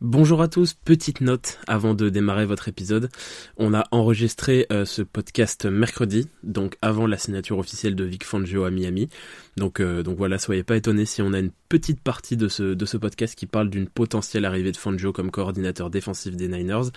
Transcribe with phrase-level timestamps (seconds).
[0.00, 3.08] Bonjour à tous, petite note avant de démarrer votre épisode.
[3.56, 8.62] On a enregistré euh, ce podcast mercredi, donc avant la signature officielle de Vic Fangio
[8.62, 9.08] à Miami.
[9.56, 12.62] Donc, euh, donc voilà, soyez pas étonnés si on a une petite partie de ce,
[12.74, 16.92] de ce podcast qui parle d'une potentielle arrivée de Fangio comme coordinateur défensif des Niners.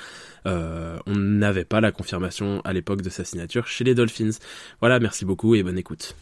[0.45, 4.37] Euh, on n'avait pas la confirmation à l'époque de sa signature chez les Dolphins.
[4.79, 6.15] Voilà, merci beaucoup et bonne écoute.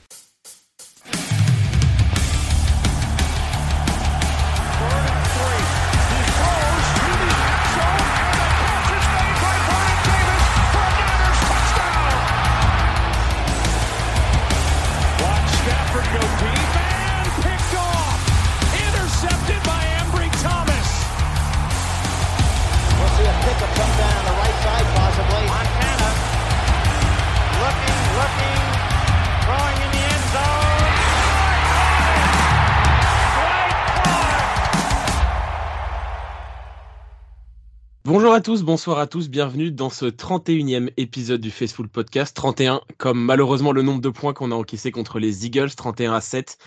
[38.30, 42.36] Bonjour à tous, bonsoir à tous, bienvenue dans ce 31e épisode du Faceful Podcast.
[42.36, 46.22] 31 comme malheureusement le nombre de points qu'on a encaissé contre les Eagles, 31 à
[46.22, 46.60] 7.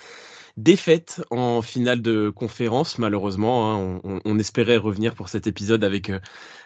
[0.57, 3.73] Défaite en finale de conférence, malheureusement.
[3.73, 4.01] Hein.
[4.25, 6.19] On, espérait revenir pour cet épisode avec, euh,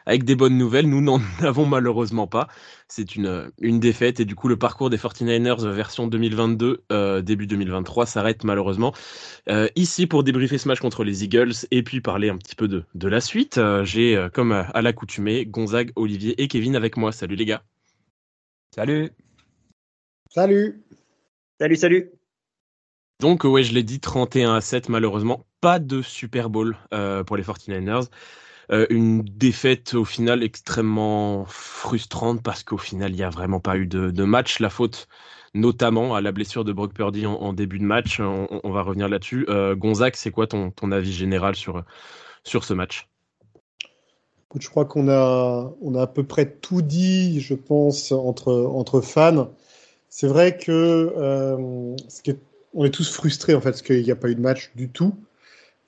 [0.06, 0.88] avec des bonnes nouvelles.
[0.88, 2.48] Nous n'en avons malheureusement pas.
[2.88, 7.46] C'est une, une défaite et du coup le parcours des 49ers version 2022, euh, début
[7.46, 8.92] 2023, s'arrête malheureusement.
[9.48, 12.68] Euh, ici pour débriefer ce match contre les Eagles et puis parler un petit peu
[12.68, 16.96] de, de la suite, euh, j'ai euh, comme à l'accoutumée Gonzague, Olivier et Kevin avec
[16.96, 17.12] moi.
[17.12, 17.62] Salut les gars.
[18.74, 19.10] Salut.
[20.30, 20.82] Salut.
[21.58, 22.15] Salut, salut.
[23.20, 27.36] Donc ouais, je l'ai dit 31 à 7 malheureusement, pas de Super Bowl euh, pour
[27.36, 28.08] les 49ers.
[28.72, 33.76] Euh, une défaite au final extrêmement frustrante parce qu'au final il n'y a vraiment pas
[33.78, 34.60] eu de, match.
[34.60, 35.08] La faute
[35.54, 38.20] notamment à la blessure de Brock Purdy en, début de match.
[38.20, 39.46] On, va revenir là-dessus.
[39.48, 41.82] Euh, Gonzague, c'est quoi ton, ton, avis général sur,
[42.44, 43.08] sur ce match?
[44.60, 49.00] Je crois qu'on a, on a à peu près tout dit, je pense, entre, entre
[49.00, 49.50] fans.
[50.10, 52.40] C'est vrai que ce qui est,
[52.76, 54.88] on est tous frustrés en fait, parce qu'il n'y a pas eu de match du
[54.88, 55.14] tout.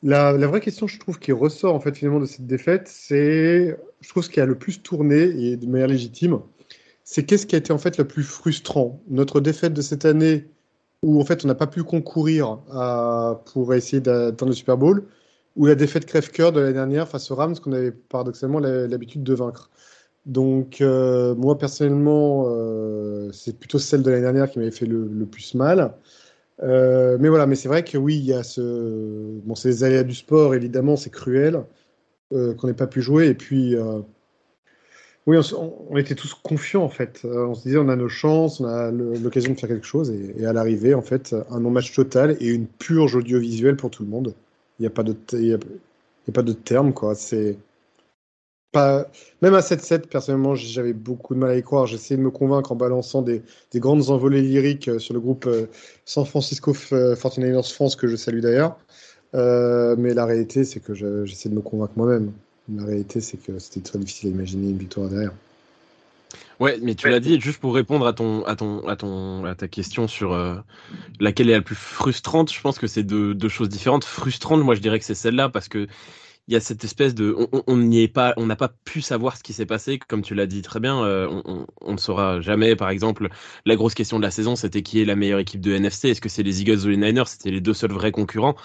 [0.02, 4.08] La, vraie question, je trouve, qui ressort en fait finalement de cette défaite, c'est, je
[4.08, 6.40] trouve, ce qui a le plus tourné et de manière légitime,
[7.04, 9.00] c'est qu'est-ce qui a été en fait le plus frustrant?
[9.08, 10.46] Notre défaite de cette année
[11.02, 15.04] où en fait on n'a pas pu concourir à, pour essayer d'atteindre le Super Bowl,
[15.56, 19.34] ou la défaite crève-cœur de l'année dernière face aux Rams qu'on avait paradoxalement l'habitude de
[19.34, 19.70] vaincre.
[20.26, 25.26] Donc euh, moi personnellement, euh, c'est plutôt celle de l'année dernière qui m'avait fait le,
[25.26, 25.94] plus mal.
[26.62, 29.84] Euh, mais voilà, mais c'est vrai que oui, il y a ce, bon, c'est les
[29.84, 31.62] aléas du sport évidemment, c'est cruel
[32.32, 34.00] euh, qu'on n'ait pas pu jouer et puis euh,
[35.26, 37.20] oui, on, était tous confiants en fait.
[37.24, 40.46] On se disait on a nos chances, on a l'occasion de faire quelque chose et,
[40.46, 44.34] à l'arrivée en fait un non-match total et une purge audiovisuelle pour tout le monde.
[44.78, 47.14] Il n'y a pas de y a pas de terme quoi.
[47.14, 47.56] C'est
[48.72, 49.06] pas
[49.42, 51.86] même à 7-7 personnellement j'avais beaucoup de mal à y croire.
[51.86, 53.42] J'essayais de me convaincre en balançant des,
[53.72, 55.66] des grandes envolées lyriques sur le groupe euh,
[56.04, 58.76] San Francisco 49ers France que je salue d'ailleurs.
[59.34, 62.32] Euh, mais la réalité c'est que j'essaie de me convaincre moi-même.
[62.74, 65.32] La réalité, c'est que c'était très difficile à imaginer une victoire derrière.
[66.60, 69.54] Ouais, mais tu l'as dit, juste pour répondre à ton, à ton, à ton, à
[69.54, 70.56] ta question sur euh,
[71.20, 74.04] laquelle est la plus frustrante, je pense que c'est deux, deux choses différentes.
[74.04, 75.86] Frustrante, moi, je dirais que c'est celle-là parce que
[76.48, 77.36] il y a cette espèce de,
[77.66, 80.34] on n'y est pas, on n'a pas pu savoir ce qui s'est passé, comme tu
[80.34, 81.04] l'as dit très bien.
[81.04, 81.28] Euh,
[81.82, 82.74] on, ne saura jamais.
[82.74, 83.28] Par exemple,
[83.66, 86.22] la grosse question de la saison, c'était qui est la meilleure équipe de NFC Est-ce
[86.22, 87.26] que c'est les Eagles ou les Niners?
[87.26, 88.56] C'était les deux seuls vrais concurrents.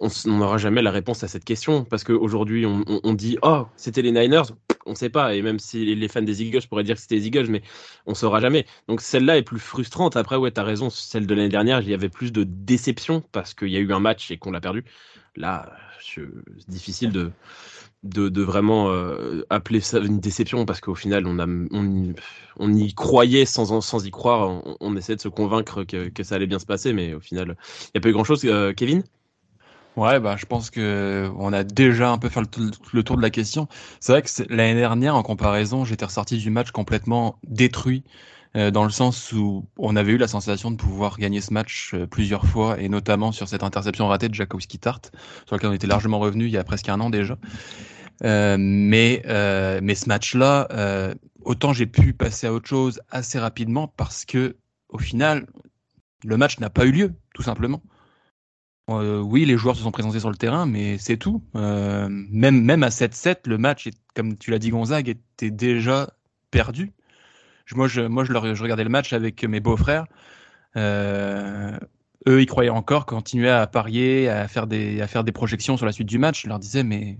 [0.00, 1.84] On n'aura jamais la réponse à cette question.
[1.84, 4.52] Parce qu'aujourd'hui on, on, on, dit oh c'était les Niners?
[4.86, 5.34] On ne sait pas.
[5.36, 7.62] Et même si les fans des Eagles pourraient dire que c'était les Eagles mais
[8.06, 8.64] on saura jamais.
[8.88, 10.16] Donc celle-là est plus frustrante.
[10.16, 10.90] Après ouais tu as raison.
[10.90, 13.92] Celle de l'année dernière il y avait plus de déception parce qu'il y a eu
[13.92, 14.84] un match et qu'on l'a perdu
[15.38, 16.22] là c'est
[16.68, 17.32] difficile de
[18.04, 22.14] de, vraiment euh, appeler ça une déception parce qu'au final on, a, on,
[22.58, 24.48] on, y croyait sans, sans y croire.
[24.48, 27.20] On, on essaie de se convaincre que, que, ça allait bien se passer mais au
[27.20, 27.56] final
[27.86, 29.02] il n'y a pas eu grand chose euh, Kevin?
[29.96, 33.22] Ouais, bah, je pense que on a déjà un peu fait le, le tour de
[33.22, 33.66] la question.
[33.98, 38.04] C'est vrai que l'année dernière, en comparaison, j'étais ressorti du match complètement détruit,
[38.58, 41.92] euh, dans le sens où on avait eu la sensation de pouvoir gagner ce match
[41.94, 45.00] euh, plusieurs fois, et notamment sur cette interception ratée de Jakowski Tart,
[45.46, 47.38] sur laquelle on était largement revenu il y a presque un an déjà.
[48.24, 49.22] Euh, mais,
[49.80, 51.14] mais ce match-là,
[51.44, 54.56] autant j'ai pu passer à autre chose assez rapidement parce que,
[54.88, 55.46] au final,
[56.24, 57.80] le match n'a pas eu lieu, tout simplement.
[58.88, 61.44] Oui, les joueurs se sont présentés sur le terrain, mais c'est tout.
[61.54, 66.10] Même, même à 7-7, le match, comme tu l'as dit, Gonzague, était déjà
[66.50, 66.92] perdu.
[67.74, 70.06] Moi, je, moi, je, leur, regardais le match avec mes beaux-frères.
[70.76, 71.78] Euh,
[72.28, 75.86] eux, ils croyaient encore, continuaient à parier, à faire, des, à faire des projections sur
[75.86, 76.42] la suite du match.
[76.44, 77.18] Je leur disais, mais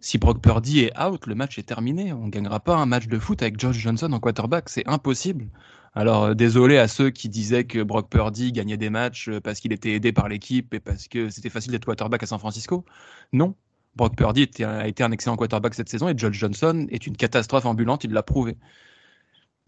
[0.00, 2.12] Si Brock Purdy est out, le match est terminé.
[2.12, 4.68] On ne gagnera pas un match de foot avec Josh Johnson en quarterback.
[4.68, 5.48] C'est impossible.
[5.94, 9.60] Alors, euh, désolé à ceux qui disaient que Brock Purdy gagnait des matchs euh, parce
[9.60, 12.84] qu'il était aidé par l'équipe et parce que c'était facile d'être quarterback à San Francisco.
[13.32, 13.56] Non.
[13.96, 17.66] Brock Purdy a été un excellent quarterback cette saison et Josh Johnson est une catastrophe
[17.66, 18.56] ambulante, il l'a prouvé.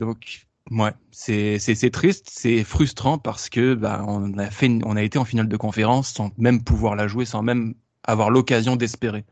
[0.01, 5.19] Donc, ouais, c'est triste, c'est frustrant parce que bah, on, a fait on a été
[5.19, 9.25] en finale de conférence sans même pouvoir la jouer, sans même avoir l'occasion d'espérer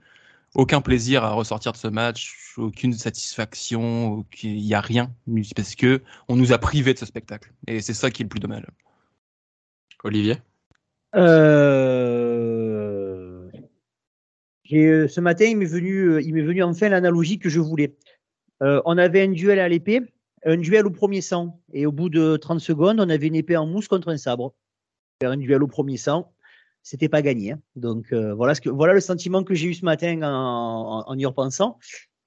[0.55, 5.15] aucun plaisir à ressortir de ce match, aucune satisfaction, il n'y a rien,
[5.55, 7.53] parce que on nous a privés de ce spectacle.
[7.67, 8.65] Et c'est ça qui est le plus dommage.
[10.05, 10.37] Olivier?
[11.15, 11.89] Euh...
[14.73, 17.97] euh ce matin, il m'est venu, euh, il m'est venu enfin l'analogie que je voulais.
[18.63, 20.03] Euh, on avait un duel à l'épée,
[20.45, 23.57] un duel au premier sang, et au bout de 30 secondes, on avait une épée
[23.57, 24.55] en mousse contre un sabre.
[25.23, 26.33] Un duel au premier sang,
[26.83, 27.53] c'était pas gagné.
[27.53, 27.61] Hein.
[27.77, 31.27] Donc euh, voilà ce que voilà le sentiment que j'ai eu ce matin en, y
[31.27, 31.79] repensant.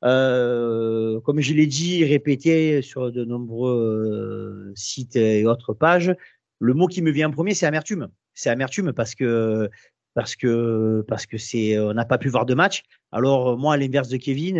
[0.03, 6.15] Euh, comme je l'ai dit, répété sur de nombreux euh, sites et autres pages,
[6.59, 8.09] le mot qui me vient en premier, c'est amertume.
[8.33, 9.69] C'est amertume parce que
[10.13, 12.83] parce que parce que c'est on n'a pas pu voir de match.
[13.11, 14.57] Alors moi, à l'inverse de Kevin,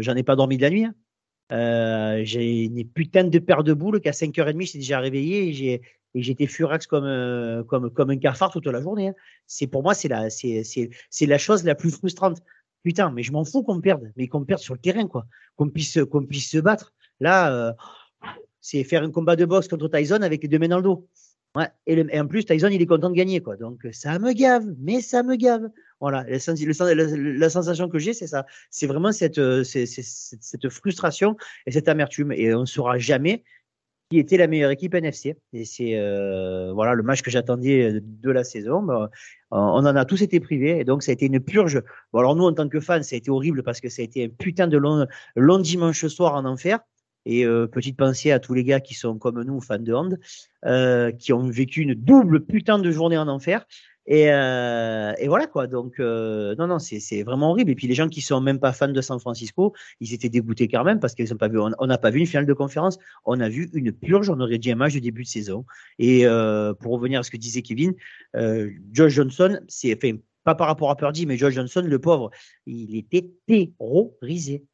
[0.00, 0.84] j'en ai pas dormi de la nuit.
[0.84, 0.94] Hein.
[1.50, 5.82] J'ai une putain de paire de boules qu'à 5h30, j'étais déjà réveillé et j'ai
[6.14, 9.08] et j'étais furax comme, euh, comme, comme un cafard toute la journée.
[9.08, 9.14] Hein.
[9.46, 12.42] C'est pour moi, c'est la, c'est, c'est, c'est la chose la plus frustrante.
[12.82, 15.26] Putain, mais je m'en fous qu'on perde, mais qu'on perde sur le terrain, quoi.
[15.56, 16.94] Qu'on puisse, qu'on puisse se battre.
[17.20, 17.72] Là, euh,
[18.60, 21.08] c'est faire un combat de boxe contre Tyson avec les deux mains dans le dos.
[21.54, 21.68] Ouais.
[21.86, 23.56] Et, et, en plus, Tyson, il est content de gagner, quoi.
[23.56, 25.68] Donc, ça me gave, mais ça me gave.
[26.00, 26.24] Voilà.
[26.28, 28.46] La, sensation que j'ai, c'est ça.
[28.70, 31.36] C'est vraiment cette, euh, cette frustration
[31.66, 32.32] et cette amertume.
[32.32, 33.44] Et on ne saura jamais
[34.10, 35.36] qui était la meilleure équipe NFC.
[35.52, 38.86] Et c'est euh, voilà le match que j'attendais de la saison.
[39.50, 41.82] On en a tous été privés et donc ça a été une purge.
[42.14, 44.24] Alors nous en tant que fans, ça a été horrible parce que ça a été
[44.24, 45.06] un putain de long,
[45.36, 46.78] long dimanche soir en enfer.
[47.26, 50.18] Et euh, petite pensée à tous les gars qui sont comme nous fans de hand,
[50.64, 53.66] euh, qui ont vécu une double putain de journée en enfer.
[54.10, 55.66] Et, euh, et, voilà quoi.
[55.66, 57.70] Donc euh, non non c'est vraiment horrible.
[57.70, 60.66] Et puis les gens qui sont même pas fans de San Francisco, ils étaient dégoûtés
[60.66, 61.58] quand même parce qu'ils ont pas vu.
[61.60, 62.98] On n'a pas vu une finale de conférence.
[63.26, 64.30] On a vu une purge.
[64.30, 65.66] On aurait dit un match de début de saison.
[65.98, 67.94] Et euh, pour revenir à ce que disait Kevin,
[68.34, 72.30] euh, Josh Johnson, c'est enfin pas par rapport à Purdy, mais Josh Johnson, le pauvre,
[72.64, 74.64] il était terrorisé.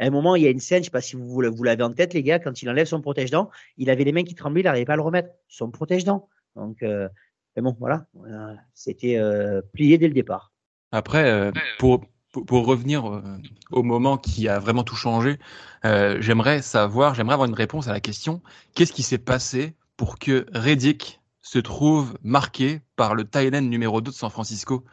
[0.00, 1.92] À un moment, il y a une scène, je sais pas si vous, l'avez en
[1.92, 4.64] tête, les gars, quand il enlève son protège-dents, il avait les mains qui tremblaient, il
[4.64, 5.30] n'arrivait pas à le remettre.
[5.46, 6.28] Son protège-dents.
[6.56, 7.08] Donc, euh,
[7.56, 10.52] mais bon, voilà, euh, c'était euh, plié dès le départ.
[10.92, 12.04] Après, euh, pour,
[12.46, 13.22] pour, revenir
[13.72, 15.38] au moment qui a vraiment tout changé,
[15.82, 18.42] j'aimerais savoir, j'aimerais avoir une réponse à la question
[18.74, 24.10] qu'est-ce qui s'est passé pour que Reddick se trouve marqué par le Thailand numéro 2
[24.10, 24.84] de San Francisco?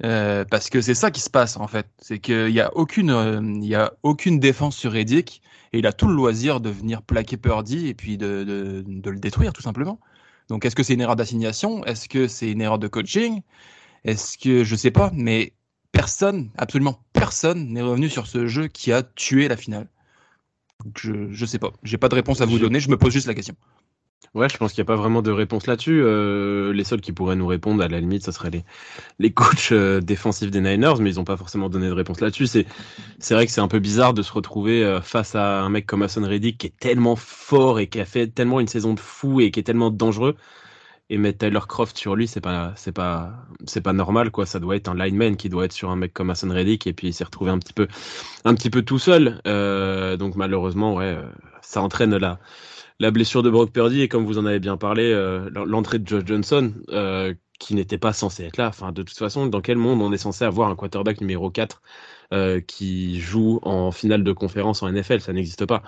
[0.00, 3.68] Parce que c'est ça qui se passe en fait, c'est qu'il n'y a aucune, il
[3.68, 5.42] y a aucune défense sur Reddick
[5.72, 9.10] et il a tout le loisir de venir plaquer Purdy et puis de, de, de
[9.10, 9.98] le détruire tout simplement.
[10.50, 11.84] Donc, est-ce que c'est une erreur d'assignation?
[11.84, 13.40] Est-ce que c'est une erreur de coaching?
[14.04, 15.52] Est-ce que je sais pas, mais
[15.92, 19.86] personne, absolument personne, n'est revenu sur ce jeu qui a tué la finale.
[20.96, 21.70] je ne sais pas.
[21.84, 22.80] J'ai pas de réponse à vous donner.
[22.80, 23.54] Je me pose juste la question.
[24.32, 26.02] Ouais, je pense qu'il n'y a pas vraiment de réponse là-dessus.
[26.04, 28.64] Euh, les seuls qui pourraient nous répondre, à la limite, ce seraient les,
[29.18, 32.46] les coachs euh, défensifs des Niners, mais ils n'ont pas forcément donné de réponse là-dessus.
[32.46, 35.84] C'est, vrai que c'est un peu bizarre de se retrouver euh, face à un mec
[35.84, 39.00] comme Hassan Reddick qui est tellement fort et qui a fait tellement une saison de
[39.00, 40.36] fou et qui est tellement dangereux.
[41.12, 43.32] Et mettre Tyler Croft sur lui, c'est pas, pas,
[43.82, 44.46] pas normal, quoi.
[44.46, 46.92] Ça doit être un lineman qui doit être sur un mec comme Hassan Reddick et
[46.92, 47.88] puis il s'est retrouvé un petit peu,
[48.44, 49.40] un petit peu tout seul.
[49.44, 51.18] donc malheureusement, ouais,
[51.62, 52.38] ça entraîne là
[53.00, 56.06] la blessure de Brock Purdy et comme vous en avez bien parlé, euh, l'entrée de
[56.06, 58.68] Josh Johnson, euh, qui n'était pas censé être là.
[58.68, 61.82] Enfin, de toute façon, dans quel monde on est censé avoir un quarterback numéro 4
[62.32, 65.82] euh, qui joue en finale de conférence en NFL Ça n'existe pas.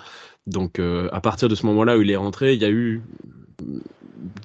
[0.47, 3.02] Donc, à partir de ce moment-là où il est rentré, il y a eu,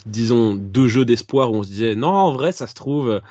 [0.05, 3.21] disons, deux jeux d'espoir où on se disait non, en vrai, ça se trouve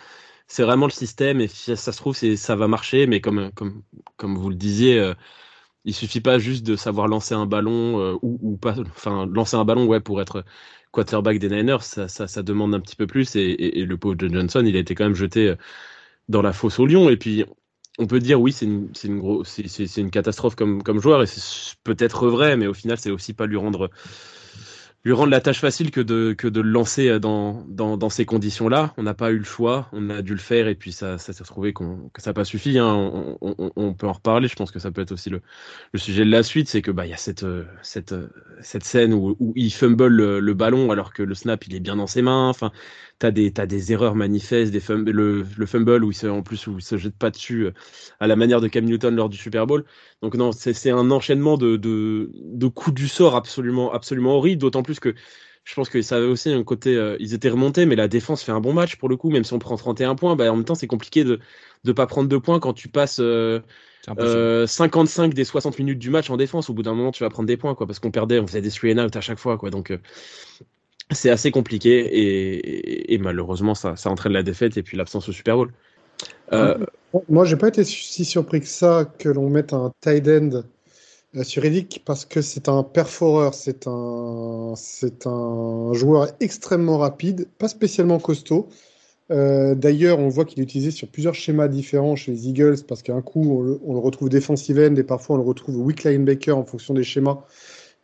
[0.49, 3.83] c'est vraiment le système et ça se trouve ça va marcher mais comme comme
[4.17, 5.13] comme vous le disiez
[5.87, 8.75] il suffit pas juste de savoir lancer un ballon euh, ou, pas,
[9.33, 10.45] lancer un ballon ouais pour être
[10.93, 14.77] quarterback des Niners, ça, demande un petit peu plus et, le pauvre John Johnson, il
[14.77, 15.57] a été quand même jeté euh,
[16.29, 17.09] dans la fosse au lion.
[17.09, 17.45] Et puis
[17.99, 19.43] on peut dire oui c'est une une
[19.97, 23.47] une catastrophe comme comme joueur et c'est peut-être vrai mais au final c'est aussi pas
[23.47, 23.91] lui rendre
[25.07, 28.93] lui rendre la tâche facile que de, le lancer euh, dans, ces conditions-là.
[28.97, 31.33] On n'a pas eu le choix, on a dû le faire et puis ça, ça
[31.33, 32.77] s'est retrouvé qu'on, que ça n'a pas suffi.
[32.77, 33.37] Hein.
[33.41, 34.49] On, peut en reparler.
[34.49, 35.43] Je pense que ça peut être aussi le,
[35.93, 37.47] le sujet de la suite, c'est que bah y a cette
[37.83, 38.17] cette
[38.61, 41.95] cette scène où, où il fumble le, ballon alors que le snap il est bien
[41.95, 42.49] dans ses mains.
[42.49, 42.73] Enfin,
[43.19, 44.81] t'as des t'as des erreurs manifestes, des
[45.13, 47.69] le, le fumble où il se en plus où il se jette pas dessus
[48.21, 49.85] à la manière de Cam Newton lors du Super Bowl.
[50.23, 54.61] Donc non, c'est un enchaînement de, de de coups du sort absolument absolument horrible.
[54.61, 55.15] D'autant plus que
[55.67, 56.97] je pense que ça avait aussi un côté.
[56.97, 59.31] Euh, ils étaient remontés, mais la défense fait un bon match pour le coup.
[59.31, 61.41] Même si on prend 31 points, bah, en même temps, c'est compliqué de
[61.85, 63.61] ne pas prendre deux points quand tu passes euh,
[64.07, 66.71] 55 euh, des 60 minutes du match en défense.
[66.71, 68.61] Au bout d'un moment, tu vas prendre des points, quoi, parce qu'on perdait, on faisait
[68.61, 69.71] des three and out à chaque fois, quoi.
[69.71, 69.99] Donc, euh,
[71.11, 75.57] c'est assez compliqué et, malheureusement, ça, ça entraîne la défaite et puis l'absence au Super
[75.57, 75.73] Bowl.
[77.29, 80.63] Moi, j'ai pas été si surpris que ça que l'on mette un tight end
[81.37, 87.49] euh, sur Edic parce que c'est un perforeur, c'est un, c'est un joueur extrêmement rapide,
[87.59, 88.69] pas spécialement costaud.
[89.33, 93.03] Euh, d'ailleurs, on voit qu'il est utilisé sur plusieurs schémas différents chez les Eagles parce
[93.03, 96.65] qu'un coup, on le, retrouve defensive end et parfois on le retrouve weak linebacker en
[96.65, 97.45] fonction des schémas.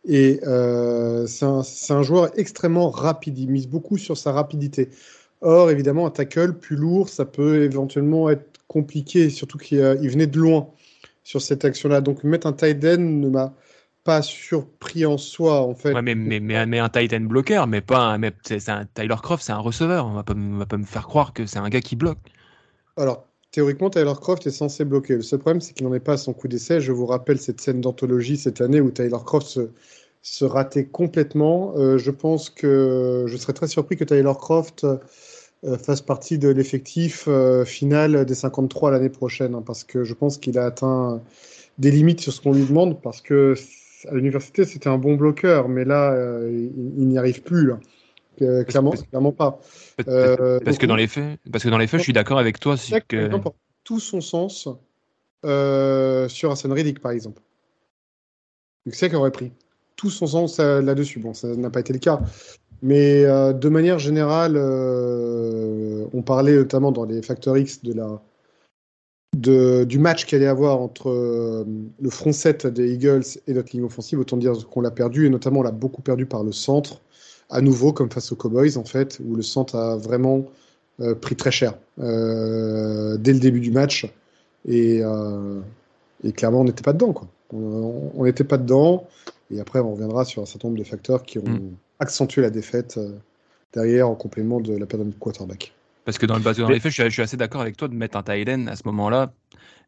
[0.05, 3.37] Et euh, c'est un, un, joueur extrêmement rapide.
[3.39, 4.89] Il mise beaucoup sur sa rapidité.
[5.41, 10.39] Or, évidemment, un tackle plus lourd, ça peut éventuellement être compliqué, surtout qu'il venait de
[10.39, 10.69] loin
[11.23, 12.01] sur cette action-là.
[12.01, 13.53] Donc mettre un tight end ne m'a
[14.03, 15.93] pas surpris en soi, en fait.
[16.01, 19.43] mais, mais, mais, un tight end bloqueur, mais pas un, mais c'est un Tyler Croft,
[19.43, 20.05] c'est un receveur.
[20.05, 22.19] On va pas, va pas me faire croire que c'est un gars qui bloque.
[22.97, 25.15] Alors, théoriquement, Tyler Croft est censé bloquer.
[25.15, 26.81] Le seul problème, c'est qu'il n'en est pas à son coup d'essai.
[26.81, 29.69] Je vous rappelle cette scène d'anthologie cette année où Tyler Croft se,
[30.23, 31.73] se ratait complètement.
[31.77, 36.49] Euh, je pense que je serais très surpris que Tyler Croft euh, fasse partie de
[36.49, 41.21] l'effectif euh, final des 53 l'année prochaine, hein, parce que je pense qu'il a atteint
[41.77, 43.53] des limites sur ce qu'on lui demande, parce que
[44.09, 46.17] à l'université c'était un bon bloqueur, mais là
[46.49, 47.71] il, n'y arrive plus.
[48.37, 49.59] Clairement, clairement pas.
[49.97, 52.77] Parce, que dans les faits, parce que dans les faits, je suis d'accord avec toi.
[52.77, 53.29] C'est que
[53.83, 54.67] tout son sens
[55.43, 57.41] sur Hassan Riddick, par exemple.
[58.91, 59.51] C'est qu'il aurait pris
[59.95, 61.19] tout son sens là-dessus.
[61.19, 62.19] Bon, ça n'a pas été le cas.
[62.83, 68.21] Mais euh, de manière générale, euh, on parlait notamment dans les Factor X de la,
[69.37, 71.63] de, du match qu'il allait avoir entre euh,
[72.01, 74.19] le front set des Eagles et notre ligne offensive.
[74.19, 76.99] Autant dire qu'on l'a perdu, et notamment on l'a beaucoup perdu par le centre,
[77.53, 80.45] à nouveau comme face aux Cowboys en fait, où le centre a vraiment
[81.21, 82.03] pris très cher dès
[83.33, 84.07] le début du match.
[84.67, 85.01] Et,
[86.23, 87.13] et clairement, on n'était pas dedans.
[87.13, 87.27] Quoi.
[87.51, 89.07] On n'était pas dedans.
[89.51, 92.49] Et après, on reviendra sur un certain nombre de facteurs qui ont, mm accentuer la
[92.49, 93.17] défaite euh,
[93.73, 95.73] derrière en complément de la perte de quarterback.
[96.05, 98.17] Parce que dans, le, dans les faits, je suis, assez d'accord avec toi de mettre
[98.17, 99.33] un tight à ce moment-là,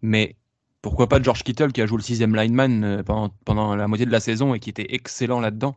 [0.01, 0.35] mais
[0.81, 4.05] pourquoi pas George Kittle qui a joué le sixième lineman euh, pendant, pendant la moitié
[4.05, 5.75] de la saison et qui était excellent là-dedans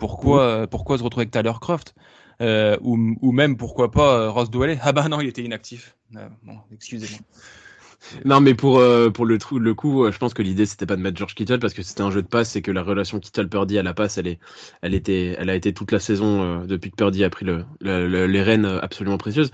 [0.00, 1.94] pourquoi, euh, pourquoi se retrouver avec Tyler Croft
[2.40, 5.96] ou, ou, même pourquoi pas Ross Dwelley Ah bah non, il était inactif.
[6.10, 7.20] bon, excusez-moi
[8.24, 10.96] non, mais pour, euh, pour le, le coup, euh, je pense que l'idée c'était pas
[10.96, 13.20] de mettre George Kittle parce que c'était un jeu de passe et que la relation
[13.20, 14.38] Kittle-Purdy à la passe, elle, est,
[14.82, 17.64] elle, était, elle a été toute la saison euh, depuis que Purdy a pris le,
[18.26, 19.50] les rênes absolument précieuses.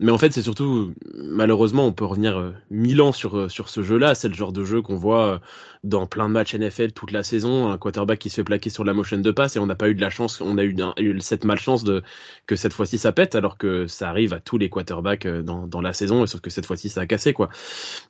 [0.00, 3.68] Mais en fait, c'est surtout, malheureusement, on peut revenir euh, mille ans sur, euh, sur
[3.68, 4.14] ce jeu-là.
[4.14, 5.38] C'est le genre de jeu qu'on voit euh,
[5.82, 7.68] dans plein de matchs NFL toute la saison.
[7.68, 9.88] Un quarterback qui se fait plaquer sur la motion de passe et on n'a pas
[9.88, 12.04] eu de la chance, on a eu, eu cette malchance de,
[12.46, 15.80] que cette fois-ci ça pète alors que ça arrive à tous les quarterbacks dans, dans
[15.80, 17.48] la saison, sauf que cette fois-ci ça a cassé, quoi.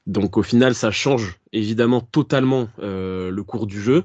[0.07, 4.05] Donc au final, ça change évidemment totalement le cours du jeu.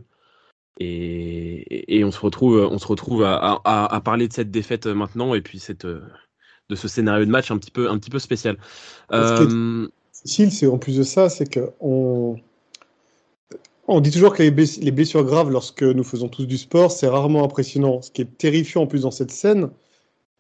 [0.80, 5.42] Et, et, on se retrouve, on se retrouve à, parler de cette défaite maintenant et
[5.42, 5.86] puis cette,
[6.70, 8.58] de ce scénario de match un petit peu, un petit peu spécial.
[9.12, 9.88] Euh...
[10.12, 12.38] c'est en plus de ça, c'est que on,
[13.88, 14.52] on dit toujours que les
[14.92, 18.02] blessures graves, lorsque nous faisons tous du sport, c'est rarement impressionnant.
[18.02, 19.70] Ce qui est terrifiant en plus dans cette scène,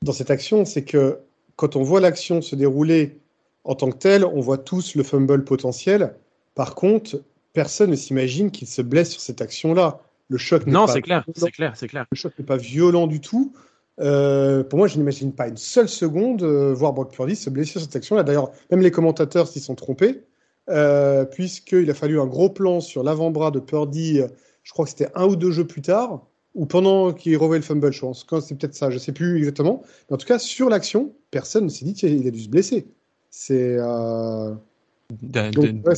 [0.01, 1.19] dans cette action, c'est que
[1.55, 3.19] quand on voit l'action se dérouler
[3.63, 6.15] en tant que telle, on voit tous le fumble potentiel.
[6.55, 7.21] Par contre,
[7.53, 10.01] personne ne s'imagine qu'il se blesse sur cette action-là.
[10.29, 12.05] Le choc non, c'est clair, c'est clair, c'est clair.
[12.11, 13.53] Le choc n'est pas violent du tout.
[13.99, 17.73] Euh, pour moi, je n'imagine pas une seule seconde euh, voir Brock Purdy se blesser
[17.73, 18.23] sur cette action-là.
[18.23, 20.23] D'ailleurs, même les commentateurs s'y sont trompés,
[20.69, 24.21] euh, puisqu'il a fallu un gros plan sur l'avant-bras de Purdy,
[24.63, 27.65] je crois que c'était un ou deux jeux plus tard, ou pendant qu'il revoyait le
[27.65, 28.25] fumble, je pense.
[28.41, 29.83] C'est peut-être ça, je ne sais plus exactement.
[30.09, 32.87] Mais en tout cas, sur l'action, personne ne s'est dit qu'il a dû se blesser.
[33.29, 33.77] C'est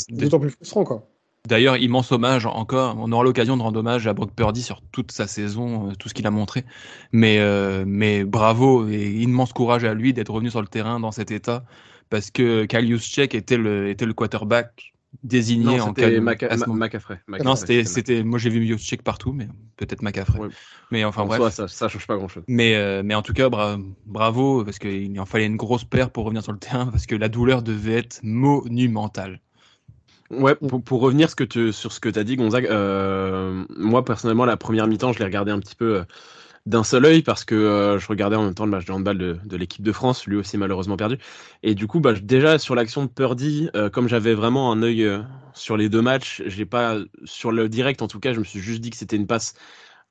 [0.09, 1.07] d'autant plus frustrant, quoi.
[1.47, 2.95] D'ailleurs, immense hommage encore.
[2.99, 6.09] On aura l'occasion de rendre hommage à Brock Purdy sur toute sa saison, euh, tout
[6.09, 6.65] ce qu'il a montré.
[7.11, 11.11] Mais, euh, mais bravo et immense courage à lui d'être revenu sur le terrain dans
[11.11, 11.63] cet état.
[12.09, 17.21] Parce que Kalius Check était le, était le quarterback désigné en cas de Macafrey.
[17.43, 19.47] Non, c'était, moi j'ai vu Check partout, mais
[19.77, 20.39] peut-être Macafrey.
[20.91, 21.53] Mais enfin bref.
[21.53, 22.43] ça, ça change pas grand chose.
[22.47, 23.49] Mais, euh, mais en tout cas,
[24.05, 27.15] bravo, parce qu'il en fallait une grosse paire pour revenir sur le terrain, parce que
[27.15, 29.41] la douleur devait être monumentale.
[30.31, 33.63] Ouais, pour, pour revenir ce que tu, sur ce que tu as dit, Gonzague, euh,
[33.69, 36.03] moi personnellement, la première mi-temps, je l'ai regardé un petit peu euh,
[36.65, 39.19] d'un seul œil parce que euh, je regardais en même temps le match de handball
[39.19, 41.19] de, de l'équipe de France, lui aussi malheureusement perdu.
[41.61, 45.07] Et du coup, bah, déjà sur l'action de Purdy, comme j'avais vraiment un œil
[45.53, 48.59] sur les deux matchs, j'ai pas sur le direct en tout cas, je me suis
[48.59, 49.53] juste dit que c'était une passe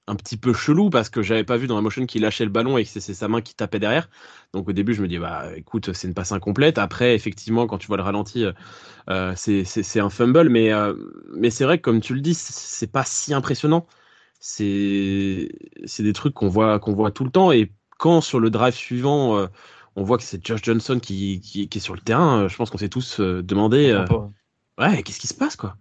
[0.07, 2.51] un petit peu chelou parce que j'avais pas vu dans la motion qu'il lâchait le
[2.51, 4.09] ballon et que c'est sa main qui tapait derrière.
[4.53, 6.79] Donc au début, je me dis bah écoute, c'est une passe incomplète.
[6.79, 8.45] Après, effectivement, quand tu vois le ralenti,
[9.11, 10.95] euh, c'est un fumble, mais euh,
[11.35, 13.87] mais c'est vrai que comme tu le dis, c'est pas si impressionnant.
[14.41, 15.49] C'est
[15.87, 18.75] c'est des trucs qu'on voit qu'on voit tout le temps et quand sur le drive
[18.75, 19.47] suivant, euh,
[19.97, 22.71] on voit que c'est Josh Johnson qui, qui, qui, est sur le terrain, je pense
[22.71, 23.93] qu'on s'est tous demandé
[24.79, 25.77] ouais, qu'est-ce qui se passe quoi?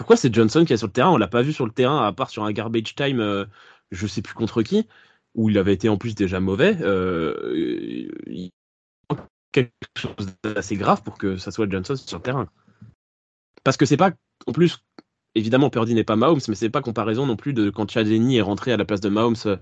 [0.00, 1.10] Pourquoi c'est Johnson qui est sur le terrain?
[1.10, 3.44] On l'a pas vu sur le terrain, à part sur un garbage time, euh,
[3.90, 4.88] je sais plus contre qui,
[5.34, 6.74] où il avait été en plus déjà mauvais.
[6.80, 8.50] Euh, il
[9.52, 12.48] quelque chose d'assez grave pour que ça soit Johnson sur le terrain.
[13.62, 14.12] Parce que c'est pas,
[14.46, 14.78] en plus,
[15.34, 18.36] évidemment, Purdy n'est pas Mahomes, mais c'est pas comparaison non plus de quand Chad Henney
[18.36, 19.56] est rentré à la place de Mahomes euh,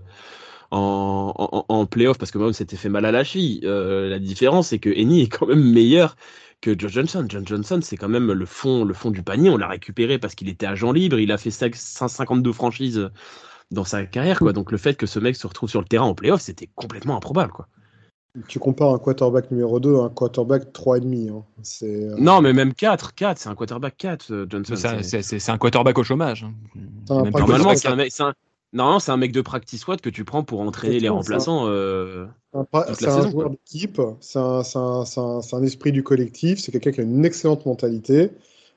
[0.71, 3.63] en, en, playoff parce que Mahomes s'était fait mal à la cheville.
[3.65, 6.15] Euh, la différence, c'est que Henney est quand même meilleur
[6.61, 7.27] que Joe Johnson.
[7.29, 9.51] John Johnson, c'est quand même le fond, le fond du panier.
[9.51, 11.19] On l'a récupéré parce qu'il était agent libre.
[11.19, 13.11] Il a fait 152 franchises
[13.71, 14.53] dans sa carrière, quoi.
[14.53, 17.17] Donc le fait que ce mec se retrouve sur le terrain en playoff, c'était complètement
[17.17, 17.69] improbable, quoi.
[18.47, 21.31] Tu compares un quarterback numéro 2 à un quarterback 3,5.
[21.31, 21.45] Hein.
[21.83, 22.15] Euh...
[22.19, 24.75] Non, mais même 4, 4, c'est un quarterback 4, euh, Johnson.
[25.03, 26.45] C'est un quarterback au chômage.
[26.45, 26.53] Hein.
[27.09, 28.35] Normalement, c'est un, mec, un,
[28.73, 31.67] non, c'est un mec de practice squad que tu prends pour entraîner les remplaçants.
[31.67, 32.27] Euh,
[32.95, 35.05] c'est un, joueur d'équipe, c'est un, un,
[35.53, 38.31] un, esprit du collectif, c'est quelqu'un qui a une excellente mentalité.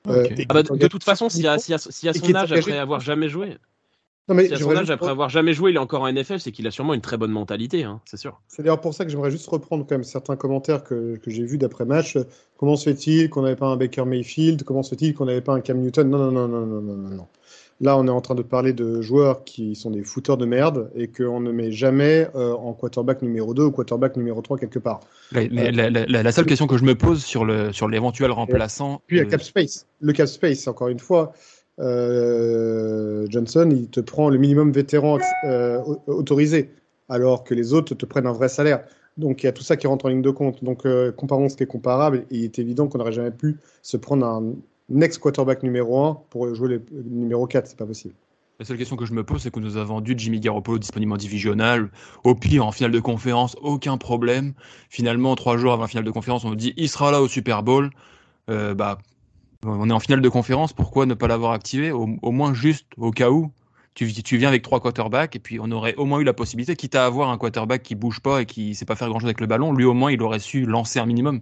[0.07, 3.57] Euh, ah bah, de, toute façon, s'il y a, son âge après avoir jamais joué,
[4.29, 6.39] non, mais si a son âge après avoir jamais joué, il est encore en NFL,
[6.39, 8.39] c'est qu'il a sûrement une très bonne mentalité, hein, c'est sûr.
[8.47, 11.43] C'est d'ailleurs pour ça que j'aimerais juste reprendre quand même certains commentaires que, que j'ai
[11.43, 12.17] vus d'après match.
[12.57, 14.63] Comment se fait-il qu'on n'avait pas un Baker Mayfield?
[14.63, 16.09] Comment se fait-il qu'on n'avait pas un Cam Newton?
[16.09, 17.27] Non, non, non, non, non, non, non, non.
[17.81, 20.91] Là, on est en train de parler de joueurs qui sont des footeurs de merde
[20.95, 24.77] et qu'on ne met jamais euh, en quarterback numéro 2 ou quarterback numéro 3 quelque
[24.77, 24.99] part.
[25.31, 29.01] La, la, la, la seule question que je me pose sur le sur l'éventuel remplaçant.
[29.07, 29.87] Puis a cap space.
[29.99, 31.33] Le cap space, encore une fois,
[31.79, 36.69] euh, Johnson, il te prend le minimum vétéran euh, autorisé,
[37.09, 38.83] alors que les autres te prennent un vrai salaire.
[39.17, 40.63] Donc il y a tout ça qui rentre en ligne de compte.
[40.63, 42.25] Donc euh, comparons ce qui est comparable.
[42.29, 44.53] Et il est évident qu'on n'aurait jamais pu se prendre un
[44.91, 48.13] next quarterback numéro 1 pour jouer le numéro 4, c'est pas possible.
[48.59, 51.11] La seule question que je me pose, c'est que nous avons vendu Jimmy Garoppolo disponible
[51.13, 51.89] en divisional,
[52.23, 54.53] au pire en finale de conférence, aucun problème.
[54.89, 57.27] Finalement, trois jours avant la finale de conférence, on nous dit il sera là au
[57.27, 57.89] Super Bowl.
[58.51, 58.99] Euh, bah,
[59.65, 61.91] on est en finale de conférence, pourquoi ne pas l'avoir activé?
[61.91, 63.51] Au, moins juste au cas où
[63.95, 66.75] tu, tu, viens avec trois quarterbacks et puis on aurait au moins eu la possibilité,
[66.75, 69.27] quitte à avoir un quarterback qui bouge pas et qui sait pas faire grand chose
[69.27, 71.41] avec le ballon, lui au moins il aurait su lancer un minimum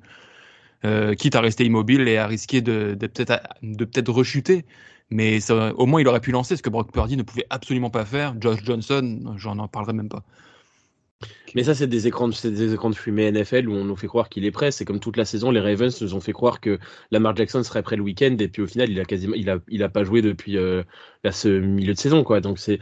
[0.86, 4.66] euh, quitte à rester immobile et à risquer de, peut-être de peut-être rechuter.
[5.12, 8.06] Mais au moins, il aurait pu lancer ce que Brock Purdy ne pouvait absolument pas
[8.06, 8.36] faire.
[8.40, 10.24] Josh Johnson, j'en en parlerai même pas.
[11.56, 14.08] Mais ça, c'est des écrans, de, des écrans de fumée NFL où on nous fait
[14.08, 14.72] croire qu'il est prêt.
[14.72, 16.80] C'est comme toute la saison, les Ravens nous ont fait croire que
[17.12, 19.58] Lamar Jackson serait prêt le week-end et puis au final, il a quasiment, il a,
[19.68, 20.84] il a pas joué depuis euh,
[21.30, 22.40] ce milieu de saison, quoi.
[22.40, 22.80] Donc c'est,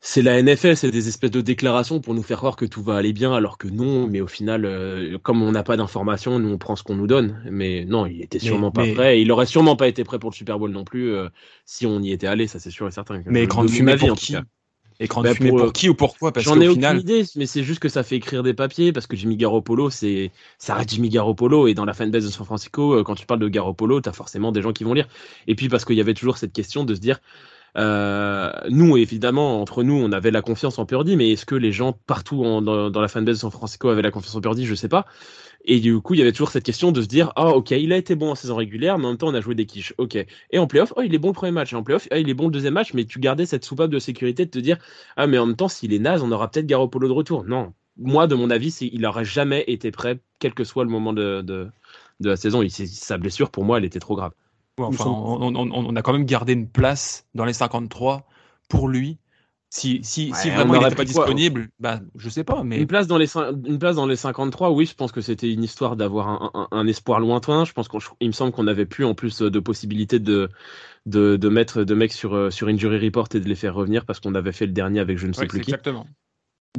[0.00, 2.96] c'est la NFL, c'est des espèces de déclarations pour nous faire croire que tout va
[2.96, 4.06] aller bien, alors que non.
[4.06, 7.08] Mais au final, euh, comme on n'a pas d'informations, nous on prend ce qu'on nous
[7.08, 7.42] donne.
[7.50, 9.20] Mais non, il était sûrement pas prêt.
[9.20, 11.28] Il aurait sûrement pas été prêt pour le Super Bowl non plus euh,
[11.64, 13.20] si on y était allé, ça c'est sûr et certain.
[13.26, 14.36] Mais écran de fumée pour qui
[15.00, 17.62] Écran de bah, fumée pour, pour, qui ou pourquoi J'en ai aucune idée, mais c'est
[17.62, 21.08] juste que ça fait écrire des papiers parce que Jimmy Garoppolo, c'est ça reste Jimmy
[21.08, 24.12] Garoppolo et dans la fanbase de San Francisco, euh, quand tu parles de Garoppolo, t'as
[24.12, 25.08] forcément des gens qui vont lire.
[25.48, 27.20] Et puis parce qu'il y avait toujours cette question de se dire
[27.78, 31.70] euh, nous, évidemment, entre nous, on avait la confiance en Purdy, mais est-ce que les
[31.70, 34.66] gens partout dans, la fanbase de San Francisco avaient la confiance en Purdy?
[34.66, 35.06] Je sais pas.
[35.64, 37.92] Et du coup, il y avait toujours cette question de se dire Ah, ok, il
[37.92, 39.94] a été bon en saison régulière, mais en même temps, on a joué des quiches.
[39.98, 40.16] Ok.
[40.16, 41.72] Et en playoff, oh, il est bon le premier match.
[41.72, 43.90] Et en playoff, ah, il est bon le deuxième match, mais tu gardais cette soupape
[43.90, 44.78] de sécurité de te dire
[45.16, 47.44] Ah, mais en même temps, s'il est naze, on aura peut-être Garoppolo de retour.
[47.44, 47.74] Non.
[47.96, 51.42] Moi, de mon avis, il n'aurait jamais été prêt, quel que soit le moment de,
[51.42, 51.70] de,
[52.20, 52.62] la saison.
[52.68, 54.32] Sa blessure, pour moi, elle était trop grave.
[54.86, 58.26] Enfin, on, on, on, a quand même gardé une place dans les 53
[58.68, 59.18] pour lui.
[59.70, 62.62] Si, si, ouais, si vraiment il n'était pas disponible, bah, je sais pas.
[62.64, 62.78] Mais...
[62.78, 65.62] Une, place dans les, une place dans les 53, oui, je pense que c'était une
[65.62, 67.66] histoire d'avoir un, un, un, espoir lointain.
[67.66, 70.48] Je pense qu'il me semble qu'on avait plus en plus de possibilités de,
[71.04, 74.20] de, de mettre de mecs sur, sur Injury Report et de les faire revenir parce
[74.20, 75.70] qu'on avait fait le dernier avec je ne sais ouais, plus qui.
[75.70, 76.06] Exactement.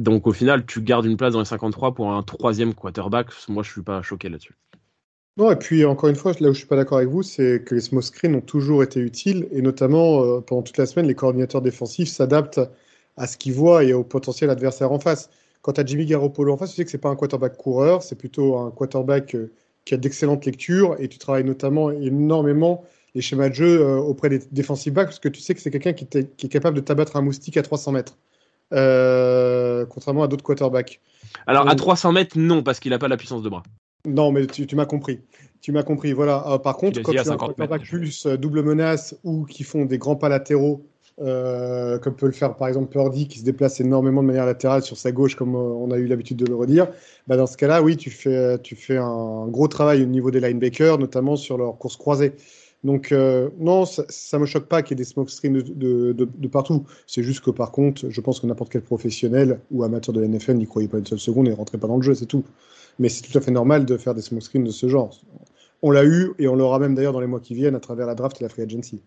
[0.00, 3.28] Donc au final, tu gardes une place dans les 53 pour un troisième quarterback.
[3.48, 4.56] Moi, je suis pas choqué là-dessus.
[5.40, 7.64] Non, et puis encore une fois, là où je suis pas d'accord avec vous, c'est
[7.64, 11.06] que les small screens ont toujours été utiles, et notamment euh, pendant toute la semaine,
[11.06, 12.60] les coordinateurs défensifs s'adaptent
[13.16, 15.30] à ce qu'ils voient et au potentiel adversaire en face.
[15.62, 18.02] Quand tu as Jimmy Garoppolo en face, tu sais que c'est pas un quarterback coureur,
[18.02, 19.50] c'est plutôt un quarterback euh,
[19.86, 24.28] qui a d'excellentes lectures, et tu travailles notamment énormément les schémas de jeu euh, auprès
[24.28, 26.82] des defensive backs, parce que tu sais que c'est quelqu'un qui, qui, est capable de
[26.82, 28.18] t'abattre un moustique à 300 mètres,
[29.88, 31.00] contrairement à d'autres quarterbacks.
[31.46, 33.62] Alors à 300 mètres, non, parce qu'il n'a pas la puissance de bras.
[34.06, 35.20] Non, mais tu, m'as compris.
[35.60, 36.12] Tu m'as compris.
[36.12, 36.44] Voilà.
[36.48, 39.98] Euh, par contre, quand tu as un quarterback plus double menace ou qui font des
[39.98, 40.86] grands pas latéraux,
[41.18, 44.96] comme peut le faire par exemple Purdy, qui se déplace énormément de manière latérale sur
[44.96, 46.88] sa gauche, comme on a eu l'habitude de le redire,
[47.26, 50.40] bah dans ce cas-là, oui, tu fais, tu fais un gros travail au niveau des
[50.40, 52.32] linebackers, notamment sur leur course croisée.
[52.82, 56.48] Donc, euh, non, ça ne me choque pas qu'il y ait des smokescreens de, de,
[56.48, 56.86] partout.
[57.06, 60.28] C'est juste que, par contre, je pense que n'importe quel professionnel ou amateur de la
[60.28, 62.26] NFL n'y croyait pas une seule seconde et ne rentrait pas dans le jeu, c'est
[62.26, 62.44] tout.
[63.00, 65.18] Mais c'est tout à fait normal de faire des smokescreens de ce genre.
[65.82, 68.06] On l'a eu et on l'aura même d'ailleurs dans les mois qui viennent à travers
[68.06, 69.00] la draft et la free agency.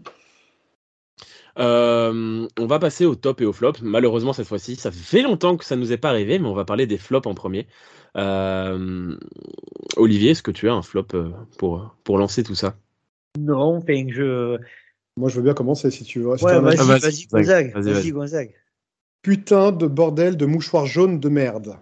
[1.59, 3.73] Euh, on va passer au top et au flop.
[3.83, 6.55] Malheureusement, cette fois-ci, ça fait longtemps que ça ne nous est pas arrivé, mais on
[6.55, 7.67] va parler des flops en premier.
[8.17, 9.15] Euh,
[9.95, 11.07] Olivier, est-ce que tu as un flop
[11.59, 12.75] pour, pour lancer tout ça?
[13.39, 14.57] Non, enfin, je.
[15.17, 16.29] Moi, je veux bien commencer si tu veux.
[16.29, 17.73] ouais, vas-y, ah, Gonzague.
[17.75, 18.55] Vas-y, Gonzague.
[19.21, 21.77] Putain de bordel de mouchoir jaune de merde.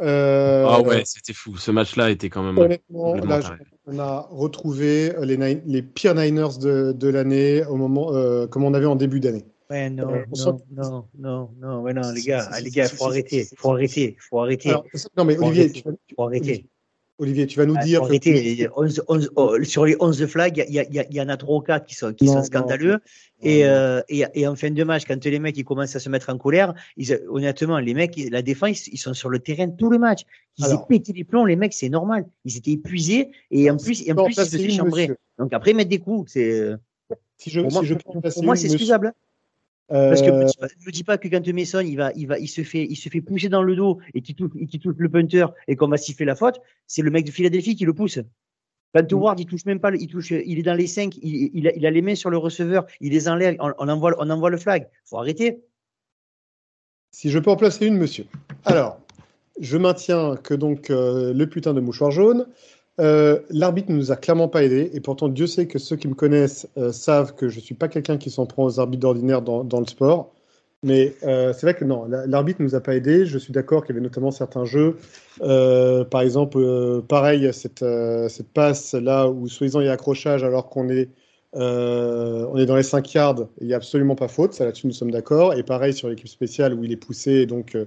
[0.00, 0.66] Euh...
[0.68, 1.56] Ah ouais, c'était fou.
[1.56, 2.58] Ce match-là était quand même.
[2.58, 3.40] Honnêtement, là,
[3.86, 8.74] on a retrouvé les, les pires Niners de, de l'année au moment, euh, comme on
[8.74, 9.44] avait en début d'année.
[9.70, 13.48] Ouais, non, euh, non, non, non, non, ouais, non, les gars, les gars, faut arrêter,
[13.56, 14.68] faut arrêter, faut arrêter.
[14.68, 14.84] Alors,
[15.16, 15.82] non, mais Olivier,
[16.14, 16.66] faut arrêter.
[17.18, 18.02] Olivier, tu vas nous ah, dire.
[19.62, 22.26] sur les 11 flags, il y, y, en a 3 ou 4 qui sont, qui
[22.26, 22.98] sont scandaleux.
[23.40, 26.08] et, euh, et, et, en fin de match, quand les mecs ils commencent à se
[26.08, 29.90] mettre en colère, ils, honnêtement, les mecs, la défense, ils sont sur le terrain tout
[29.90, 30.22] le match.
[30.58, 32.26] Ils ont pété les plombs, les mecs, c'est normal.
[32.44, 35.10] Ils étaient épuisés et en plus, et en plus ils se faisaient chambrer.
[35.38, 36.72] Donc après, mettre des coups, c'est.
[37.36, 39.12] Si je, pour, si moi, je pour moi, c'est excusable.
[39.88, 42.48] Parce que ne euh, me dis pas que quand Mason il va, il va, il
[42.48, 45.10] se fait, il se fait pousser dans le dos et qui touche, qui touche le
[45.10, 48.18] punter et qu'on va siffler la faute, c'est le mec de Philadelphie qui le pousse.
[48.94, 49.14] Quand mm.
[49.14, 51.74] Ward il touche même pas, il touche, il est dans les 5, il, il, a,
[51.74, 54.50] il, a, les mains sur le receveur, il les enlève, on, on envoie, on envoie
[54.50, 54.88] le flag.
[55.04, 55.62] Faut arrêter.
[57.10, 58.24] Si je peux en placer une, monsieur.
[58.64, 58.98] Alors,
[59.60, 62.46] je maintiens que donc euh, le putain de mouchoir jaune,
[63.00, 66.06] euh, l'arbitre ne nous a clairement pas aidés, et pourtant Dieu sait que ceux qui
[66.06, 69.00] me connaissent euh, savent que je ne suis pas quelqu'un qui s'en prend aux arbitres
[69.00, 70.32] d'ordinaire dans, le sport.
[70.84, 73.26] Mais euh, c'est vrai que non, l'arbitre ne nous a pas aidés.
[73.26, 74.98] Je suis d'accord qu'il y avait notamment certains jeux,
[75.40, 77.84] par exemple, pareil, cette,
[78.28, 81.08] cette passe là où soi-disant il y a accrochage alors qu'on est,
[81.54, 84.92] on est dans les 5 yards, il n'y a absolument pas faute, ça là-dessus nous
[84.92, 85.54] sommes d'accord.
[85.54, 87.78] Et pareil sur l'équipe spéciale où il est poussé, donc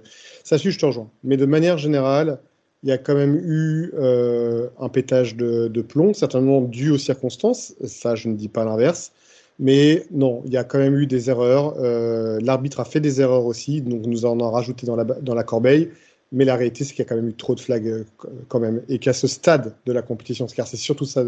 [0.44, 1.10] ça suit, je te rejoins.
[1.24, 2.40] Mais de manière générale,
[2.84, 7.74] il y a quand même eu euh, un pétage de, plomb, certainement dû aux circonstances,
[7.86, 9.12] ça je ne dis pas l'inverse,
[9.60, 13.20] mais non, il y a quand même eu des erreurs, euh, l'arbitre a fait des
[13.22, 14.96] erreurs aussi, donc nous en avons rajouté dans
[15.36, 15.90] la, corbeille,
[16.32, 18.04] mais la réalité c'est qu'il y a quand même eu trop de flags euh,
[18.48, 21.24] quand même, et qu'à ce stade de la compétition, car c'est surtout ça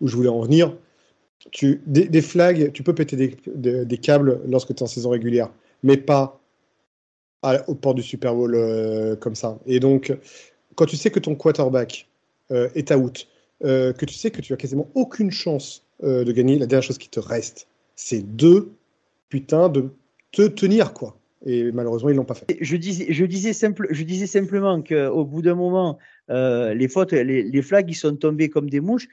[0.00, 0.76] où je voulais en venir,
[1.50, 5.50] tu, des, flags, tu peux péter des, câbles lorsque tu es en saison régulière,
[5.82, 6.38] mais pas
[7.66, 8.56] au port du Super Bowl
[9.18, 9.58] comme ça.
[9.66, 10.16] Et donc,
[10.74, 12.08] quand tu sais que ton quarterback
[12.50, 13.28] euh, est out,
[13.64, 16.82] euh, que tu sais que tu as quasiment aucune chance euh, de gagner, la dernière
[16.82, 18.70] chose qui te reste, c'est de
[19.28, 19.90] putain de
[20.32, 21.16] te tenir quoi.
[21.44, 22.56] Et malheureusement, ils l'ont pas fait.
[22.60, 23.52] Je disais, je disais,
[24.26, 29.08] simplement qu'au bout d'un moment, les fautes, les, flags, sont tombés comme des mouches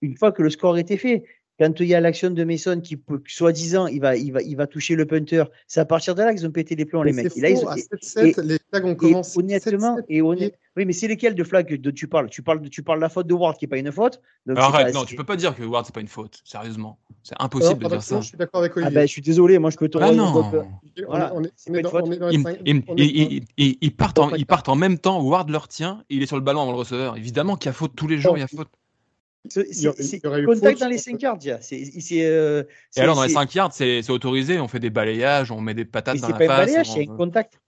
[0.00, 1.24] une fois que le score était fait
[1.58, 4.66] quand il y a l'action de Mason qui, soi-disant, il va, il, va, il va
[4.66, 7.36] toucher le punter, c'est à partir de là qu'ils ont pété les plombs, les mecs.
[7.36, 9.38] Là, ils ont, à 7 les flags ont commencé.
[9.38, 12.68] Honnêtement, et honnêtement, oui, mais c'est lesquels de flags dont tu parles tu parles, de,
[12.68, 14.22] tu parles de la faute de Ward qui n'est pas une faute?
[14.46, 16.98] Donc arrête, non, tu peux pas dire que Ward c'est pas une faute, sérieusement.
[17.22, 18.20] C'est impossible de dire ça.
[18.20, 18.96] Je suis d'accord avec Olivier.
[18.96, 20.50] Ah ben, je suis désolé, moi je peux te ah non.
[21.06, 21.34] Voilà.
[23.58, 26.42] Ils partent en, ils partent en même temps, Ward leur tient, il est sur le
[26.42, 27.16] ballon avant le receveur.
[27.16, 28.68] Évidemment qu'il y a faute tous les jours, il y a faute.
[29.48, 31.38] C'est contact dans les 5 yards.
[31.44, 32.64] Euh,
[32.96, 34.60] et alors, dans les 5 yards, c'est autorisé.
[34.60, 36.40] On fait des balayages, on met des patates dans la face.
[36.40, 37.61] C'est pas un balayage, c'est un contact.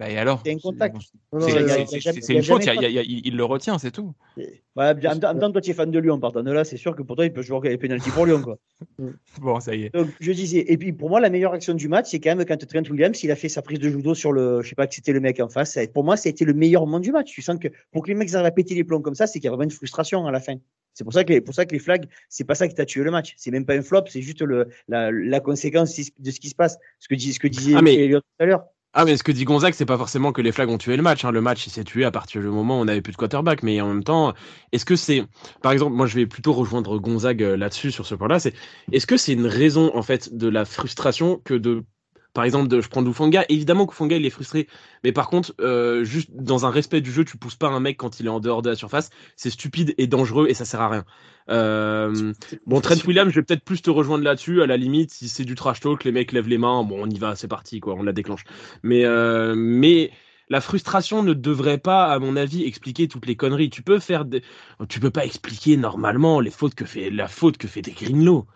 [0.00, 0.96] Bah, et alors C'est un contact.
[1.40, 4.14] C'est une faute, il le retient, c'est tout.
[4.38, 6.96] Ouais, en même temps, toi, tu es fan de Lyon, partant de là, c'est sûr
[6.96, 8.40] que pour toi, il peut jouer les pénalty pour Lyon.
[8.40, 8.56] Quoi.
[9.42, 9.94] bon, ça y est.
[9.94, 12.46] Donc, je disais, et puis pour moi, la meilleure action du match, c'est quand même
[12.46, 14.86] quand Trent Williams, il a fait sa prise de judo sur le, je sais pas
[14.86, 15.78] que c'était le mec en face.
[15.92, 17.30] Pour moi, ça a été le meilleur moment du match.
[17.30, 19.38] Tu sens que pour que les mecs arrivent à péter les plombs comme ça, c'est
[19.38, 20.54] qu'il y a vraiment une frustration à la fin.
[20.94, 22.86] C'est pour ça que les, pour ça que les flags, c'est pas ça qui t'a
[22.86, 23.34] tué le match.
[23.36, 26.54] C'est même pas un flop, c'est juste le, la, la, conséquence de ce qui se
[26.54, 26.78] passe.
[27.00, 28.08] Ce que, ce que disait ah, mais...
[28.08, 28.64] tout à l'heure.
[28.92, 31.02] Ah mais ce que dit Gonzague, c'est pas forcément que les flags ont tué le
[31.02, 31.24] match.
[31.24, 31.30] Hein.
[31.30, 33.62] Le match il s'est tué à partir du moment où on avait plus de quarterback.
[33.62, 34.34] Mais en même temps,
[34.72, 35.24] est-ce que c'est,
[35.62, 38.40] par exemple, moi je vais plutôt rejoindre Gonzague euh, là-dessus sur ce point-là.
[38.40, 38.52] C'est,
[38.90, 41.84] est-ce que c'est une raison en fait de la frustration que de
[42.32, 43.44] Par exemple, je prends Doufonga.
[43.48, 44.68] Évidemment, Koufonga, il est frustré.
[45.04, 47.96] Mais par contre, euh, juste dans un respect du jeu, tu pousses pas un mec
[47.96, 49.10] quand il est en dehors de la surface.
[49.36, 51.04] C'est stupide et dangereux et ça sert à rien.
[51.48, 52.32] Euh,
[52.66, 54.62] bon, Trent Williams, je vais peut-être plus te rejoindre là-dessus.
[54.62, 56.84] À la limite, si c'est du trash talk, les mecs lèvent les mains.
[56.84, 57.94] Bon, on y va, c'est parti, quoi.
[57.94, 58.44] On la déclenche.
[58.82, 60.12] Mais, euh, mais
[60.48, 63.70] la frustration ne devrait pas, à mon avis, expliquer toutes les conneries.
[63.70, 64.42] Tu peux faire, des...
[64.88, 68.46] tu peux pas expliquer normalement les fautes que fait la faute que fait des Greenlow.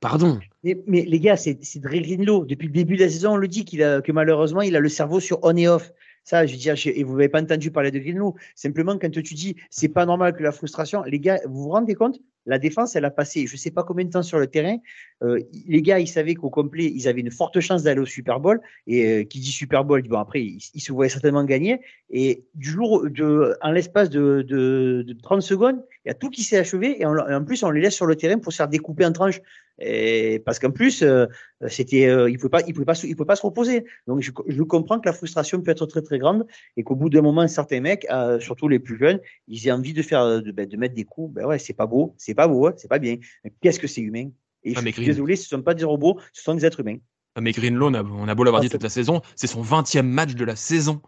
[0.00, 0.40] Pardon.
[0.64, 2.44] Mais, les gars, c'est Dre Greenlow.
[2.46, 4.80] Depuis le début de la saison, on le dit qu'il a que malheureusement, il a
[4.80, 5.92] le cerveau sur on et off.
[6.24, 8.34] Ça, je veux dire, et vous n'avez pas entendu parler de Greenlow.
[8.54, 11.94] Simplement, quand tu dis, c'est pas normal que la frustration, les gars, vous vous rendez
[11.94, 14.46] compte la défense, elle a passé je ne sais pas combien de temps sur le
[14.46, 14.78] terrain.
[15.22, 18.40] Euh, les gars, ils savaient qu'au complet, ils avaient une forte chance d'aller au Super
[18.40, 18.60] Bowl.
[18.86, 21.80] Et euh, qui dit Super Bowl, bon, après, ils, se voyaient certainement gagner.
[22.10, 26.58] Et du jour, de, en l'espace de, 30 secondes, il y a tout qui s'est
[26.58, 27.00] achevé.
[27.00, 29.40] Et, en plus, on les laisse sur le terrain pour se faire découper en tranches.
[29.80, 31.26] Et, parce qu'en plus, euh,
[31.68, 33.84] c'était, il ne pouvait pas, il pouvait pas, il pouvait pas se reposer.
[34.06, 37.08] Donc, je, je, comprends que la frustration peut être très très grande et qu'au bout
[37.08, 38.06] d'un moment, certains mecs,
[38.40, 41.34] surtout les plus jeunes, ils aient envie de faire, de, ben, de mettre des coups.
[41.34, 43.16] Ben ouais, c'est pas beau, c'est pas beau, hein, c'est pas bien.
[43.44, 44.30] Mais qu'est-ce que c'est humain?
[44.64, 46.80] Et ah, je suis désolé, ce ne sont pas des robots, ce sont des êtres
[46.80, 46.98] humains.
[47.34, 47.94] Ah, mais Greenlaw, on
[48.28, 51.00] a, beau l'avoir ah, dit toute la saison, c'est son 20e match de la saison.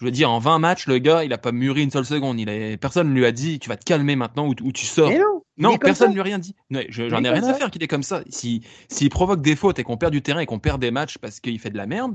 [0.00, 2.38] Je veux dire, en 20 matchs, le gars, il a pas mûri une seule seconde.
[2.38, 2.76] Il a...
[2.76, 5.10] Personne ne lui a dit, tu vas te calmer maintenant ou, tu sors.
[5.56, 6.54] non, personne ne lui a rien dit.
[6.88, 8.22] J'en ai rien à faire qu'il est comme ça.
[8.28, 11.18] S'il si, provoque des fautes et qu'on perd du terrain et qu'on perd des matchs
[11.18, 12.14] parce qu'il fait de la merde,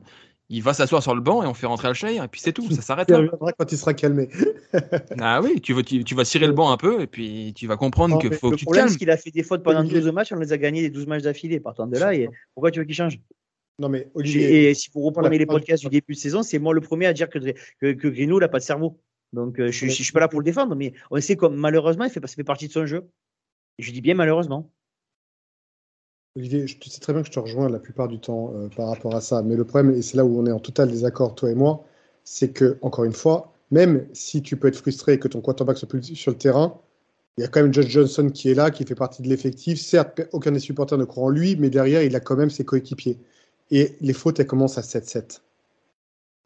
[0.50, 2.69] il va s'asseoir sur le banc et on fait rentrer Alshire et puis c'est tout,
[2.72, 3.22] ça s'arrête là.
[3.58, 4.30] quand il sera calmé.
[5.19, 7.76] ah oui, tu vas, tu, vas cirer le banc un peu et puis tu vas
[7.76, 8.89] comprendre qu'il faut que tu te calmes.
[8.89, 11.08] c'est qu'il a fait des fautes pendant 12 matchs, on les a gagnés les 12
[11.08, 11.60] matchs d'affilée.
[11.60, 13.19] Partant de là, et pourquoi tu veux qu'il change?
[13.79, 16.73] Non mais Olivier, et si vous reprenez les podcasts du début de saison, c'est moi
[16.73, 17.39] le premier à dire que,
[17.79, 18.99] que, que Grino n'a pas de cerveau.
[19.33, 22.05] Donc euh, je ne suis pas là pour le défendre, mais on sait comme malheureusement,
[22.05, 23.09] il fait, ça fait partie de son jeu.
[23.79, 24.71] je dis bien malheureusement.
[26.36, 28.89] Olivier, tu sais très bien que je te rejoins la plupart du temps euh, par
[28.89, 29.43] rapport à ça.
[29.43, 31.86] Mais le problème, et c'est là où on est en total désaccord, toi et moi,
[32.23, 35.77] c'est que, encore une fois, même si tu peux être frustré et que ton quarterback
[35.77, 36.79] soit plus sur le terrain,
[37.38, 39.79] il y a quand même Josh Johnson qui est là, qui fait partie de l'effectif.
[39.79, 42.65] Certes, aucun des supporters ne croit en lui, mais derrière, il a quand même ses
[42.65, 43.19] coéquipiers.
[43.71, 45.41] Et les fautes, elles commencent à 7-7.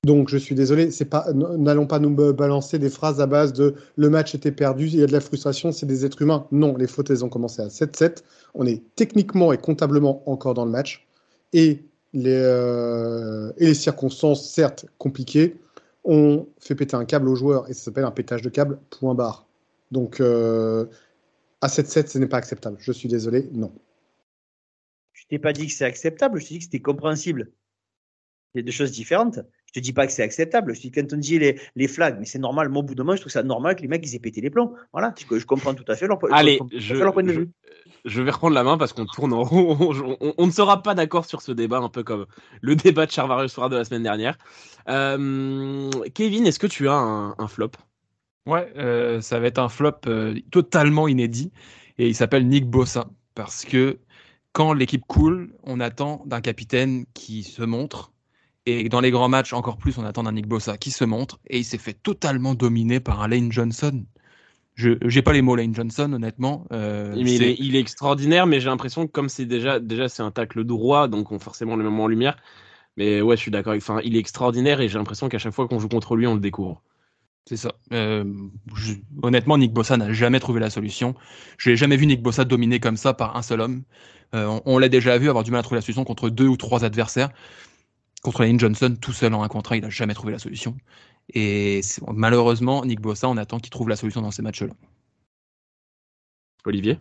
[0.05, 3.75] Donc, je suis désolé, c'est pas, n'allons pas nous balancer des phrases à base de
[3.97, 6.47] le match était perdu, il y a de la frustration, c'est des êtres humains.
[6.51, 8.23] Non, les fautes, elles ont commencé à 7-7.
[8.53, 11.07] On est techniquement et comptablement encore dans le match.
[11.51, 15.57] Et les, euh, et les circonstances, certes compliquées,
[16.03, 19.13] ont fait péter un câble aux joueurs et ça s'appelle un pétage de câble, point
[19.13, 19.45] barre.
[19.91, 20.85] Donc, euh,
[21.61, 22.77] à 7-7, ce n'est pas acceptable.
[22.79, 23.71] Je suis désolé, non.
[25.27, 27.51] Je t'ai pas dit que c'est acceptable, je t'ai dit que c'était compréhensible.
[28.53, 29.39] Il y a deux choses différentes.
[29.65, 30.73] Je te dis pas que c'est acceptable.
[30.73, 32.69] Je dis quand on dit les, les flags, mais c'est normal.
[32.69, 34.39] Moi, au bout d'un moment, je trouve ça normal que les mecs ils aient pété
[34.39, 34.73] les plombs.
[34.93, 36.95] Voilà, je, comprends tout à fait leur, Allez, je,
[38.05, 39.93] Je, vais reprendre la main parce qu'on tourne en rond.
[40.37, 42.25] On, ne sera pas d'accord sur ce débat, un peu comme
[42.61, 44.37] le débat de Charvarius Soir de la semaine dernière.
[44.87, 47.71] Euh, Kevin, est-ce que tu as un, flop?
[48.45, 51.51] Ouais, euh, ça va être un flop euh, totalement inédit
[51.97, 53.99] et il s'appelle Nick Bossa parce que
[54.57, 58.11] quand l'équipe coule, on attend d'un capitaine qui se montre
[58.65, 61.39] et dans les grands matchs, encore plus, on attend un Nick Bossa qui se montre
[61.45, 64.03] et il s'est fait totalement dominer par un Lane Johnson.
[64.73, 66.65] Je n'ai pas les mots Lane Johnson, honnêtement.
[66.71, 70.63] Euh, il, est, extraordinaire, mais j'ai l'impression que comme c'est déjà, déjà c'est un tacle
[70.63, 72.35] droit, donc on forcément le moment en lumière.
[72.97, 73.75] Mais ouais, je suis d'accord.
[73.75, 76.33] Enfin, il est extraordinaire et j'ai l'impression qu'à chaque fois qu'on joue contre lui, on
[76.33, 76.81] le découvre.
[77.47, 77.73] C'est ça.
[77.93, 78.25] Euh,
[79.23, 81.15] honnêtement, Nick Bossa n'a jamais trouvé la solution.
[81.57, 83.83] Je n'ai jamais vu Nick Bossa dominer comme ça par un seul homme.
[84.35, 86.47] Euh, on, on l'a déjà vu avoir du mal à trouver la solution contre deux
[86.47, 87.29] ou trois adversaires
[88.21, 90.75] contre Lane Johnson tout seul en un contrat, il n'a jamais trouvé la solution.
[91.33, 91.81] Et
[92.13, 94.73] malheureusement, Nick Bossa, on attend qu'il trouve la solution dans ces matchs-là.
[96.65, 96.99] Olivier?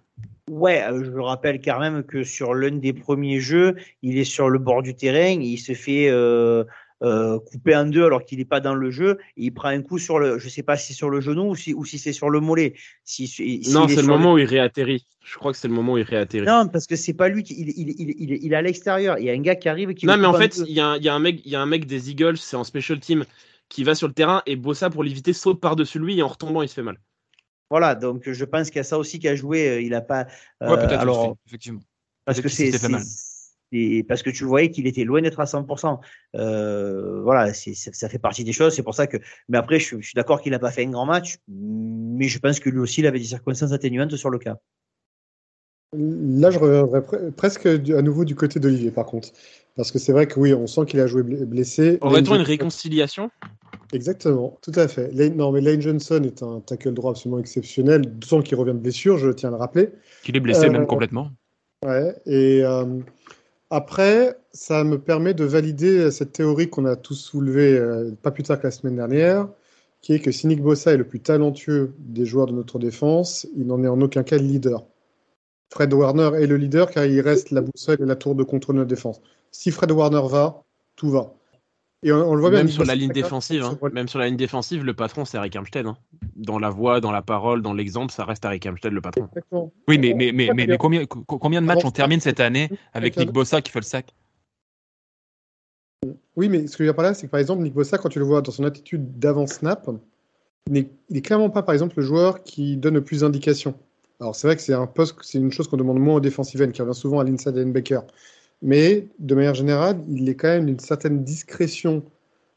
[0.49, 4.49] Ouais, euh, je rappelle quand même que sur l'un des premiers jeux, il est sur
[4.49, 6.65] le bord du terrain, il se fait euh,
[7.03, 9.19] euh, coupé en deux alors qu'il n'est pas dans le jeu.
[9.37, 11.55] il prend un coup sur le, je sais pas si c'est sur le genou ou
[11.55, 12.75] si, ou si c'est sur le mollet.
[13.05, 13.25] Si,
[13.71, 15.05] non, c'est le moment où il réatterrit.
[15.23, 16.47] Je crois que c'est le moment où il réatterrit.
[16.47, 19.19] Non, parce que c'est pas lui qui, il, il, il, il, est à l'extérieur.
[19.19, 20.07] Il y a un gars qui arrive qui.
[20.07, 21.61] Non, mais en fait, il y, a, il y, a un mec, il y a
[21.61, 23.25] un mec des Eagles, c'est en special team,
[23.69, 26.29] qui va sur le terrain et Bossa pour l'éviter saute par dessus lui et en
[26.29, 26.99] retombant il se fait mal.
[27.69, 29.69] Voilà, donc je pense qu'il y a ça aussi qui a joué.
[29.69, 30.27] Euh, il a pas.
[30.63, 31.81] Euh, ouais, peut-être alors, effectivement.
[32.25, 32.71] Parce que c'est
[33.73, 35.99] et parce que tu voyais qu'il était loin d'être à 100%.
[36.37, 38.75] Euh, voilà, c'est, ça fait partie des choses.
[38.75, 39.17] C'est pour ça que.
[39.49, 42.61] Mais après, je, suis d'accord qu'il n'a pas fait un grand match, mais je pense
[42.61, 44.57] que lui aussi, il avait des circonstances atténuantes sur le cas.
[45.93, 47.01] Là, je reviendrai
[47.37, 49.31] presque à nouveau du côté d'Olivier, par contre.
[49.77, 51.99] Parce que c'est vrai que oui, on sent qu'il a joué blessé.
[52.01, 53.31] Aurait-on une réconciliation?
[53.93, 55.13] Exactement, tout à fait.
[55.13, 58.79] Lane, non, mais Lane Johnson est un tackle droit absolument exceptionnel, d'autant qu'il revient de
[58.79, 59.91] blessure, je tiens à le rappeler.
[60.25, 61.31] Qu'il est blessé même euh, complètement.
[61.85, 62.65] Ouais, et.
[62.65, 62.85] Euh,
[63.71, 68.45] Après, ça me permet de valider cette théorie qu'on a tous soulevée euh, pas plus
[68.45, 69.49] tard que la semaine dernière,
[70.03, 73.67] qui est que si Bossa est le plus talentueux des joueurs de notre défense, il
[73.67, 74.87] n'en est en aucun cas le leader.
[75.71, 78.77] Fred Warner est le leader car il reste la boussole et la tour de contrôle
[78.77, 79.21] de notre défense.
[79.51, 80.63] Si Fred Warner va,
[80.95, 81.35] tout va.
[82.03, 83.65] Et on, le voit même sur la ligne défensive.
[83.65, 83.79] Hein.
[83.93, 85.87] Même sur la ligne défensive, le patron c'est Eric Armstead.
[85.87, 85.97] Hein.
[86.37, 89.29] Dans la voix, dans la parole, dans l'exemple, ça reste Eric Armstead le patron.
[89.89, 93.33] Oui, mais, mais, mais, mais, combien, combien de matchs on termine cette année avec Nick
[93.33, 94.15] Bossa qui fait le sac?
[96.37, 97.97] Oui, mais ce que je veux dire par là, c'est que par exemple, Nick Bossa,
[97.99, 99.89] quand tu le vois dans son attitude d'avant snap,
[100.71, 103.75] il n'est clairement pas, par exemple, le joueur qui donne le plus d'indications.
[104.21, 106.63] Alors c'est vrai que c'est un poste, c'est une chose qu'on demande moins au defensive
[106.63, 108.03] end, qui revient souvent à l'inside linebacker.
[108.63, 112.03] Mais de manière générale, il est quand même d'une certaine discrétion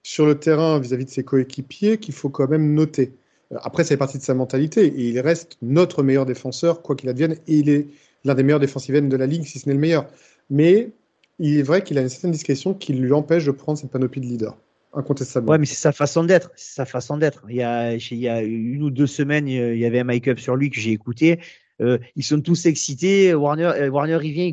[0.03, 3.13] sur le terrain vis-à-vis de ses coéquipiers qu'il faut quand même noter.
[3.55, 7.33] Après, ça fait partie de sa mentalité il reste notre meilleur défenseur, quoi qu'il advienne,
[7.47, 7.87] et il est
[8.23, 10.07] l'un des meilleurs defensive ends de la ligue, si ce n'est le meilleur.
[10.49, 10.91] Mais
[11.39, 14.21] il est vrai qu'il a une certaine discrétion qui lui empêche de prendre cette panoplie
[14.21, 14.57] de leader.
[14.93, 15.51] Incontestablement.
[15.51, 16.51] Ouais, mais c'est sa façon d'être.
[16.55, 17.45] Sa façon d'être.
[17.49, 20.79] Il y, a, une ou deux semaines, il y avait un make-up sur lui que
[20.79, 21.39] j'ai écouté.
[21.81, 23.33] Euh, ils sont tous excités.
[23.33, 24.51] Warner, euh, Warner, il vient,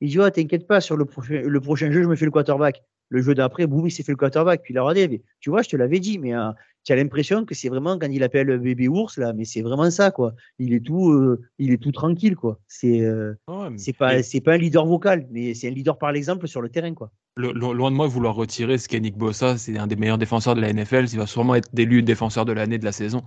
[0.00, 2.30] il dit, oh, t'inquiète pas, sur le, prochain, le prochain jeu, je me fais le
[2.30, 2.82] quarterback.
[3.10, 4.62] Le jeu d'après, boum, il s'est fait le quarterback.
[4.62, 6.50] Puis il a regardé, tu vois, je te l'avais dit, mais euh,
[6.84, 9.90] tu as l'impression que c'est vraiment quand il appelle bébé ours, là, mais c'est vraiment
[9.90, 10.34] ça, quoi.
[10.58, 12.60] Il est tout, euh, il est tout tranquille, quoi.
[12.66, 13.32] C'est euh,
[13.76, 16.68] c'est pas, c'est pas un leader vocal, mais c'est un leader par l'exemple sur le
[16.68, 17.10] terrain, quoi.
[17.36, 20.60] loin de moi vouloir retirer ce qu'est Nick Bossa, c'est un des meilleurs défenseurs de
[20.60, 23.22] la NFL, il va sûrement être élu défenseur de l'année de la saison.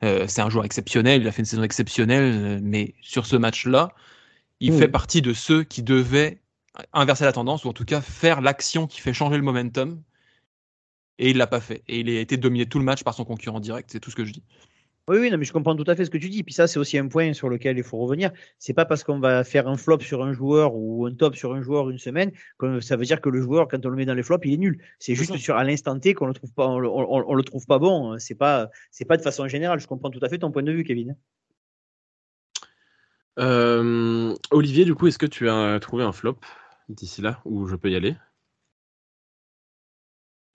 [0.00, 3.90] c'est un joueur exceptionnel, il a fait une saison exceptionnelle, mais sur ce match-là,
[4.60, 6.40] il fait partie de ceux qui devaient
[6.92, 10.02] inverser la tendance, ou en tout cas faire l'action qui fait changer le momentum.
[11.18, 11.82] Et il l'a pas fait.
[11.88, 13.90] Et il a été dominé tout le match par son concurrent direct.
[13.90, 14.44] C'est tout ce que je dis.
[15.08, 16.44] Oui, oui, non, mais je comprends tout à fait ce que tu dis.
[16.44, 18.30] Puis ça, c'est aussi un point sur lequel il faut revenir.
[18.58, 21.54] C'est pas parce qu'on va faire un flop sur un joueur ou un top sur
[21.54, 24.04] un joueur une semaine que ça veut dire que le joueur, quand on le met
[24.04, 24.78] dans les flops, il est nul.
[24.98, 26.78] C'est juste sur à l'instant T qu'on le trouve pas, on,
[27.34, 28.18] le trouve pas bon.
[28.18, 29.80] C'est pas, c'est pas de façon générale.
[29.80, 31.16] Je comprends tout à fait ton point de vue, Kevin.
[33.38, 36.38] Euh, Olivier, du coup, est-ce que tu as trouvé un flop
[36.88, 38.16] d'ici là où je peux y aller?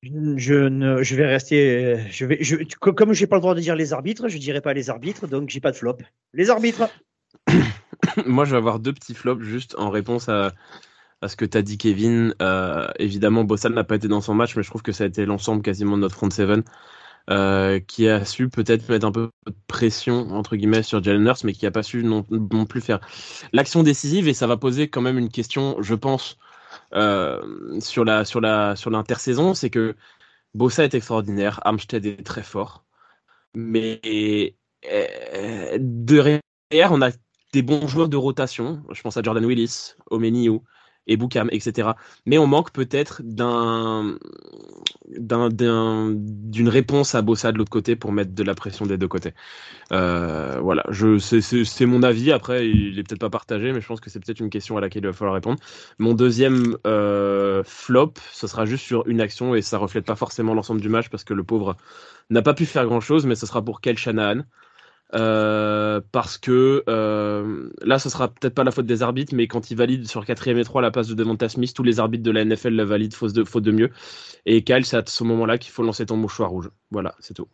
[0.04, 2.06] Je, ne, je vais rester.
[2.10, 4.42] Je vais, je, comme je n'ai pas le droit de dire les arbitres, je ne
[4.42, 5.98] dirai pas les arbitres, donc j'ai pas de flop.
[6.34, 6.90] Les arbitres
[8.26, 10.52] Moi, je vais avoir deux petits flops juste en réponse à,
[11.22, 12.36] à ce que tu as dit, Kevin.
[12.42, 15.08] Euh, évidemment, Bossal n'a pas été dans son match, mais je trouve que ça a
[15.08, 16.64] été l'ensemble quasiment de notre front seven.
[17.30, 21.46] Euh, qui a su peut-être mettre un peu de pression entre guillemets sur Jalen Hurts,
[21.46, 22.24] mais qui n'a pas su non,
[22.66, 23.00] plus faire
[23.54, 24.28] l'action décisive.
[24.28, 26.38] Et ça va poser quand même une question, je pense,
[26.94, 29.96] euh, sur la sur la sur l'intersaison, c'est que
[30.54, 32.84] Bossa est extraordinaire, Armstead est très fort,
[33.56, 34.02] mais
[34.92, 36.42] euh, derrière
[36.92, 37.12] on a
[37.54, 38.84] des bons joueurs de rotation.
[38.92, 40.60] Je pense à Jordan Willis, Omeniu,
[41.08, 41.90] et Boukam, etc.
[42.26, 44.18] Mais on manque peut-être d'un,
[45.08, 49.34] d'une réponse à Bossa de l'autre côté pour mettre de la pression des deux côtés.
[49.92, 52.32] Euh, voilà, je, c'est, mon avis.
[52.32, 54.82] Après, il est peut-être pas partagé, mais je pense que c'est peut-être une question à
[54.82, 55.60] laquelle il va falloir répondre.
[56.00, 60.54] Mon deuxième euh, flop, ce sera juste sur une action et ça reflète pas forcément
[60.54, 61.76] l'ensemble du match parce que le pauvre
[62.30, 64.44] n'a pas pu faire grand-chose, mais ce sera pour Kel Shanahan.
[65.16, 69.70] Euh, parce que euh, là, ce sera peut-être pas la faute des arbitres, mais quand
[69.70, 72.32] ils valident sur 4 et 3 la passe de Devonta Smith, tous les arbitres de
[72.32, 73.92] la NFL la valident faute de, faute de mieux.
[74.46, 76.70] Et Kyle, c'est à ce moment-là qu'il faut lancer ton mouchoir rouge.
[76.92, 77.48] Voilà, c'est tout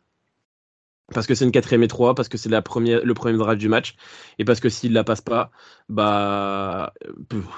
[1.13, 3.95] parce que c'est une quatrième et trois, parce que c'est le premier drive du match,
[4.37, 5.51] et parce que s'il la passe pas,
[5.87, 6.93] bah,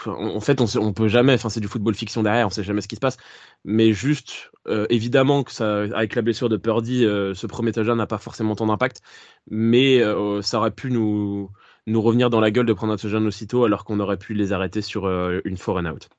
[0.06, 2.82] en fait, on, on peut jamais, enfin, c'est du football fiction derrière, on sait jamais
[2.82, 3.18] ce qui se passe,
[3.64, 7.98] mais juste, euh, évidemment que ça, avec la blessure de Purdy, euh, ce premier touchdown
[7.98, 9.02] n'a pas forcément tant d'impact,
[9.50, 11.50] mais euh, ça aurait pu nous,
[11.88, 14.54] nous revenir dans la gueule de prendre un touchdown aussitôt, alors qu'on aurait pu les
[14.54, 15.08] arrêter sur
[15.46, 16.10] une four and out.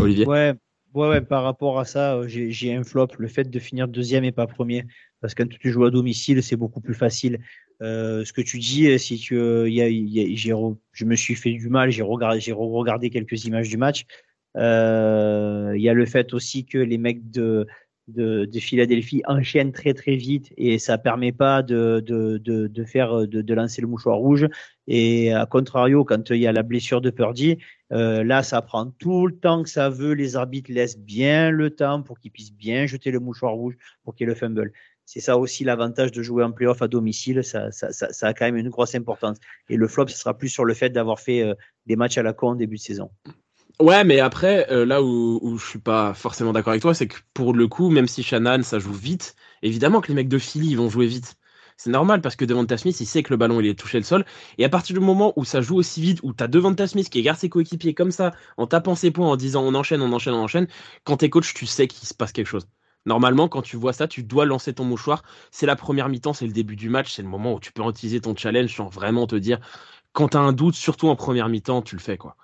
[0.00, 0.26] Olivier?
[0.26, 0.54] Ouais,
[0.92, 3.08] Ouais, ouais, par rapport à ça, j'ai un flop.
[3.18, 4.86] Le fait de finir deuxième et pas premier,
[5.20, 7.38] parce que quand tu joues à domicile, c'est beaucoup plus facile.
[7.82, 10.20] Euh, ce que tu dis, euh, si tu, euh, y a, y
[10.52, 10.56] a,
[10.92, 14.04] je me suis fait du mal, j'ai regardé, j'ai regardé quelques images du match.
[14.56, 17.66] Euh, il y a le fait aussi que les mecs de
[18.08, 23.28] de, de, Philadelphie enchaîne très très vite et ça permet pas de, de, de faire
[23.28, 24.48] de, de, lancer le mouchoir rouge.
[24.88, 27.58] Et à contrario, quand il y a la blessure de Purdy,
[27.92, 30.14] euh, là ça prend tout le temps que ça veut.
[30.14, 34.14] Les arbitres laissent bien le temps pour qu'ils puissent bien jeter le mouchoir rouge pour
[34.14, 34.72] qu'il y ait le fumble.
[35.12, 37.42] C'est ça aussi l'avantage de jouer en playoff à domicile.
[37.42, 37.70] Ça,
[38.22, 39.38] a quand même une grosse importance.
[39.68, 41.54] Et le flop, ce sera plus sur le fait d'avoir fait euh,
[41.86, 43.10] des matchs à la con en début de saison.
[43.80, 47.08] Ouais, mais après, euh, là où, où je suis pas forcément d'accord avec toi, c'est
[47.08, 50.38] que pour le coup, même si Shannon, ça joue vite, évidemment que les mecs de
[50.38, 51.34] Philly, vont jouer vite.
[51.76, 54.04] C'est normal parce que Devonta Smith, il sait que le ballon, il est touché le
[54.04, 54.24] sol.
[54.58, 57.10] Et à partir du moment où ça joue aussi vite, où tu as Devonta Smith
[57.10, 60.12] qui garde ses coéquipiers comme ça, en tapant ses points, en disant on enchaîne, on
[60.12, 60.68] enchaîne, on enchaîne,
[61.02, 62.68] quand t'es coach, tu sais qu'il se passe quelque chose.
[63.06, 65.22] Normalement, quand tu vois ça, tu dois lancer ton mouchoir.
[65.50, 67.82] C'est la première mi-temps, c'est le début du match, c'est le moment où tu peux
[67.88, 69.58] utiliser ton challenge sans vraiment te dire,
[70.12, 72.16] quand tu as un doute, surtout en première mi-temps, tu le fais.
[72.16, 72.36] quoi.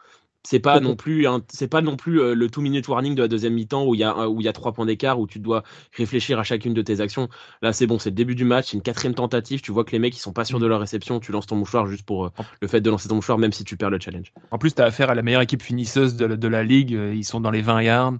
[0.46, 3.26] C'est pas non plus c'est pas non plus euh, le two minute warning de la
[3.26, 5.40] deuxième mi-temps où il y a où il y a trois points d'écart où tu
[5.40, 7.28] dois réfléchir à chacune de tes actions.
[7.62, 9.60] Là c'est bon, c'est le début du match, c'est une quatrième tentative.
[9.60, 11.56] Tu vois que les mecs ils sont pas sûrs de leur réception, tu lances ton
[11.56, 12.30] mouchoir juste pour euh,
[12.60, 14.32] le fait de lancer ton mouchoir même si tu perds le challenge.
[14.52, 17.40] En plus tu as affaire à la meilleure équipe finisseuse de, la ligue, ils sont
[17.40, 18.14] dans les 20 yards.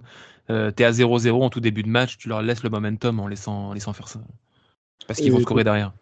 [0.49, 3.19] Euh, tu es à 0-0 en tout début de match, tu leur laisses le momentum
[3.19, 4.19] en laissant, en laissant faire ça.
[5.07, 5.93] Parce qu'ils vont scorer derrière.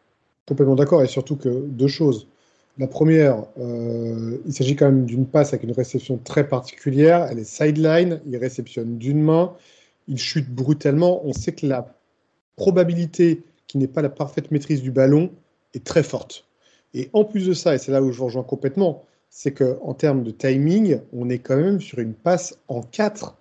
[0.48, 2.28] Complètement d'accord, et surtout que deux choses.
[2.78, 7.28] La première, euh, il s'agit quand même d'une passe avec une réception très particulière.
[7.32, 9.54] Elle est sideline, il réceptionne d'une main,
[10.08, 11.26] il chute brutalement.
[11.26, 11.88] On sait que la
[12.58, 15.32] probabilité qu'il n'ait pas la parfaite maîtrise du ballon
[15.74, 16.46] est très forte.
[16.94, 20.24] Et en plus de ça, et c'est là où je rejoins complètement, c'est qu'en termes
[20.24, 23.36] de timing, on est quand même sur une passe en 4.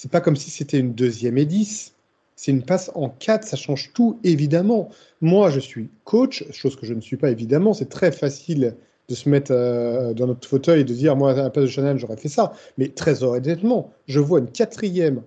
[0.00, 1.92] C'est pas comme si c'était une deuxième et 10.
[2.36, 4.90] C'est une passe en 4, ça change tout, évidemment.
[5.20, 7.74] Moi, je suis coach, chose que je ne suis pas, évidemment.
[7.74, 8.76] C'est très facile
[9.08, 11.70] de se mettre euh, dans notre fauteuil et de dire, moi, à la place de
[11.70, 12.52] Chanel, j'aurais fait ça.
[12.76, 15.24] Mais très honnêtement, je vois une quatrième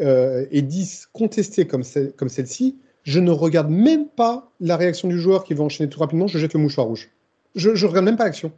[0.00, 2.76] euh, et 10 contestée comme, celle-ci.
[3.04, 6.26] Je ne regarde même pas la réaction du joueur qui va enchaîner tout rapidement.
[6.26, 7.10] Je jette le mouchoir rouge.
[7.54, 8.50] Je ne regarde même pas l'action.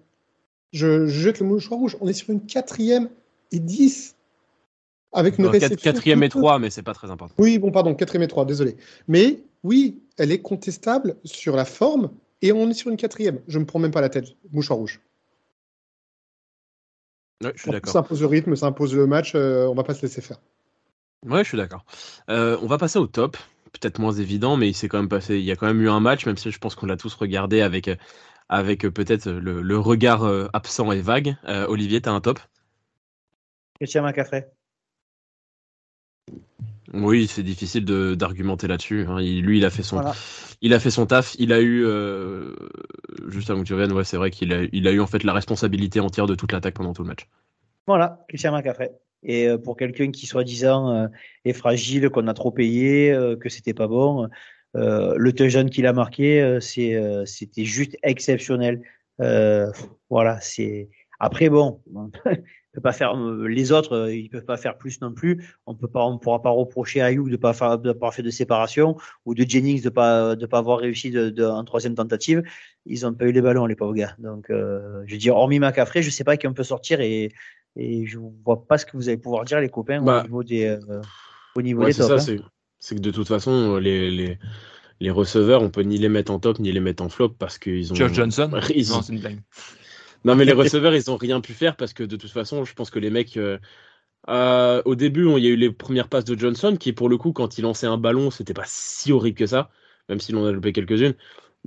[0.73, 1.99] Je, je, jette le mouchoir rouge.
[2.01, 3.11] On est sur une quatrième
[3.53, 4.16] et 10
[5.17, 5.93] avec une réception.
[5.93, 7.35] Quatrième et 3, mais c'est pas très important.
[7.39, 8.77] Oui, bon, pardon, quatrième et 3, désolé.
[9.09, 12.11] Mais oui, elle est contestable sur la forme
[12.43, 13.41] et on est sur une quatrième.
[13.49, 14.27] Je ne me prends même pas la tête.
[14.53, 15.01] Mouchoir rouge.
[17.43, 17.93] Ouais, je suis d'accord.
[17.93, 20.39] Ça impose le rythme, ça impose le match, euh, on va pas se laisser faire.
[21.27, 21.85] Ouais, je suis d'accord.
[22.31, 23.37] Euh, on va passer au top.
[23.73, 25.39] Peut-être moins évident, mais il s'est quand même passé.
[25.39, 27.15] Il y a quand même eu un match, même si je pense qu'on l'a tous
[27.15, 27.91] regardé avec,
[28.49, 31.37] avec peut-être le, regard euh, absent et vague.
[31.69, 32.39] Olivier, tu as un top?
[33.79, 34.51] Christian McCaffrey.
[36.93, 39.07] Oui, c'est difficile d'argumenter là-dessus.
[39.09, 39.21] Hein.
[39.21, 40.03] lui, il a fait son,
[40.61, 41.35] il a fait son taf.
[41.39, 42.55] Il a eu, euh,
[43.29, 45.25] juste avant que tu reviennes, ouais, c'est vrai qu'il a, il a eu en fait
[45.25, 47.29] la responsabilité entière de toute l'attaque pendant tout le match.
[47.87, 48.93] Voilà, Christian McCaffrey.
[49.23, 51.09] Et euh, pour quelqu'un qui soi-disant euh,
[51.45, 54.29] est fragile, qu'on a trop payé, que c'était pas bon,
[54.75, 58.83] le touchdown qu'il a marqué, c'était juste exceptionnel.
[59.19, 60.89] voilà, c'est.
[61.19, 61.81] Après bon,
[62.81, 65.49] pas faire euh, les autres, euh, ils peuvent pas faire plus non plus.
[65.67, 68.25] On peut pas, on pourra pas reprocher à Hugh de pas faire de pas faire
[68.25, 72.43] de séparation ou de Jennings de pas de pas avoir réussi de, en troisième tentative.
[72.85, 74.15] Ils ont pas eu les ballons les pauvres gars.
[74.19, 77.33] Donc euh, je veux dire hormis McCaffrey, je sais pas qui on peut sortir et
[77.79, 80.43] et je vois pas ce que vous allez pouvoir dire les copains au bah, niveau
[80.43, 80.79] des
[81.55, 82.13] au niveau des top.
[82.13, 82.37] Hein.
[82.79, 84.39] C'est que de toute façon les, les
[85.01, 87.59] les receveurs, on peut ni les mettre en top ni les mettre en flop parce
[87.59, 87.97] qu'ils ont.
[87.97, 88.51] Josh Johnson.
[88.75, 88.89] Ils...
[88.89, 89.41] Non, c'est une blague.
[90.27, 92.75] Non, mais les receveurs, ils ont rien pu faire parce que de toute façon, je
[92.75, 93.37] pense que les mecs.
[93.37, 93.59] Euh,
[94.29, 97.17] euh, au début, il y a eu les premières passes de Johnson qui, pour le
[97.17, 99.71] coup, quand il lançait un ballon, c'était pas si horrible que ça,
[100.09, 101.15] même s'il en a loupé quelques-unes.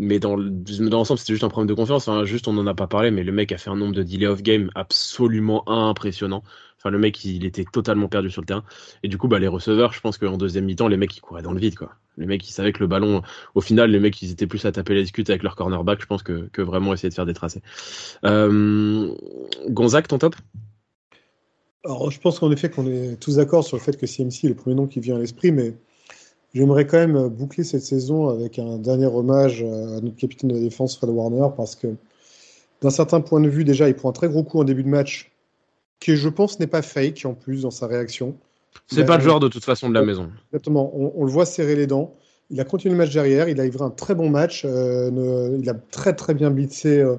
[0.01, 2.07] Mais dans, l'ensemble, c'était juste un problème de confiance.
[2.07, 4.01] Enfin, juste, on n'en a pas parlé, mais le mec a fait un nombre de
[4.01, 6.41] delay of game absolument impressionnant.
[6.77, 8.63] Enfin, le mec, il était totalement perdu sur le terrain.
[9.03, 11.41] Et du coup, bah, les receveurs, je pense qu'en deuxième mi-temps, les mecs, ils couraient
[11.41, 11.95] dans le vide, quoi.
[12.17, 13.21] Les mecs, ils savaient que le ballon,
[13.55, 16.05] au final, les mecs, ils étaient plus à taper les discutes avec leur cornerback, je
[16.05, 17.61] pense, que, que vraiment essayer de faire des tracés.
[18.23, 19.13] Euh,
[19.67, 20.35] Gonzague, ton top?
[21.83, 24.49] Alors, je pense qu'en effet, qu'on est tous d'accord sur le fait que CMC est
[24.49, 25.75] le premier nom qui vient à l'esprit, mais
[26.53, 30.61] j'aimerais quand même boucler cette saison avec un dernier hommage à notre capitaine de la
[30.61, 31.87] défense, Fred Warner, parce que
[32.81, 34.89] d'un certain point de vue, déjà, il prend un très gros coup en début de
[34.89, 35.31] match
[35.99, 38.35] qui je pense n'est pas fake en plus dans sa réaction.
[38.87, 40.29] C'est pas le genre de toute façon de la maison.
[40.51, 42.13] Exactement, on, le voit serrer les dents.
[42.49, 45.69] Il a continué le match derrière, il a livré un très bon match, euh, il
[45.69, 47.17] a très très bien blitzé euh,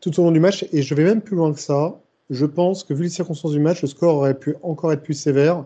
[0.00, 2.00] tout au long du match et je vais même plus loin que ça.
[2.30, 5.14] Je pense que vu les circonstances du match, le score aurait pu encore être plus
[5.14, 5.64] sévère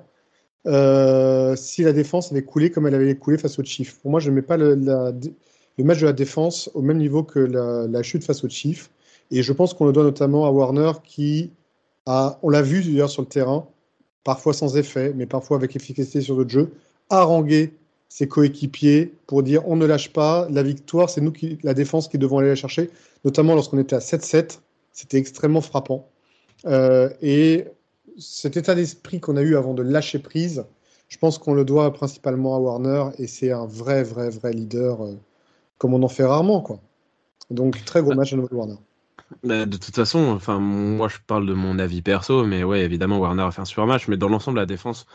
[0.67, 3.99] euh, si la défense avait coulé comme elle avait coulé face aux Chiefs.
[4.01, 4.77] Pour moi, je ne mets pas le,
[5.79, 8.91] match de la défense au même niveau que la, chute face aux Chiefs.
[9.31, 11.51] Et je pense qu'on le doit notamment à Warner qui
[12.07, 13.67] on l'a vu d'ailleurs sur le terrain,
[14.25, 16.73] parfois sans effet, mais parfois avec efficacité sur le jeu,
[17.11, 17.73] haranguer
[18.09, 22.09] ses coéquipiers pour dire on ne lâche pas, la victoire, c'est nous qui, la défense
[22.09, 22.91] qui devons aller la chercher,
[23.25, 24.59] notamment lorsqu'on était à 7-7,
[24.93, 26.09] c'était extrêmement frappant.
[26.67, 27.65] Euh, et
[28.19, 30.65] cet état d'esprit qu'on a eu avant de lâcher prise,
[31.09, 35.05] je pense qu'on le doit principalement à Warner et c'est un vrai, vrai, vrai leader
[35.05, 35.15] euh,
[35.79, 36.61] comme on en fait rarement.
[36.61, 36.81] Quoi.
[37.51, 38.77] Donc très gros match à nouveau Warner.
[39.45, 43.19] Bah, de toute façon, enfin, moi je parle de mon avis perso, mais ouais, évidemment,
[43.19, 45.07] Warner a fait un super match, mais dans l'ensemble, la défense,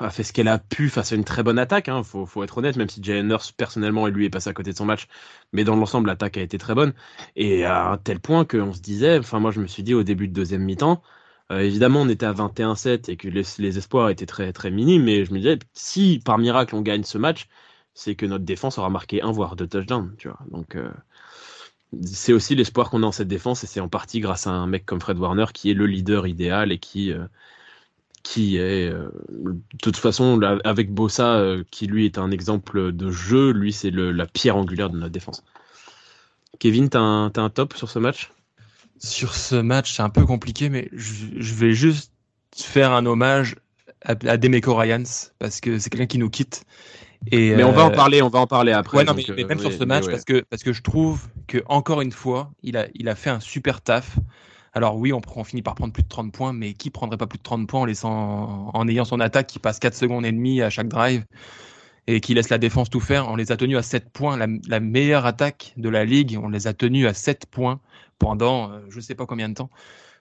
[0.00, 1.88] a fait ce qu'elle a pu face à une très bonne attaque.
[1.88, 4.72] Hein, faut, faut, être honnête, même si Jalen Nurse personnellement lui est passé à côté
[4.72, 5.06] de son match,
[5.52, 6.92] mais dans l'ensemble l'attaque a été très bonne
[7.36, 10.02] et à un tel point qu'on se disait, enfin moi je me suis dit au
[10.02, 11.02] début de deuxième mi-temps,
[11.50, 15.24] euh, évidemment on était à 21-7 et que les, espoirs étaient très très minimes, mais
[15.24, 17.48] je me disais si par miracle on gagne ce match,
[17.94, 20.38] c'est que notre défense aura marqué un voire deux touchdowns, tu vois.
[20.50, 20.90] Donc euh,
[22.02, 24.66] c'est aussi l'espoir qu'on a en cette défense et c'est en partie grâce à un
[24.66, 27.26] mec comme Fred Warner qui est le leader idéal et qui euh,
[28.36, 33.90] est de toute façon avec Bossa qui lui est un exemple de jeu, lui c'est
[33.90, 35.42] la pierre angulaire de notre défense.
[36.58, 38.30] Kevin, t'as un, as un top sur ce match?
[38.98, 42.12] Sur ce match, c'est un peu compliqué, mais je, vais juste
[42.56, 43.56] faire un hommage
[44.04, 46.64] à, à Demeco Ryans parce que c'est quelqu'un qui nous quitte.
[47.30, 49.04] Et, mais on va en parler, on va en parler après.
[49.04, 52.12] non, mais, même sur ce match, parce que parce que je trouve que encore une
[52.12, 54.18] fois, il a il a fait un super taf.
[54.74, 57.38] Alors oui, on, finit par prendre plus de 30 points, mais qui prendrait pas plus
[57.38, 60.62] de 30 points en, laissant, en ayant son attaque qui passe 4 secondes et demie
[60.62, 61.24] à chaque drive?
[62.08, 64.36] Et qui laisse la défense tout faire On les a tenus à 7 points.
[64.36, 67.80] La, meilleure attaque de la ligue, on les a tenus à 7 points
[68.18, 69.70] pendant euh, je ne sais pas combien de temps.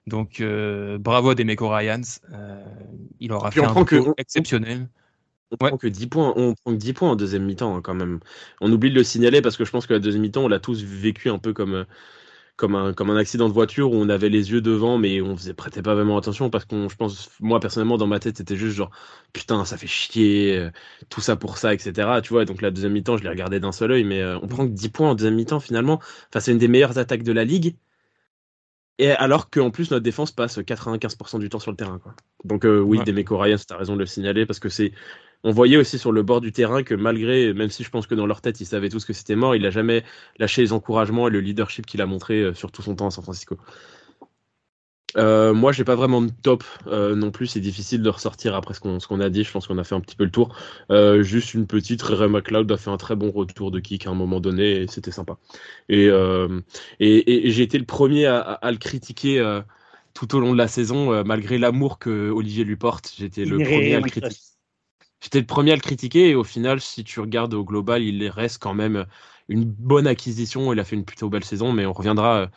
[0.06, 2.20] Donc euh, bravo à Demeco Ryans.
[2.34, 2.64] Euh,
[3.20, 4.90] il aura fait un que, exceptionnel.
[5.50, 7.96] On prend que 10 points, on prend que 10 points en deuxième mi-temps hein, quand
[7.96, 8.20] même.
[8.60, 10.60] On oublie de le signaler parce que je pense que la deuxième mi-temps, on l'a
[10.60, 11.86] tous vécu un peu comme
[12.58, 15.38] comme un, comme un accident de voiture où on avait les yeux devant, mais on
[15.38, 18.58] faisait prêtait pas vraiment attention parce qu'on, je pense, moi personnellement, dans ma tête, c'était
[18.58, 18.92] juste genre,
[19.32, 20.72] putain, ça fait chier, euh,
[21.10, 22.20] tout ça pour ça, etc.
[22.24, 24.48] Tu vois, donc la deuxième mi-temps, je l'ai regardé d'un seul œil, mais euh, on
[24.48, 26.00] prend que 10 points en deuxième mi-temps finalement.
[26.30, 27.76] Enfin, c'est une des meilleures attaques de la ligue.
[29.00, 32.00] Et alors qu'en plus, notre défense passe 95% du temps sur le terrain.
[32.00, 32.16] Quoi.
[32.44, 33.04] Donc, euh, oui, ouais.
[33.04, 34.92] Demeco Ryan, tu as raison de le signaler parce que c'est
[35.44, 38.16] on voyait aussi sur le bord du terrain que malgré, même si je pense que
[38.16, 40.04] dans leur tête ils savaient tous que c'était mort, il a jamais
[40.40, 43.12] lâché les encouragements et le leadership qu'il a montré euh, sur tout son temps à
[43.12, 43.58] San Francisco.
[45.16, 47.48] Euh, moi, j'ai pas vraiment de top euh, non plus.
[47.48, 49.44] C'est difficile de ressortir après ce qu'on a dit.
[49.44, 50.56] Je pense qu'on a fait un petit peu le tour.
[50.92, 52.02] Euh, juste une petite.
[52.04, 54.88] Ray McLeod a fait un très bon retour de kick à un moment donné et
[54.88, 55.38] c'était sympa.
[55.90, 56.08] Et,
[57.00, 59.62] et, et j'ai été le premier à, à le critiquer
[60.14, 63.12] tout au long de la saison, malgré l'amour que Olivier lui porte.
[63.18, 64.36] J'étais le premier à le critiquer.
[65.22, 68.28] J'étais le premier à le critiquer et au final, si tu regardes au global, il
[68.30, 69.06] reste quand même
[69.50, 70.72] une bonne acquisition.
[70.74, 72.48] Il a fait une plutôt belle saison, mais on reviendra euh,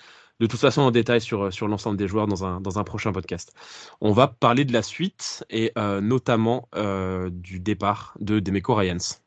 [0.41, 2.85] de toute façon en détail sur, euh, sur l'ensemble des joueurs dans un, dans un
[2.85, 3.55] prochain podcast.
[4.01, 6.69] On va parler de la suite et euh, notamment
[7.31, 9.21] du départ de Demeco Ryans.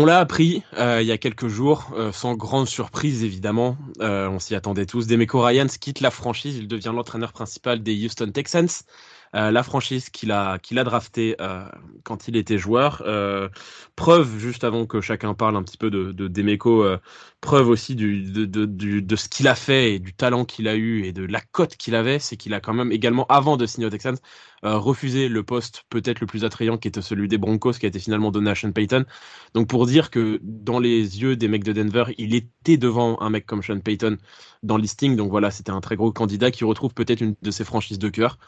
[0.00, 3.76] On l'a appris euh, il y a quelques jours, euh, sans grande surprise évidemment.
[4.00, 5.08] Euh, on s'y attendait tous.
[5.08, 8.68] Demeco Ryans quitte la franchise, il devient l'entraîneur principal des Houston Texans.
[9.34, 11.36] La franchise qu'il a, qu'il a drafté
[12.02, 13.02] quand il était joueur.
[13.94, 16.86] Preuve, juste avant que chacun parle un petit peu de, de Demeco,
[17.40, 21.04] preuve aussi de, de, de ce qu'il a fait et du talent qu'il a eu
[21.04, 23.86] et de la cote qu'il avait, c'est qu'il a quand même également, avant de signer
[23.86, 24.16] aux Texans,
[24.62, 28.00] refusé le poste peut-être le plus attrayant qui était celui des Broncos qui a été
[28.00, 29.04] finalement donné à Sean Payton.
[29.54, 33.30] Donc pour dire que dans les yeux des mecs de Denver, il était devant un
[33.30, 34.16] mec comme Sean Payton
[34.62, 35.14] dans le listing.
[35.16, 38.08] Donc voilà, c'était un très gros candidat qui retrouve peut-être une de ses franchises de
[38.08, 38.38] cœur.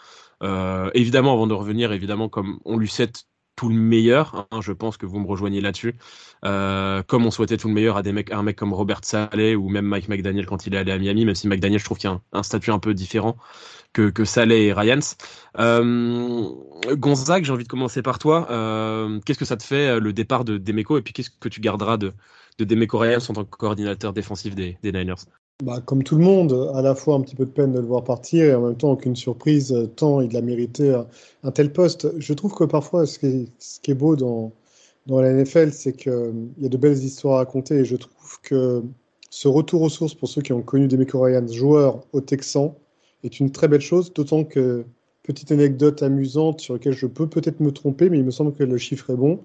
[0.43, 3.24] Euh, évidemment, avant de revenir, évidemment, comme on lui souhaite
[3.61, 5.94] tout le meilleur, hein, je pense que vous me rejoignez là-dessus.
[6.46, 9.54] Euh, comme on souhaitait tout le meilleur à des mecs, un mec comme Robert Saleh
[9.54, 11.98] ou même Mike McDaniel quand il est allé à Miami, même si McDaniel, je trouve
[11.98, 13.36] qu'il y a un, statut un peu différent
[13.92, 15.14] que, Saleh et Ryans.
[15.58, 16.48] Euh,
[16.92, 18.50] Gonzague, j'ai envie de commencer par toi.
[18.50, 21.61] Euh, qu'est-ce que ça te fait le départ de Demeco et puis qu'est-ce que tu
[21.61, 22.14] garderas de,
[22.58, 25.26] de Demeco Ryans en tant que coordinateur défensif des Niners?
[25.62, 27.86] Bah, comme tout le monde, à la fois un petit peu de peine de le
[27.86, 30.94] voir partir et en même temps aucune surprise, euh, tant il a mérité
[31.42, 32.08] un, tel poste.
[32.18, 34.52] Je trouve que parfois, ce qui est, ce qui est beau dans,
[35.06, 37.96] dans la NFL, c'est qu'il euh, y a de belles histoires à raconter et je
[37.96, 38.82] trouve que
[39.30, 42.76] ce retour aux sources pour ceux qui ont connu des Ryans joueurs au Texan
[43.22, 44.84] est une très belle chose, d'autant que,
[45.22, 48.64] petite anecdote amusante sur laquelle je peux peut-être me tromper, mais il me semble que
[48.64, 49.40] le chiffre est bon,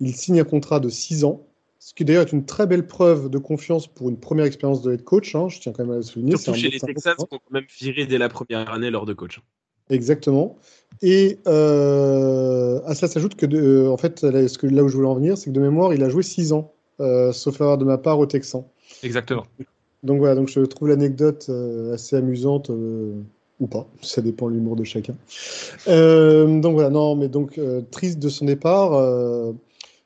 [0.00, 1.42] il signe un contrat de 6 ans
[1.78, 4.92] ce qui d'ailleurs est une très belle preuve de confiance pour une première expérience de
[4.92, 5.34] head coach.
[5.34, 6.36] Hein, je tiens quand même à le souligner.
[6.36, 9.12] Surtout chez les Texans, qui ont quand même viré dès la première année lors de
[9.12, 9.40] coach.
[9.90, 10.56] Exactement.
[11.02, 14.96] Et euh, à cela s'ajoute que, euh, en fait, là, ce que, là où je
[14.96, 17.78] voulais en venir, c'est que de mémoire, il a joué 6 ans, euh, sauf erreur
[17.78, 18.68] de ma part, au Texan.
[19.02, 19.44] Exactement.
[20.02, 21.50] Donc voilà, donc je trouve l'anecdote
[21.92, 25.16] assez amusante ou pas, ça dépend de l'humour de chacun.
[25.86, 27.60] donc voilà, non, mais donc
[27.90, 28.92] triste de son départ.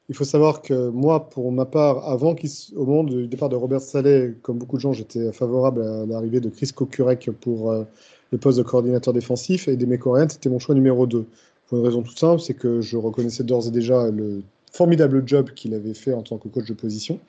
[0.08, 2.34] Il faut savoir que moi, pour ma part, avant
[2.76, 6.40] au moment du départ de Robert Saleh, comme beaucoup de gens, j'étais favorable à l'arrivée
[6.40, 7.84] de Chris Kokurek pour euh,
[8.32, 11.24] le poste de coordinateur défensif et des Coréens, c'était mon choix numéro 2.
[11.68, 14.42] Pour une raison toute simple, c'est que je reconnaissais d'ores et déjà le
[14.72, 17.20] formidable job qu'il avait fait en tant que coach de position.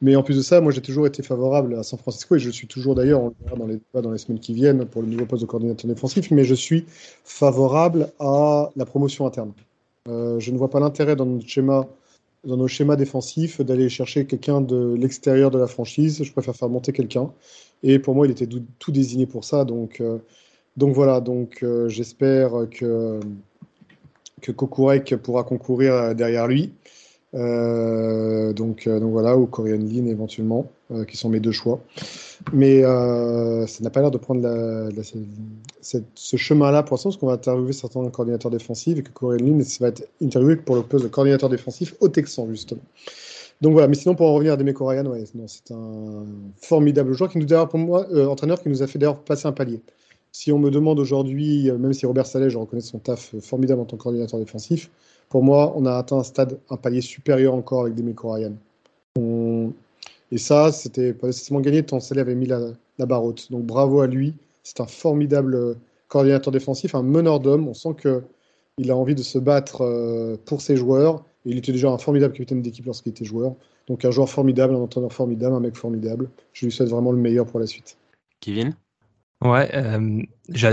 [0.00, 2.50] Mais en plus de ça, moi j'ai toujours été favorable à San Francisco et je
[2.50, 5.08] suis toujours d'ailleurs, on le verra dans les dans les semaines qui viennent pour le
[5.08, 6.84] nouveau poste de coordinateur défensif, mais je suis
[7.24, 9.52] favorable à la promotion interne.
[10.08, 11.86] Euh, je ne vois pas l'intérêt dans notre schéma,
[12.44, 16.22] dans nos schémas défensifs d'aller chercher quelqu'un de l'extérieur de la franchise.
[16.22, 17.30] Je préfère faire monter quelqu'un.
[17.82, 19.64] Et pour moi, il était tout, désigné pour ça.
[19.64, 20.18] Donc, euh,
[20.76, 21.20] donc voilà.
[21.20, 23.20] Donc euh, j'espère que
[24.40, 26.72] que Kokurek pourra concourir derrière lui.
[27.32, 31.80] Donc, donc voilà, ou Korean Lin éventuellement, euh, qui sont mes deux choix.
[32.52, 34.40] Mais ça n'a pas l'air de prendre
[35.82, 39.58] ce chemin-là pour l'instant, parce qu'on va interviewer certains coordinateurs défensifs et que Korean Lin
[39.80, 42.82] va être interviewé pour le poste de coordinateur défensif au Texan, justement.
[43.60, 46.24] Donc voilà, mais sinon pour en revenir à Korean, ouais, c'est un
[46.62, 49.52] formidable joueur qui nous d'ailleurs pour moi, entraîneur qui nous a fait d'ailleurs passer un
[49.52, 49.80] palier.
[50.30, 53.84] Si on me demande aujourd'hui, même si Robert Saleh, je reconnais son taf formidable en
[53.84, 54.90] tant que coordinateur défensif,
[55.28, 58.52] pour moi, on a atteint un stade, un palier supérieur encore avec des Ryan.
[60.30, 63.50] Et ça, c'était pas nécessairement gagné tant Salé avait mis la, barre haute.
[63.50, 64.34] Donc bravo à lui.
[64.62, 65.74] C'est un formidable euh,
[66.08, 67.68] coordinateur défensif, un meneur d'hommes.
[67.68, 71.24] On sent qu'il a envie de se battre euh, pour ses joueurs.
[71.46, 73.54] Et il était déjà un formidable capitaine d'équipe lorsqu'il était joueur.
[73.86, 76.28] Donc un joueur formidable, un entraîneur formidable, un mec formidable.
[76.52, 77.96] Je lui souhaite vraiment le meilleur pour la suite.
[78.40, 78.74] Kevin?
[79.44, 80.22] Ouais, euh,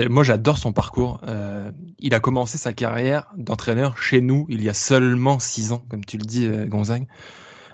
[0.09, 1.21] moi j'adore son parcours.
[1.27, 5.83] Euh, il a commencé sa carrière d'entraîneur chez nous il y a seulement six ans,
[5.89, 7.07] comme tu le dis, euh, Gonzague.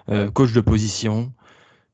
[0.10, 1.32] Euh, coach de position,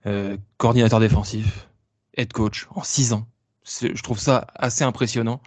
[0.07, 1.67] euh, coordinateur défensif,
[2.15, 3.27] head coach en six ans.
[3.65, 5.41] Je trouve ça assez impressionnant.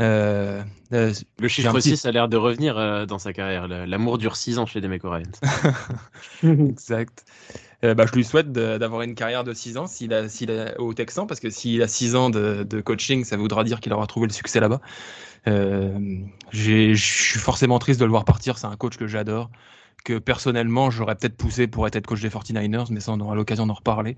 [0.00, 3.68] Euh, le chiffre 6 a l'air de revenir dans sa carrière.
[3.68, 5.32] L'amour dure six ans chez Demeco Ryans.
[6.42, 7.26] exact.
[7.84, 11.26] Euh, bah, je lui souhaite d'avoir une carrière de 6 ans s'il a, au Texan,
[11.26, 14.28] parce que s'il a 6 ans de, de, coaching, ça voudra dire qu'il aura trouvé
[14.28, 14.80] le succès là-bas.
[15.48, 15.98] Euh,
[16.52, 18.56] je suis forcément triste de le voir partir.
[18.56, 19.50] C'est un coach que j'adore,
[20.02, 23.66] que personnellement j'aurais peut-être poussé pour être coach des 49ers, mais ça on aura l'occasion
[23.66, 24.16] d'en reparler.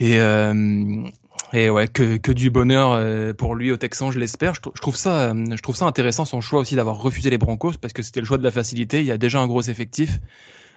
[0.00, 1.04] Et, euh,
[1.52, 4.54] et ouais, que, que du bonheur euh, pour lui au Texan, je l'espère.
[4.54, 7.92] Je, trouve ça, je trouve ça intéressant son choix aussi d'avoir refusé les Broncos parce
[7.92, 9.00] que c'était le choix de la facilité.
[9.00, 10.18] Il y a déjà un gros effectif.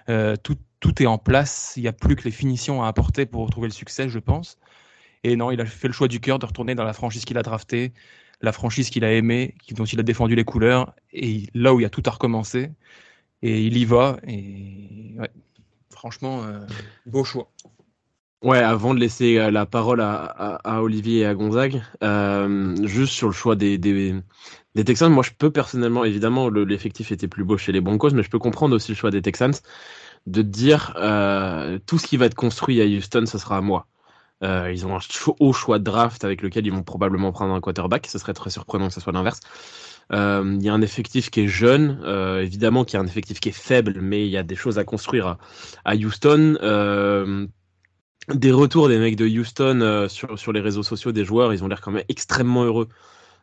[0.08, 1.74] Euh, tout, tout est en place.
[1.76, 4.58] Il n'y a plus que les finitions à apporter pour retrouver le succès, je pense.
[5.24, 7.38] Et non, il a fait le choix du cœur de retourner dans la franchise qu'il
[7.38, 7.92] a draftée,
[8.40, 11.82] la franchise qu'il a aimée, dont il a défendu les couleurs, et là où il
[11.82, 12.70] y a tout à recommencer.
[13.42, 14.18] Et il y va.
[14.26, 15.30] Et ouais,
[15.90, 16.60] franchement, euh,
[17.06, 17.50] beau choix.
[18.42, 20.24] Ouais, avant de laisser euh, la parole à,
[20.62, 24.14] à, Olivier et à Gonzague, euh, juste sur le choix des, des,
[24.76, 28.22] des, Texans, moi je peux personnellement, évidemment, l'effectif était plus beau chez les Broncos, mais
[28.22, 29.54] je peux comprendre aussi le choix des Texans
[30.26, 33.86] de dire euh, tout ce qui va être construit à Houston, ce sera à moi.
[34.44, 35.00] Euh, ils ont un
[35.40, 38.06] haut choix de draft avec lequel ils vont probablement prendre un quarterback.
[38.06, 39.40] Ce serait très surprenant que ce soit l'inverse.
[40.12, 43.06] Euh, il y a un effectif qui est jeune, euh, évidemment qu'il y a un
[43.06, 45.36] effectif qui est faible, mais il y a des choses à construire
[45.84, 46.56] à, Houston.
[46.62, 47.46] Euh,
[48.32, 51.68] des retours des mecs de Houston sur, sur les réseaux sociaux des joueurs, ils ont
[51.68, 52.88] l'air quand même extrêmement heureux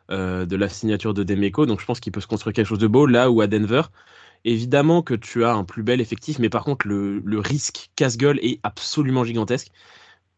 [0.08, 1.66] de la signature de Demeco.
[1.66, 3.82] Donc je pense qu'il peut se construire quelque chose de beau là ou à Denver.
[4.44, 8.60] Évidemment que tu as un plus bel effectif, mais par contre, le, risque casse-gueule est
[8.62, 9.72] absolument gigantesque.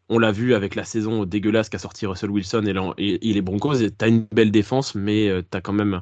[0.09, 2.63] On l'a vu avec la saison dégueulasse qu'a sorti Russell Wilson
[2.97, 3.77] et, les Broncos.
[3.77, 6.01] Tu as une belle défense, mais euh, tu as quand même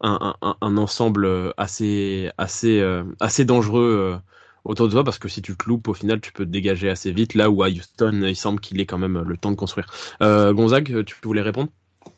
[0.00, 4.20] un, ensemble euh, euh, assez dangereux
[4.64, 6.88] autour de toi parce que si tu te loupes, au final, tu peux te dégager
[6.88, 7.34] assez vite.
[7.34, 9.88] Là où à Houston, il semble qu'il ait quand même le temps de construire.
[10.20, 11.70] Gonzague, tu voulais répondre?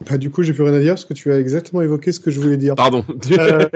[0.08, 2.20] Bah, du coup, j'ai plus rien à dire parce que tu as exactement évoqué ce
[2.20, 2.74] que je voulais dire.
[2.74, 3.04] Pardon.
[3.30, 3.68] euh,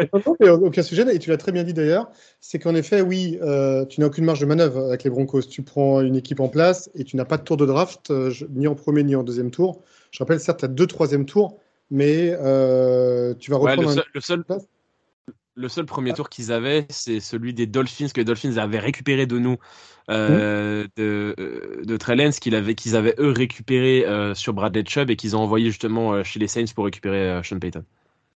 [0.57, 4.01] aucun sujet, et tu l'as très bien dit d'ailleurs, c'est qu'en effet, oui, euh, tu
[4.01, 5.43] n'as aucune marge de manœuvre avec les Broncos.
[5.43, 8.33] Tu prends une équipe en place et tu n'as pas de tour de draft, euh,
[8.51, 9.83] ni en premier ni en deuxième tour.
[10.11, 11.59] Je rappelle, certes, tu as deux troisième tours,
[11.91, 14.61] mais euh, tu vas reprendre ouais, le seul, le seul,
[15.57, 19.27] le seul premier tour qu'ils avaient, c'est celui des Dolphins que les Dolphins avaient récupéré
[19.27, 19.57] de nous
[20.11, 25.11] euh, de, euh, de Trellens qu'ils avaient, qu'ils avaient eux récupéré euh, sur Bradley Chubb
[25.11, 27.85] et qu'ils ont envoyé justement chez les Saints pour récupérer Sean Payton.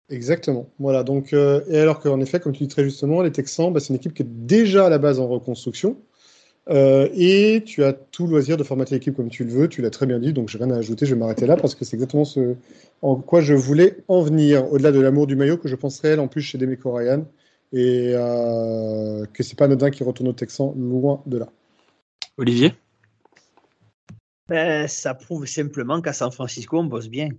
[0.09, 0.69] Exactement.
[0.79, 1.03] Voilà.
[1.03, 3.97] Donc, et alors qu'en effet, comme tu dis très justement, les Texans, bah, c'est une
[3.97, 5.97] équipe qui est déjà à la base en reconstruction.
[6.69, 10.07] Et tu as tout loisir de formater l'équipe comme tu le veux, tu l'as très
[10.07, 12.25] bien dit, donc j'ai rien à ajouter, je vais m'arrêter là parce que c'est exactement
[12.25, 12.57] ce
[13.03, 16.19] en quoi je voulais en venir, au-delà de l'amour du maillot que je pense réel
[16.21, 17.25] en plus chez Demeco Ryan,
[17.73, 21.49] et euh, que c'est pas anodin qui retourne au Texan, loin de là.
[22.37, 22.75] Olivier?
[24.49, 27.31] Ben, Ça prouve simplement qu'à San Francisco, on bosse bien.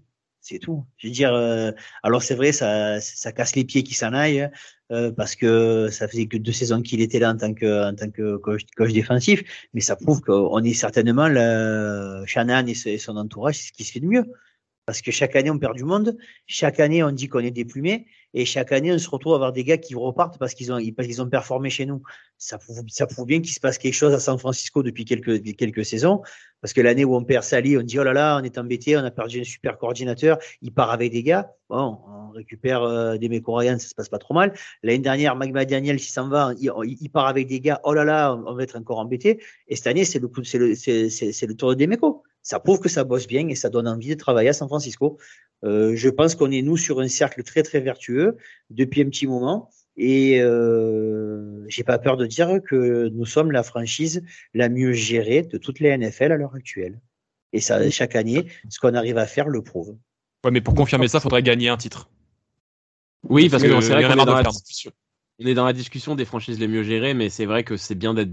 [0.50, 0.86] C'est tout.
[0.96, 1.72] Je veux dire, euh,
[2.04, 4.50] alors c'est vrai, ça, ça casse les pieds qui s'en aille,
[4.94, 7.94] euh, parce que ça faisait que deux saisons qu'il était là en tant que, en
[7.94, 9.44] tant que coach, défensif,
[9.74, 13.92] mais ça prouve qu'on est certainement, le, Shannon et, son entourage, c'est ce qui se
[13.92, 14.24] fait de mieux.
[14.88, 16.18] Parce que chaque année, on perd du monde.
[16.46, 18.08] Chaque année, on dit qu'on est déplumé.
[18.34, 20.80] Et chaque année, on se retrouve à avoir des gars qui repartent parce qu'ils ont,
[20.96, 22.02] parce qu'ils ont performé chez nous.
[22.38, 25.44] Ça prouve, ça prouve bien qu'il se passe quelque chose à San Francisco depuis quelques,
[25.58, 26.22] quelques saisons.
[26.62, 28.96] Parce que l'année où on perd Sally, on dit, oh là là, on est embêté,
[28.96, 30.38] on a perdu un super coordinateur.
[30.62, 31.52] Il part avec des gars.
[31.68, 34.54] Bon, on récupère euh, des Ryan, ça se passe pas trop mal.
[34.84, 37.82] L'année dernière, Magma Daniel, s'il s'en va, il, part avec des gars.
[37.84, 39.44] Oh là là, on, va être encore embêté.
[39.68, 42.88] Et cette année, c'est le coup, le, c'est, le tour des Meco ça prouve que
[42.88, 45.18] ça bosse bien et ça donne envie de travailler à San Francisco.
[45.66, 48.38] Euh, je pense qu'on est nous sur un cercle très très vertueux
[48.70, 53.64] depuis un petit moment et euh, j'ai pas peur de dire que nous sommes la
[53.64, 54.24] franchise
[54.54, 57.02] la mieux gérée de toutes les NFL à l'heure actuelle.
[57.52, 59.98] Et ça, chaque année, ce qu'on arrive à faire le prouve.
[60.46, 62.10] Ouais, mais pour confirmer ça, il faudrait gagner un titre.
[63.28, 66.84] Oui, parce, que, c'est vrai qu'on est est dans la discussion des franchises les mieux
[66.84, 68.32] gérées, mais c'est vrai que c'est bien d'être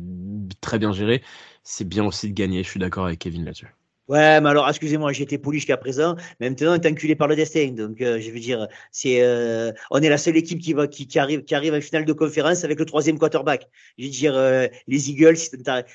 [0.61, 1.21] très bien géré.
[1.65, 2.63] C'est bien aussi de gagner.
[2.63, 3.75] Je suis d'accord avec Kevin là-dessus.
[4.09, 6.15] Ouais, mais alors, excusez-moi, j'ai été poli jusqu'à présent.
[6.39, 7.69] Mais maintenant, on est enculé par le destin.
[7.69, 11.07] Donc, euh, je veux dire, c'est, euh, on est la seule équipe qui va, qui,
[11.07, 13.67] qui arrive, qui arrive à une finale de conférence avec le troisième quarterback.
[13.97, 15.39] Je veux dire, euh, les Eagles,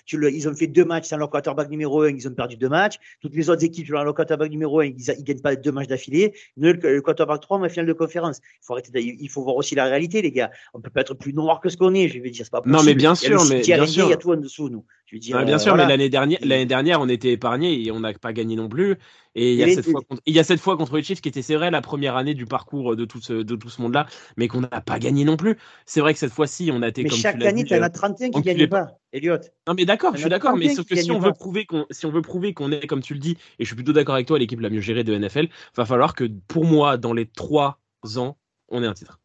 [0.06, 2.58] tu le, ils ont fait deux matchs sans leur quarterback numéro un, ils ont perdu
[2.58, 2.96] deux matchs.
[3.22, 5.88] Toutes les autres équipes, ont leur quarterback numéro un, ils, ils gagnent pas deux matchs
[5.88, 6.34] d'affilée.
[6.58, 8.40] Nous, le, quarterback 3, on va finale de conférence.
[8.56, 10.50] Il faut arrêter, il faut voir aussi la réalité, les gars.
[10.74, 12.08] On peut pas être plus noir que ce qu'on est.
[12.08, 12.76] Je veux dire, c'est pas possible.
[12.76, 14.06] Non, mais bien sûr, mais bien sûr.
[14.06, 14.84] Il y a tout en dessous, nous.
[15.10, 18.00] Je veux dire, bien sûr, mais l'année dernière, l'année dernière, on était épargné et on
[18.00, 18.96] n'a pas gagné non plus.
[19.34, 21.20] Et il y, a cette fois contre, il y a cette fois contre les Chiefs
[21.22, 23.82] qui était, c'est vrai, la première année du parcours de tout ce, de tout ce
[23.82, 24.06] monde-là,
[24.38, 25.58] mais qu'on n'a pas gagné non plus.
[25.88, 27.90] C'est vrai que cette fois-ci, on a été mais comme chaque année, tu en as
[27.90, 29.38] 31 qui ne gagnent pas, Elliot.
[29.68, 32.06] Non, mais d'accord, je suis d'accord, mais sauf que si on, veut prouver qu'on, si
[32.06, 34.28] on veut prouver qu'on est, comme tu le dis, et je suis plutôt d'accord avec
[34.28, 37.80] toi, l'équipe la mieux gérée de NFL, va falloir que pour moi, dans les trois
[38.18, 38.38] ans,
[38.68, 39.19] on ait un titre.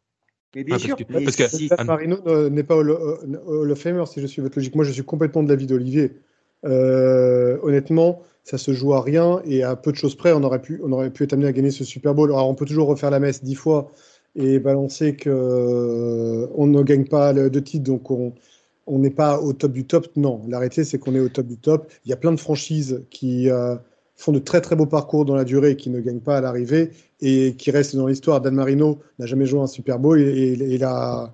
[0.55, 1.69] Mais bien sûr, parce que, si...
[1.85, 2.17] Marino
[2.49, 2.89] n'est pas Hall
[3.71, 4.75] of Famer, si je suis votre logique.
[4.75, 6.13] Moi, je suis complètement de l'avis d'Olivier.
[6.65, 10.61] Euh, honnêtement, ça se joue à rien et à peu de choses près, on aurait
[10.61, 12.31] pu, on aurait pu être amené à gagner ce Super Bowl.
[12.31, 13.91] Alors, on peut toujours refaire la messe dix fois
[14.35, 18.33] et balancer que euh, on ne gagne pas de titre, donc on
[18.87, 20.07] on n'est pas au top du top.
[20.15, 21.91] Non, l'arrêté, c'est qu'on est au top du top.
[22.05, 23.75] Il y a plein de franchises qui euh,
[24.15, 26.41] font de très très beaux parcours dans la durée et qui ne gagnent pas à
[26.41, 26.91] l'arrivée
[27.21, 28.41] et qui restent dans l'histoire.
[28.41, 31.33] Dan Marino n'a jamais joué un Super Bowl et, il a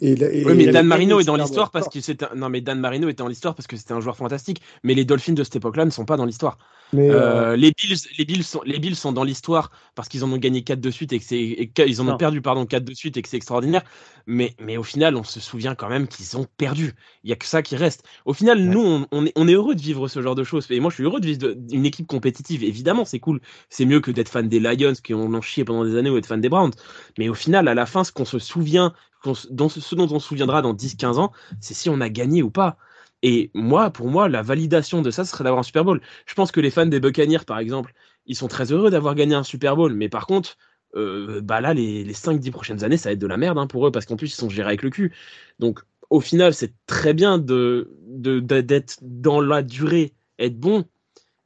[0.00, 3.18] oui, mais Dan Marino est dans l'histoire parce que c'est non mais Dan Marino était
[3.18, 4.62] dans l'histoire parce que c'était un joueur fantastique.
[4.84, 6.58] Mais les Dolphins de cette époque-là ne sont pas dans l'histoire.
[6.94, 10.32] Euh, euh, les Bills, les Bills sont, les Bills sont dans l'histoire parce qu'ils en
[10.32, 12.94] ont gagné 4 de suite et que c'est, ils en ont perdu pardon 4 de
[12.94, 13.82] suite et que c'est extraordinaire.
[14.26, 16.94] Mais, mais au final, on se souvient quand même qu'ils ont perdu.
[17.24, 18.04] Il y a que ça qui reste.
[18.24, 20.66] Au final, nous, on, est, on est heureux de vivre ce genre de choses.
[20.70, 22.64] Et moi, je suis heureux de vivre une équipe compétitive.
[22.64, 23.40] Évidemment, c'est cool.
[23.68, 26.14] C'est mieux que d'être fan des Lions qui ont, ont chié pendant des années ou
[26.14, 26.72] d'être fan des Browns.
[27.18, 30.62] Mais au final, à la fin, ce qu'on se souvient, ce dont on se souviendra
[30.62, 32.76] dans 10-15 ans, c'est si on a gagné ou pas.
[33.22, 36.00] Et moi, pour moi, la validation de ça, ce serait d'avoir un Super Bowl.
[36.26, 37.92] Je pense que les fans des Buccaneers, par exemple,
[38.26, 39.94] ils sont très heureux d'avoir gagné un Super Bowl.
[39.94, 40.56] Mais par contre,
[40.94, 43.66] euh, bah là, les, les 5-10 prochaines années, ça va être de la merde hein,
[43.66, 45.14] pour eux, parce qu'en plus, ils sont gérés avec le cul.
[45.58, 50.84] Donc, au final, c'est très bien de, d'être dans la durée, être bon.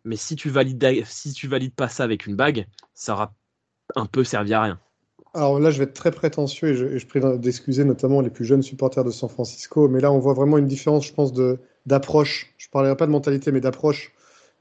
[0.04, 3.34] Mais si tu valides, si tu valides pas ça avec une bague, ça aura
[3.96, 4.80] un peu servi à rien.
[5.34, 8.44] Alors là, je vais être très prétentieux et je, je prie d'excuser notamment les plus
[8.44, 11.32] jeunes supporters de San Francisco, mais là, on voit vraiment une différence, je pense,
[11.86, 12.52] d'approche.
[12.58, 14.12] Je ne parlerai pas de mentalité, mais d'approche.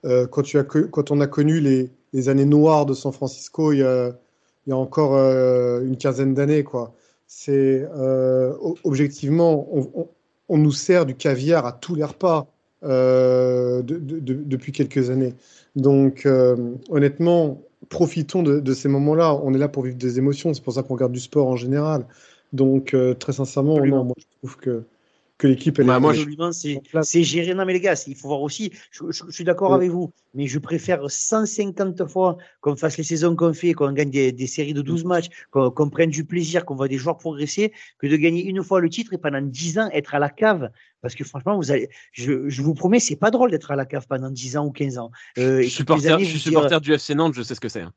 [0.05, 0.43] Euh, quand,
[0.91, 4.17] quand on a connu les, les, années noires de San Francisco il y a,
[4.65, 6.95] il y a encore euh, une quinzaine d'années, quoi.
[7.27, 8.53] C'est euh,
[8.83, 10.07] objectivement, on,
[10.49, 12.47] on, nous sert du caviar à tous les repas
[12.81, 15.35] de, de, depuis quelques années.
[15.75, 16.27] Donc,
[16.89, 17.61] honnêtement,
[17.91, 19.35] profitons de, ces moments-là.
[19.43, 20.53] On est là pour vivre des émotions.
[20.55, 22.07] C'est pour ça qu'on regarde du sport en général.
[22.53, 24.83] Donc, euh, très sincèrement, non, moi, je trouve que,
[25.41, 27.55] que l'équipe, elle bah, moi, c'est géré.
[27.55, 28.71] Non, mais les gars, il faut voir aussi.
[28.91, 33.51] Je, suis d'accord avec vous, mais je préfère 150 fois qu'on fasse les saisons qu'on
[33.51, 36.97] fait, qu'on gagne des, séries de 12 matchs, qu'on prenne du plaisir, qu'on voit des
[36.97, 40.19] joueurs progresser, que de gagner une fois le titre et pendant 10 ans être à
[40.19, 40.69] la cave.
[41.01, 43.87] Parce que franchement, vous allez, je, je vous promets, c'est pas drôle d'être à la
[43.87, 45.09] cave pendant 10 ans ou 15 ans.
[45.39, 47.81] Euh, je suis supporter, je suis supporter du FC Nantes, je sais ce que c'est.
[47.81, 47.93] Hein.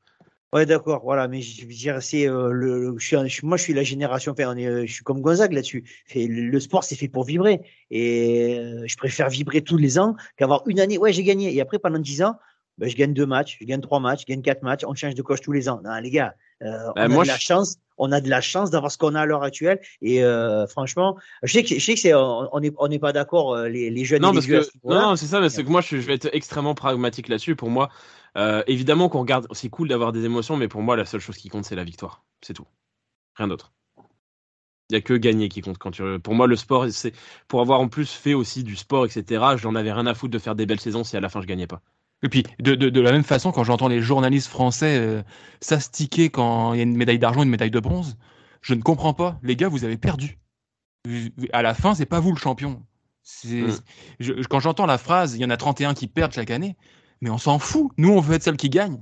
[0.55, 3.75] Ouais, d'accord, voilà, mais je veux dire, c'est euh, le, je suis, moi, je suis
[3.75, 5.85] la génération, enfin, on est, euh, je suis comme Gonzague là-dessus.
[6.15, 10.79] Le sport, c'est fait pour vibrer, et je préfère vibrer tous les ans qu'avoir une
[10.79, 10.97] année.
[10.97, 12.37] Ouais, j'ai gagné, et après pendant 10 ans,
[12.79, 15.15] ben, je gagne deux matchs, je gagne trois matchs, je gagne quatre matchs, on change
[15.15, 15.81] de coach tous les ans.
[15.85, 18.71] Non, les gars, euh, on, ben, a de la chance, on a de la chance
[18.71, 19.79] d'avoir ce qu'on a à l'heure actuelle.
[20.03, 23.13] Et euh, franchement, je sais que, je sais que c'est, on n'est on est pas
[23.13, 25.63] d'accord, euh, les, les, jeunes non, et les parce que, Non, c'est ça, mais c'est
[25.63, 27.55] que moi, je, vais être extrêmement pragmatique là-dessus.
[27.55, 27.91] Pour moi,
[28.67, 31.49] évidemment qu'on regarde, c'est cool d'avoir des émotions, mais pour moi, la seule chose qui
[31.49, 32.25] compte, c'est la victoire.
[32.43, 32.67] C'est tout.
[33.37, 33.73] Rien d'autre.
[34.91, 36.03] Il n'y a que gagner qui compte quand tu.
[36.21, 37.15] Pour moi, le sport, c'est
[37.49, 39.43] pour avoir en plus fait aussi du sport, etc.
[39.57, 41.47] J'en avais rien à foutre de faire des belles saisons si à la fin je
[41.47, 41.81] gagnais pas.
[42.23, 45.23] Et puis, de, de, de, la même façon, quand j'entends les journalistes français euh,
[45.61, 48.17] s'astiquer quand il y a une médaille d'argent, une médaille de bronze,
[48.61, 49.39] je ne comprends pas.
[49.43, 50.39] Les gars, vous avez perdu.
[51.53, 52.83] À la fin, c'est pas vous le champion.
[53.45, 53.69] Mm.
[54.21, 56.77] Je, quand j'entends la phrase, il y en a 31 qui perdent chaque année,
[57.21, 57.91] mais on s'en fout.
[57.97, 58.99] Nous, on veut être celle qui gagne.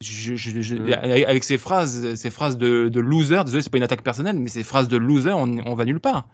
[0.00, 1.24] Je.
[1.26, 4.48] Avec ces phrases, ces phrases de, de loser, désolé, c'est pas une attaque personnelle, mais
[4.48, 6.28] ces phrases de loser, on, on va nulle part.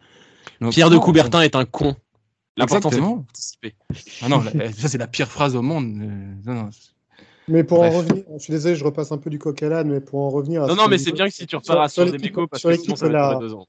[0.60, 1.94] Donc, Pierre de Coubertin est un con.
[2.56, 2.90] L'important,
[3.32, 3.74] c'est
[4.22, 5.86] ah non, ça, c'est la pire phrase au monde.
[6.02, 6.70] Euh, non, non.
[7.48, 9.90] Mais pour en revenir, je suis désolé, je repasse un peu du coq à l'âne,
[9.90, 10.66] mais pour en revenir à.
[10.66, 12.96] Non, non, mais c'est bien que si tu repars sur, sur l'équipe parce que sinon,
[12.96, 13.66] ça va deux ans.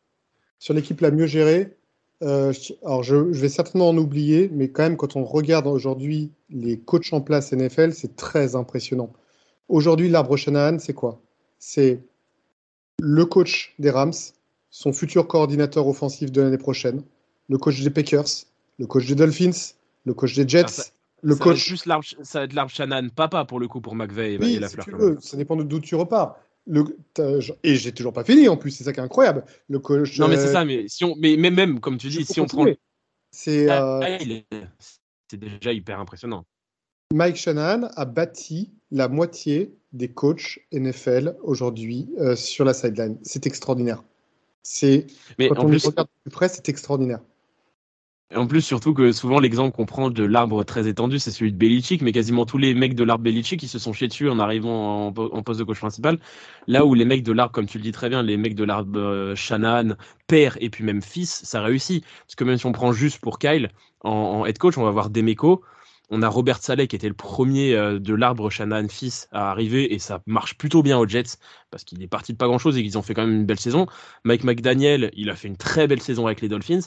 [0.59, 1.77] Sur l'équipe la mieux gérée,
[2.23, 2.53] euh,
[2.83, 7.13] alors je, vais certainement en oublier, mais quand même, quand on regarde aujourd'hui les coachs
[7.13, 9.11] en place NFL, c'est très impressionnant.
[9.69, 11.19] Aujourd'hui, l'arbre Shanahan, c'est quoi?
[11.57, 12.03] C'est
[12.99, 14.13] le coach des Rams,
[14.69, 17.03] son futur coordinateur offensif de l'année prochaine,
[17.49, 18.27] le coach des Packers,
[18.77, 19.73] le coach des Dolphins,
[20.05, 20.83] le coach des Jets, ah,
[21.23, 21.85] le ça coach.
[21.87, 25.21] Va ça va être l'arbre Shanahan papa pour le coup pour McVeigh et, la fleur.
[25.21, 26.37] ça dépend d'où tu repars.
[26.67, 26.97] Le,
[27.63, 29.43] et j'ai toujours pas fini en plus, c'est ça qui est incroyable.
[29.67, 30.19] Le coach.
[30.19, 32.45] Non, mais c'est euh, ça, mais, si on, mais, même comme tu dis, si on
[32.45, 32.65] prend.
[33.31, 34.41] C'est ah, euh,
[35.29, 36.45] c'est déjà hyper impressionnant.
[37.13, 43.17] Mike Shanahan a bâti la moitié des coachs NFL aujourd'hui euh, sur la sideline.
[43.23, 44.03] C'est extraordinaire.
[44.63, 45.07] C'est
[45.39, 45.85] quand on plus...
[45.85, 47.21] regarde plus près, c'est extraordinaire.
[48.33, 51.57] En plus, surtout que souvent, l'exemple qu'on prend de l'arbre très étendu, c'est celui de
[51.57, 54.39] Belichick, mais quasiment tous les mecs de l'arbre Belichick, ils se sont chiés dessus en
[54.39, 55.11] arrivant en,
[55.43, 56.17] poste de coach principal.
[56.67, 58.63] Là où les mecs de l'arbre, comme tu le dis très bien, les mecs de
[58.63, 59.93] l'arbre euh,
[60.27, 62.05] père et puis même fils, ça réussit.
[62.25, 63.69] Parce que même si on prend juste pour Kyle,
[64.01, 65.63] en, head coach, on va voir Demeco.
[66.09, 69.93] On a Robert Saleh qui était le premier euh, de l'arbre Shannon fils à arriver
[69.93, 71.37] et ça marche plutôt bien aux Jets
[71.69, 73.45] parce qu'il est parti de pas grand chose et qu'ils ont fait quand même une
[73.45, 73.87] belle saison.
[74.25, 76.81] Mike McDaniel, il a fait une très belle saison avec les Dolphins.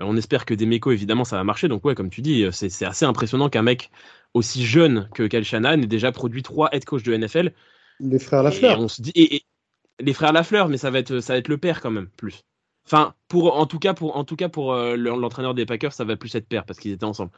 [0.00, 1.68] Euh, on espère que Demeco, évidemment, ça va marcher.
[1.68, 3.90] Donc, ouais, comme tu dis, c'est assez impressionnant qu'un mec
[4.34, 7.52] aussi jeune que Kyle Shanahan ait déjà produit trois head coach de NFL.
[8.00, 8.78] Les frères Lafleur.
[8.78, 9.42] Et on se dit, et,
[9.98, 12.42] les frères Lafleur, mais ça va être, ça va être le père quand même, plus.
[12.84, 16.04] Enfin, pour, en tout cas, pour, en tout cas, pour euh, l'entraîneur des Packers, ça
[16.04, 17.32] va plus être père parce qu'ils étaient ensemble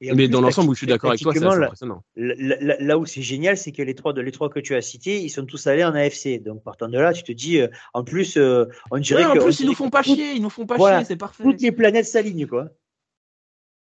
[0.00, 2.02] mais dans l'ensemble, je suis d'accord avec toi, c'est impressionnant.
[2.16, 5.28] Là, où c'est génial, c'est que les trois, les trois que tu as cités, ils
[5.28, 6.42] sont tous allés en AFC.
[6.42, 9.38] Donc, partant de là, tu te dis, euh, en plus, euh, on dirait que.
[9.38, 11.42] En plus, ils nous font pas chier, ils nous font pas chier, c'est parfait.
[11.42, 12.68] Toutes les planètes s'alignent, quoi.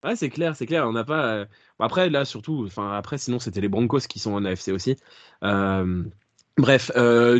[0.04, 0.86] Ouais, c'est clair, c'est clair.
[0.86, 1.34] On n'a pas.
[1.34, 1.46] Euh,
[1.78, 4.96] après, là, surtout, enfin, après, sinon, c'était les Broncos qui sont en AFC aussi.
[6.56, 6.90] Bref,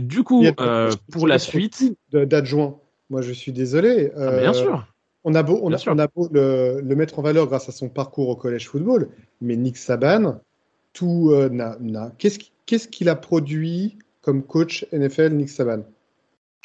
[0.01, 0.45] du coup,
[1.11, 1.97] pour la suite.
[2.13, 2.81] D'adjoint.
[3.11, 4.13] Moi, je suis désolé.
[4.17, 4.87] Ah, bien sûr.
[5.29, 9.11] On a beau, on le, mettre en valeur grâce à son parcours au collège football,
[9.43, 10.41] mais Nick Saban,
[10.95, 11.51] tout euh,
[12.17, 15.83] Qu'est-ce qu'il a produit comme coach NFL, Nick Saban?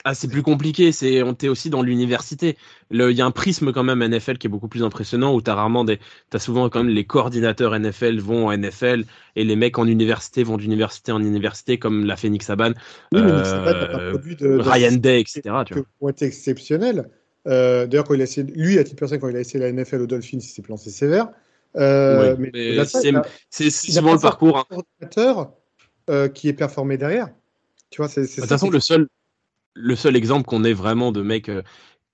[0.06, 2.58] Ah, c'est plus compliqué, c'est on est aussi dans l'université.
[2.90, 5.52] Il y a un prisme quand même NFL qui est beaucoup plus impressionnant où tu
[5.52, 6.00] as rarement des
[6.32, 9.04] as souvent quand même les coordinateurs NFL vont en NFL
[9.36, 12.72] et les mecs en université vont d'université en université comme l'a fait Nick Saban.
[13.12, 15.42] Oui, mais Nick Saban a euh, produit de, Ryan Day, etc.
[15.66, 16.14] Tu vois.
[16.22, 17.10] exceptionnel.
[17.48, 19.72] Euh, d'ailleurs, quand il a essayé, lui, à titre personnel, quand il a essayé la
[19.72, 21.30] NFL aux Dolphins, il s'est sévère.
[21.76, 22.52] Euh, mais,
[23.50, 24.60] c'est souvent le parcours.
[24.60, 25.54] Un coordinateur
[26.10, 27.30] euh, qui est performé derrière.
[27.90, 28.22] Tu vois, c'est.
[28.22, 29.08] De toute façon, le seul,
[29.74, 31.50] le seul exemple qu'on ait vraiment de mec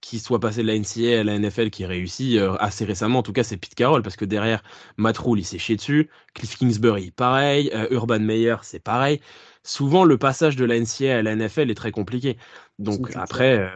[0.01, 3.33] qui soit passé de la NCA à la NFL qui réussit assez récemment, en tout
[3.33, 4.63] cas, c'est Pete Carroll, parce que derrière,
[4.95, 6.09] Matt Rule, il s'est chié dessus.
[6.33, 7.69] Cliff Kingsbury, pareil.
[7.91, 9.19] Urban Meyer, c'est pareil.
[9.63, 12.37] Souvent, le passage de la NCA à la NFL est très compliqué.
[12.79, 13.69] Donc après.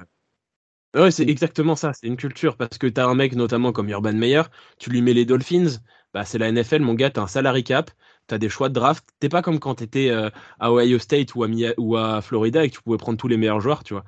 [0.95, 2.55] Ouais, c'est exactement ça, c'est une culture.
[2.55, 4.43] Parce que tu as un mec, notamment comme Urban Meyer,
[4.77, 5.79] tu lui mets les Dolphins,
[6.13, 7.89] bah, c'est la NFL, mon gars, tu as un salary cap,
[8.27, 9.03] tu as des choix de draft.
[9.19, 10.29] T'es pas comme quand tu étais euh,
[10.59, 13.37] à Ohio State ou à, ou à Florida et que tu pouvais prendre tous les
[13.37, 14.03] meilleurs joueurs, tu vois.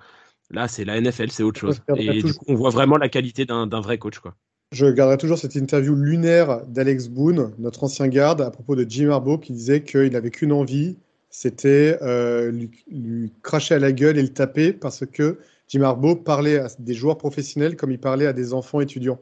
[0.51, 1.81] Là, c'est la NFL, c'est autre chose.
[1.97, 4.35] Et du coup, on voit vraiment la qualité d'un vrai coach, quoi.
[4.71, 9.09] Je garderai toujours cette interview lunaire d'Alex Boone, notre ancien garde, à propos de Jim
[9.09, 10.97] Harbaugh, qui disait qu'il n'avait qu'une envie,
[11.29, 16.15] c'était euh, lui, lui, cracher à la gueule et le taper parce que Jim Harbaugh
[16.15, 19.19] parlait à des joueurs professionnels comme il parlait à des enfants étudiants.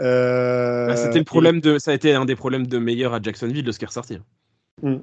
[0.00, 3.20] Euh, ah, c'était le problème de, ça a été un des problèmes de meilleur à
[3.22, 4.18] Jacksonville de ce qui est ressorti.
[4.82, 4.96] Mm.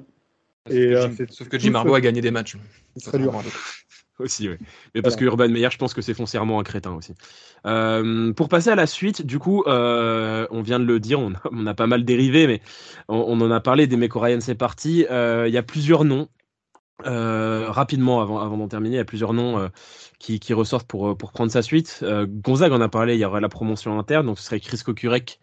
[0.68, 2.56] Et, euh, sauf que Jim Harbaugh a gagné des matchs.
[2.96, 3.32] C'est très dur.
[4.18, 4.56] aussi, oui.
[4.94, 7.14] Mais parce que Urban Meyer, je pense que c'est foncièrement un crétin aussi.
[7.66, 11.72] Euh, pour passer à la suite, du coup, on vient de le dire, on a,
[11.72, 12.60] pas mal dérivé, mais
[13.08, 15.06] on, en a parlé des mecs Ryan, c'est parti.
[15.08, 16.28] Il y a plusieurs noms.
[17.04, 19.70] Rapidement, avant, d'en terminer, il y a plusieurs noms
[20.20, 22.00] qui, ressortent pour, pour prendre sa suite.
[22.02, 24.80] Euh, Gonzague en a parlé, il y aura la promotion interne, donc ce serait Chris
[24.84, 25.40] Kokurek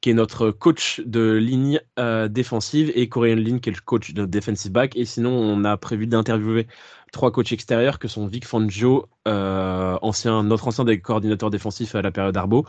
[0.00, 4.12] qui est notre coach de ligne euh, défensive, et Corian Lynn, qui est le coach
[4.12, 4.96] de defensive back.
[4.96, 6.66] Et sinon, on a prévu d'interviewer
[7.12, 9.96] trois coachs extérieurs que sont Vic Fangio, euh,
[10.42, 12.66] notre ancien des coordinateurs défensifs à la période Arbo,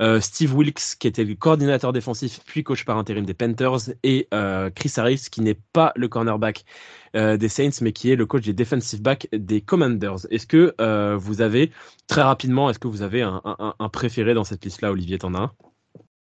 [0.00, 4.28] euh, Steve Wilkes, qui était le coordinateur défensif puis coach par intérim des Panthers, et
[4.32, 6.64] euh, Chris Harris, qui n'est pas le cornerback
[7.16, 10.26] euh, des Saints, mais qui est le coach des defensive back des Commanders.
[10.30, 11.70] Est-ce que euh, vous avez,
[12.06, 15.34] très rapidement, est-ce que vous avez un, un, un préféré dans cette liste-là, Olivier, t'en
[15.34, 15.52] as un?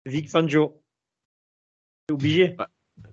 [0.06, 0.80] Vic Fangio.
[2.08, 2.56] C'est obligé.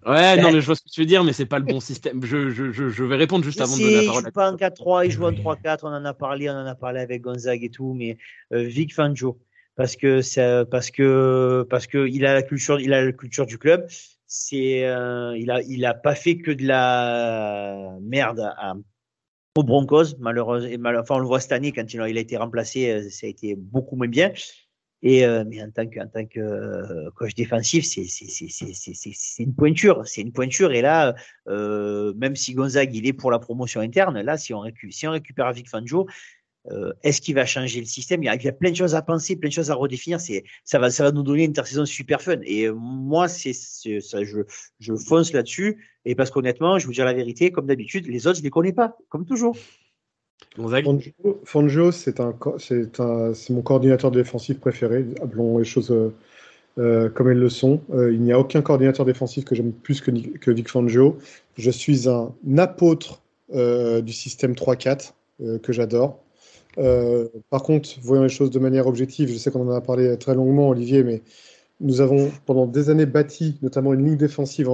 [0.05, 1.79] Ouais, non, mais je vois ce que tu veux dire, mais c'est pas le bon
[1.79, 2.23] système.
[2.23, 4.21] Je, je, je, je vais répondre juste avant de donner la parole.
[4.21, 5.79] Il joue pas en 4-3, il joue en 3-4.
[5.83, 8.17] On en a parlé, on en a parlé avec Gonzague et tout, mais
[8.53, 9.39] euh, Vic Fangio,
[9.75, 13.45] parce que c'est parce que parce que il a la culture, il a la culture
[13.45, 13.87] du club.
[14.27, 18.73] C'est, euh, il a il a pas fait que de la merde à,
[19.55, 20.91] aux Broncos, malheureusement.
[20.99, 23.55] Enfin, on le voit cette année quand il a, été remplacé, euh, ça a été
[23.55, 24.31] beaucoup moins bien.
[25.01, 29.53] Et euh, mais en tant que, en tant que euh, coach défensif, c'est c'est une
[29.53, 30.71] pointure, c'est une pointure.
[30.71, 31.13] Et là,
[31.47, 35.07] euh, même si Gonzague il est pour la promotion interne, là, si on récupère, si
[35.07, 36.07] on récupère Vic Fangio,
[36.71, 38.23] euh, est-ce qu'il va changer le système?
[38.23, 39.75] Il y, a, il y, a, plein de choses à penser, plein de choses à
[39.75, 40.19] redéfinir.
[40.19, 42.37] C'est ça va ça va nous donner une intersaison super fun.
[42.43, 44.39] Et moi, c'est ça, je
[44.79, 45.85] je fonce là-dessus.
[46.05, 48.73] Et parce qu'honnêtement, je vous dire la vérité, comme d'habitude, les autres je les connais
[48.73, 49.55] pas, comme toujours.
[50.55, 51.11] Fangio,
[51.43, 55.05] Fangio c'est un, c'est un, c'est mon coordinateur défensif préféré.
[55.21, 56.13] Appelons les choses euh,
[56.77, 57.81] euh, comme elles le sont.
[57.93, 61.17] Euh, il n'y a aucun coordinateur défensif que j'aime plus que, que Vic Fangio.
[61.57, 63.21] Je suis un apôtre
[63.53, 66.19] euh, du système 3-4 euh, que j'adore.
[67.49, 69.29] Par contre, voyons les choses de manière objective.
[69.29, 71.21] Je sais qu'on en a parlé très longuement, Olivier, mais
[71.81, 74.69] nous avons pendant des années bâti notamment une ligne défensive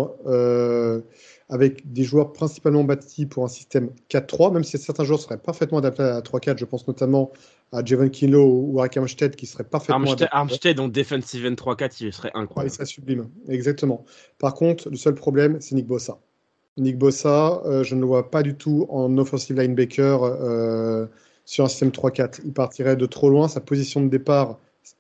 [1.52, 5.80] avec des joueurs principalement bâtis pour un système 4-3, même si certains joueurs seraient parfaitement
[5.80, 6.58] adaptés à 3-4.
[6.58, 7.32] Je pense notamment
[7.74, 10.28] à Jevon Kinlo ou à Armstead qui seraient parfaitement adaptés.
[10.32, 12.72] Armstead en defensive end 3-4, il serait incroyable.
[12.72, 14.06] il serait sublime, exactement.
[14.40, 16.20] Par contre, le seul problème, c'est Nick Bossa.
[16.78, 21.06] Nick Bossa, euh, je ne le vois pas du tout en offensive linebacker euh,
[21.52, 22.40] sur un système 3-4.
[22.46, 23.50] Il partirait de trop loin.
[23.50, 24.58] Sa position de départ,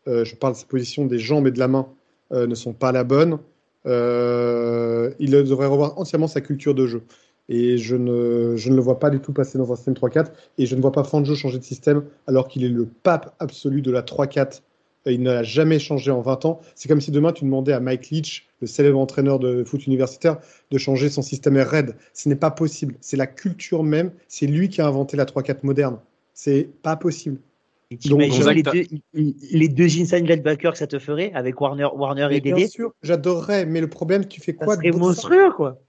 [0.10, 1.88] euh, je parle de sa position des jambes et de la main,
[2.34, 3.40] euh, ne sont pas la bonne.
[3.86, 7.04] Euh, il devrait revoir entièrement sa culture de jeu.
[7.48, 10.34] Et je ne, le vois pas du tout passer dans un système 3-4.
[10.58, 13.82] Et je ne vois pas Fangio changer de système alors qu'il est le pape absolu
[13.82, 14.60] de la 3-4.
[15.06, 16.60] Il ne l'a jamais changé en 20 ans.
[16.76, 20.38] C'est comme si demain tu demandais à Mike Leach, le célèbre entraîneur de foot universitaire,
[20.70, 21.96] de changer son système Raid.
[22.14, 22.96] Ce n'est pas possible.
[23.00, 24.12] C'est la culture même.
[24.28, 25.98] C'est lui qui a inventé la 3-4 moderne.
[26.44, 27.38] C'est pas possible.
[28.06, 28.84] Donc, les, deux,
[29.14, 32.96] les deux inside linebackers que ça te ferait avec Warner, Warner et Dédé Bien sûr,
[33.04, 35.80] j'adorerais, mais le problème, tu fais quoi ça de monstrueux, quoi.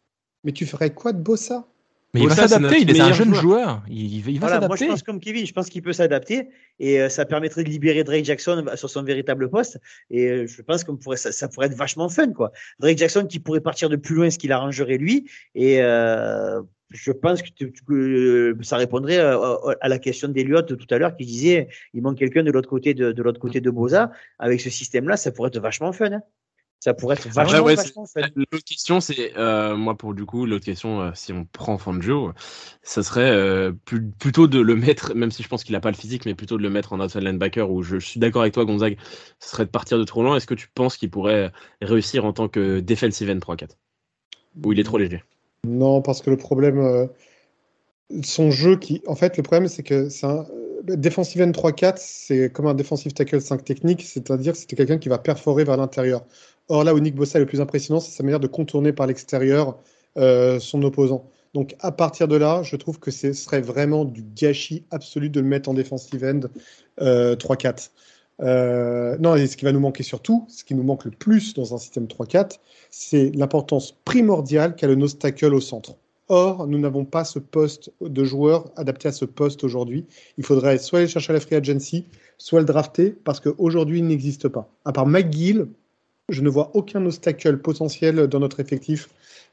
[0.44, 1.66] Mais tu ferais quoi de Bossa
[2.14, 3.82] mais il va s'adapter, il est un jeune joueur.
[3.88, 4.68] Il, il va voilà, s'adapter.
[4.68, 7.70] Moi, je pense comme Kevin, je pense qu'il peut s'adapter et euh, ça permettrait de
[7.70, 9.80] libérer Drake Jackson sur son véritable poste.
[10.10, 12.52] Et euh, je pense que pourrait, ça, ça, pourrait être vachement fun, quoi.
[12.80, 15.26] Drake Jackson qui pourrait partir de plus loin, ce qu'il arrangerait lui.
[15.54, 16.60] Et euh,
[16.92, 19.38] je pense que, tu, que, ça répondrait à,
[19.80, 22.94] à la question d'Eliott tout à l'heure qui disait il manque quelqu'un de l'autre côté
[22.94, 24.12] de, de l'autre côté de Boza.
[24.38, 26.12] Avec ce système-là, ça pourrait être vachement fun.
[26.12, 26.22] Hein.
[26.80, 28.22] Ça pourrait être vachement, Après, ouais, vachement fun.
[28.34, 32.32] L'autre question, c'est euh, moi pour du coup l'autre question, euh, si on prend Fangio,
[32.82, 35.92] ça serait euh, plus, plutôt de le mettre, même si je pense qu'il a pas
[35.92, 37.70] le physique, mais plutôt de le mettre en outside linebacker.
[37.70, 38.98] Où je, je suis d'accord avec toi, Gonzague,
[39.38, 40.36] ce serait de partir de trop loin.
[40.36, 43.76] Est-ce que tu penses qu'il pourrait réussir en tant que defensive end 3-4
[44.64, 45.22] ou il est trop léger?
[45.64, 47.06] Non, parce que le problème, euh,
[48.22, 50.46] son jeu qui, en fait, le problème c'est que c'est un
[50.84, 55.18] defensive end 3-4, c'est comme un defensive tackle 5 technique, c'est-à-dire c'était quelqu'un qui va
[55.18, 56.24] perforer vers l'intérieur.
[56.68, 59.06] Or là où Nick Bossa est le plus impressionnant, c'est sa manière de contourner par
[59.06, 59.78] l'extérieur
[60.16, 61.28] euh, son opposant.
[61.54, 65.40] Donc à partir de là, je trouve que ce serait vraiment du gâchis absolu de
[65.40, 66.40] le mettre en defensive end
[67.00, 67.90] euh, 3-4.
[68.40, 71.74] Euh, non, ce qui va nous manquer surtout, ce qui nous manque le plus dans
[71.74, 72.58] un système 3-4,
[72.90, 75.96] c'est l'importance primordiale qu'a le nose tackle au centre.
[76.28, 80.06] Or, nous n'avons pas ce poste de joueur adapté à ce poste aujourd'hui.
[80.38, 82.06] Il faudrait soit aller chercher à la free agency,
[82.38, 84.68] soit le drafter, parce qu'aujourd'hui, il n'existe pas.
[84.84, 85.66] À part McGill,
[86.28, 89.08] je ne vois aucun obstacle potentiel dans notre effectif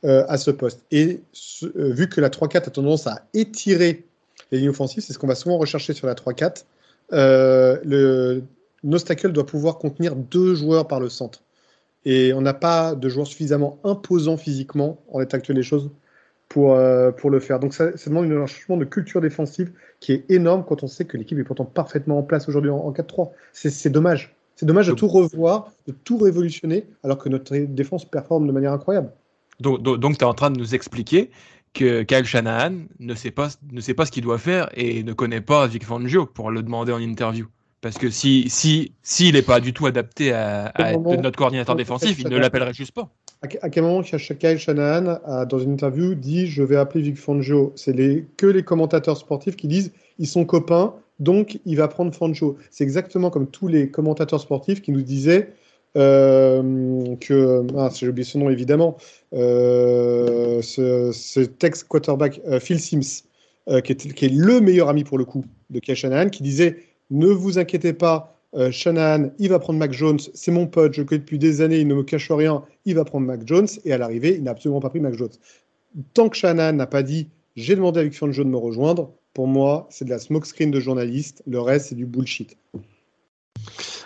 [0.05, 0.85] euh, à ce poste.
[0.91, 1.19] Et
[1.63, 4.05] euh, vu que la 3-4 a tendance à étirer
[4.51, 6.63] les lignes offensives, c'est ce qu'on va souvent rechercher sur la 3-4,
[7.11, 8.43] euh, le
[8.91, 11.43] obstacle doit pouvoir contenir deux joueurs par le centre.
[12.05, 15.91] Et on n'a pas de joueurs suffisamment imposants physiquement, en l'état actuel des choses,
[16.47, 17.59] pour, euh, pour le faire.
[17.59, 21.05] Donc ça, ça demande un changement de culture défensive qui est énorme quand on sait
[21.05, 23.31] que l'équipe est pourtant parfaitement en place aujourd'hui en, en 4-3.
[23.53, 24.35] C'est dommage.
[24.55, 28.73] C'est dommage de tout revoir, de tout révolutionner, alors que notre défense performe de manière
[28.73, 29.11] incroyable.
[29.61, 31.31] Donc, donc tu es en train de nous expliquer
[31.73, 35.13] que Kyle Shanahan ne sait pas, ne sait pas ce qu'il doit faire et ne
[35.13, 37.47] connaît pas Vic Fangio pour le demander en interview.
[37.81, 41.75] Parce que si si s'il n'est pas du tout adapté à, à être notre coordinateur
[41.75, 43.09] défensif, il ne l'appellerait juste pas.
[43.41, 47.71] À quel moment Kyle Shanahan a, dans une interview, dit Je vais appeler Vic Fangio
[47.75, 52.13] C'est les, que les commentateurs sportifs qui disent Ils sont copains, donc il va prendre
[52.13, 52.57] Fangio.
[52.69, 55.53] C'est exactement comme tous les commentateurs sportifs qui nous disaient
[55.95, 57.65] euh, que.
[57.77, 58.97] Ah, j'ai oublié son nom évidemment.
[59.33, 63.23] Euh, ce, texte quarterback euh, Phil Sims,
[63.83, 66.88] qui est, qui, est, le meilleur ami pour le coup de Kyle Shanahan, qui disait
[67.09, 71.01] Ne vous inquiétez pas, euh, Shanahan, il va prendre Mac Jones, c'est mon pote, je
[71.01, 73.67] le connais depuis des années, il ne me cache rien, il va prendre Mac Jones,
[73.85, 75.29] et à l'arrivée, il n'a absolument pas pris Mac Jones.
[76.13, 79.47] Tant que Shanahan n'a pas dit j'ai demandé à Vic Fangio de me rejoindre, pour
[79.47, 82.57] moi, c'est de la smokescreen de journaliste, le reste, c'est du bullshit.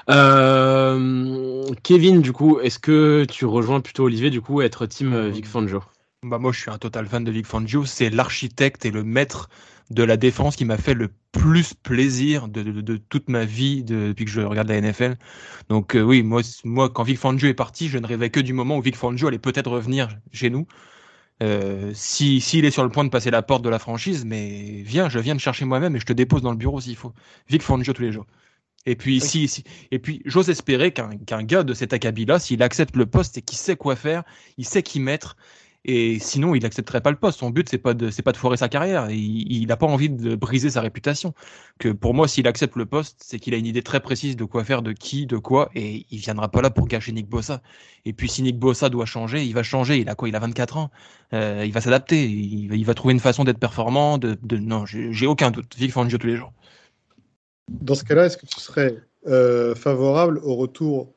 [0.09, 5.29] Euh, Kevin, du coup, est-ce que tu rejoins plutôt Olivier, du coup, être team euh,
[5.29, 5.81] Vic Fangio?
[6.23, 7.85] Bah moi, je suis un total fan de Vic Fangio.
[7.85, 9.49] C'est l'architecte et le maître
[9.89, 14.25] de la défense qui m'a fait le plus plaisir de, de, toute ma vie depuis
[14.25, 15.17] que je regarde la NFL.
[15.69, 18.53] Donc euh, oui, moi, moi, quand Vic Fangio est parti, je ne rêvais que du
[18.53, 20.67] moment où Vic Fangio allait peut-être revenir chez nous.
[21.41, 24.81] Euh, si s'il est sur le point de passer la porte de la franchise, mais
[24.85, 27.13] viens, je viens de chercher moi-même et je te dépose dans le bureau s'il faut.
[27.49, 28.25] Vic Fangio tous les jours.
[28.85, 32.61] Et puis, si, si, et puis, j'ose espérer qu'un qu'un gars de cet acabit-là, s'il
[32.61, 34.23] accepte le poste et qu'il sait quoi faire,
[34.57, 35.37] il sait qui mettre,
[35.85, 37.39] et sinon, il n'accepterait pas le poste.
[37.39, 39.09] Son but, c'est pas de, c'est pas de foirer sa carrière.
[39.09, 41.33] Il n'a pas envie de briser sa réputation.
[41.77, 44.45] Que pour moi, s'il accepte le poste, c'est qu'il a une idée très précise de
[44.45, 47.61] quoi faire, de qui, de quoi, et il viendra pas là pour gâcher Nick Bossa.
[48.05, 49.99] Et puis, si Nick Bossa doit changer, il va changer.
[49.99, 50.29] Il a quoi?
[50.29, 50.91] Il a 24 ans.
[51.33, 52.29] Euh, il va s'adapter.
[52.29, 54.17] Il, va trouver une façon d'être performant.
[54.17, 54.57] De, de...
[54.57, 55.75] non, j'ai aucun doute.
[55.77, 56.53] Vic Fangio tous les jours.
[57.69, 58.95] Dans ce cas-là, est-ce que tu serais
[59.27, 61.13] euh, favorable au retour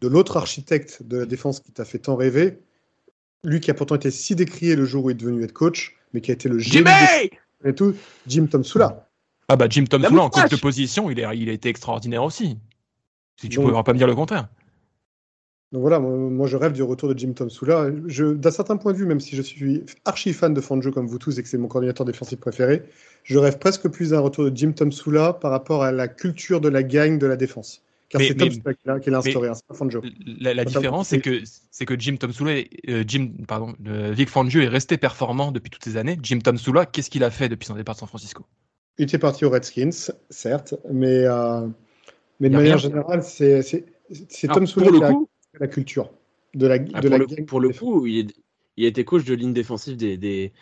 [0.00, 2.58] de l'autre architecte de la défense qui t'a fait tant rêver,
[3.44, 5.96] lui qui a pourtant été si décrié le jour où il est devenu head coach,
[6.12, 6.90] mais qui a été le génie
[7.64, 7.94] et tout,
[8.26, 9.08] Jim Tomsula.
[9.48, 12.58] Ah bah Jim Tomsula en coach de position, il, il a été extraordinaire aussi.
[13.40, 14.48] Si tu ne pourrais pas me dire le contraire.
[15.72, 17.90] Donc voilà, moi, je rêve du retour de Jim Tomsula.
[17.90, 21.18] D'un certain point de vue, même si je suis archi fan de Fangio comme vous
[21.18, 22.82] tous et que c'est mon coordinateur défensif préféré,
[23.22, 26.68] je rêve presque plus d'un retour de Jim Tomsula par rapport à la culture de
[26.68, 27.84] la gagne de la défense.
[28.10, 28.48] Car c'est Tom
[29.00, 30.02] qui l'a instauré, hein, pas Fangio.
[30.40, 34.98] La, différence, c'est que, c'est que Jim Tomsula, euh, Jim, pardon, Vic Fangio est resté
[34.98, 36.18] performant depuis toutes ces années.
[36.20, 38.44] Jim Tomsula, qu'est-ce qu'il a fait depuis son départ de San Francisco?
[38.98, 41.68] Il était parti aux Redskins, certes, mais, euh,
[42.40, 43.84] mais de manière générale, c'est
[44.52, 46.10] Tomsula qui a la culture
[46.54, 48.32] de la, ah, de pour la le, Pour le coup, il,
[48.76, 50.52] il, a été coach de ligne défensive des, des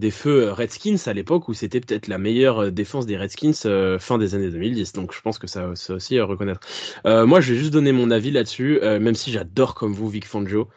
[0.00, 3.52] des feux euh, Redskins à l'époque où c'était peut-être la meilleure euh, défense des Redskins
[3.66, 4.92] euh, fin des années 2010.
[4.94, 6.60] Donc je pense que ça, ça aussi à reconnaître.
[7.04, 10.68] moi, je vais juste donner mon avis là-dessus, même si j'adore comme vous Vic Fangio.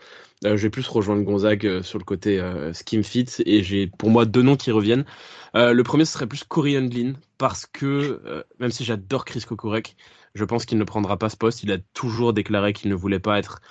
[0.44, 2.42] je vais plus rejoindre Gonzague sur le côté
[2.74, 5.06] scheme fit et j'ai pour moi deux noms qui reviennent.
[5.54, 9.96] le premier ce serait plus Corey Handlin parce que même si j'adore Chris Kokorek,
[10.36, 11.64] je pense qu'il ne prendra pas ce poste.
[11.64, 13.62] Il a toujours déclaré qu'il ne voulait pas être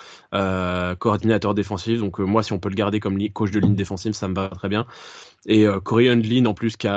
[0.99, 2.01] coordinateur défensif.
[2.01, 4.49] Donc moi, si on peut le garder comme coach de ligne défensive, ça me va
[4.49, 4.87] très bien.
[5.47, 6.89] Et euh, Corey Hundlin, en plus, qui,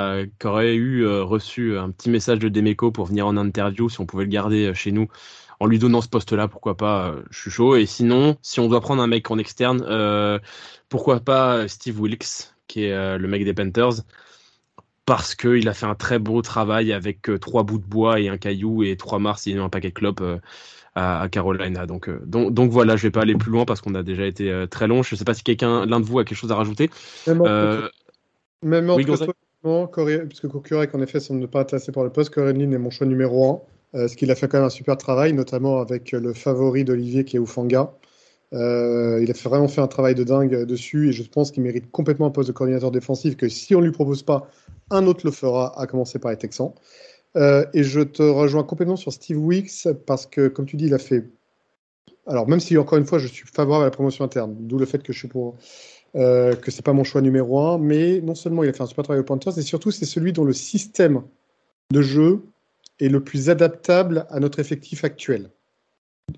[0.43, 4.05] aurait eu euh, reçu un petit message de Demeco pour venir en interview, si on
[4.05, 5.07] pouvait le garder chez nous,
[5.59, 7.75] en lui donnant ce poste-là, pourquoi pas, je suis chaud.
[7.75, 9.83] Et sinon, si on doit prendre un mec en externe,
[10.89, 14.03] pourquoi pas Steve Wilkes, qui est le mec des Panthers
[15.05, 18.29] parce qu'il a fait un très beau travail avec euh, trois bouts de bois et
[18.29, 20.39] un caillou et trois mars et un paquet de clopes euh,
[20.95, 21.85] à, Carolina.
[21.85, 24.25] Donc, euh, donc, donc, voilà, je vais pas aller plus loin parce qu'on a déjà
[24.25, 25.03] été très long.
[25.03, 26.89] Je ne sais pas si quelqu'un, l'un de vous, a quelque chose à rajouter.
[28.65, 29.05] Même en, oui,
[30.27, 33.07] puisque Kokurek, en effet, semble ne pas intéressé par le poste, Corinne est mon choix
[33.07, 33.63] numéro
[33.93, 34.07] un.
[34.07, 37.37] ce qu'il a fait quand même un super travail, notamment avec le favori d'Olivier qui
[37.37, 37.93] est Oufanga.
[38.53, 41.91] Euh, il a vraiment fait un travail de dingue dessus et je pense qu'il mérite
[41.91, 44.49] complètement un poste de coordinateur défensif que si on ne lui propose pas,
[44.91, 46.73] un autre le fera, à commencer par les Texans.
[47.35, 50.93] Euh, et je te rejoins complètement sur Steve Weeks parce que, comme tu dis, il
[50.93, 51.25] a fait.
[52.27, 54.85] Alors, même si encore une fois, je suis favorable à la promotion interne, d'où le
[54.85, 55.57] fait que je suis pour.
[56.15, 58.85] Euh, que c'est pas mon choix numéro un, mais non seulement il a fait un
[58.85, 61.23] super travail au Panthers, et surtout c'est celui dont le système
[61.91, 62.41] de jeu
[63.01, 65.49] est le plus adaptable à notre effectif actuel.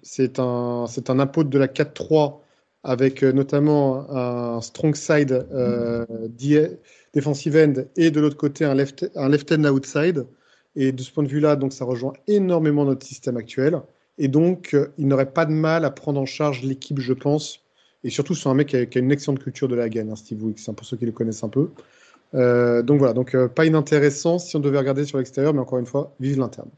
[0.01, 2.39] C'est un, c'est un apôtre de la 4-3
[2.83, 6.05] avec euh, notamment un strong side euh,
[7.13, 10.25] defensive end et de l'autre côté un left, un left end outside.
[10.75, 13.81] Et de ce point de vue-là, ça rejoint énormément notre système actuel.
[14.19, 17.63] Et donc, euh, il n'aurait pas de mal à prendre en charge l'équipe, je pense.
[18.03, 20.43] Et surtout, c'est un mec qui a, une excellente culture de la gagne, hein, Steve
[20.43, 21.69] Wicks, pour ceux qui le connaissent un peu.
[22.33, 26.15] donc voilà, donc pas inintéressant si on devait regarder sur l'extérieur, mais encore une fois,
[26.19, 26.69] vive l'interne.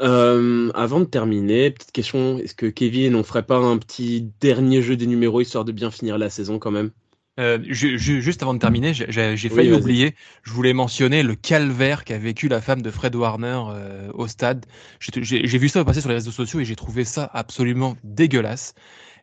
[0.00, 4.82] Euh, avant de terminer, petite question, est-ce que Kevin, on ferait pas un petit dernier
[4.82, 6.90] jeu des numéros histoire de bien finir la saison quand même?
[7.38, 12.48] Euh, juste avant de terminer, j'ai failli oublier, je voulais mentionner le calvaire qu'a vécu
[12.48, 14.66] la femme de Fred Warner euh, au stade.
[15.00, 18.74] J'ai vu ça passer sur les réseaux sociaux et j'ai trouvé ça absolument dégueulasse.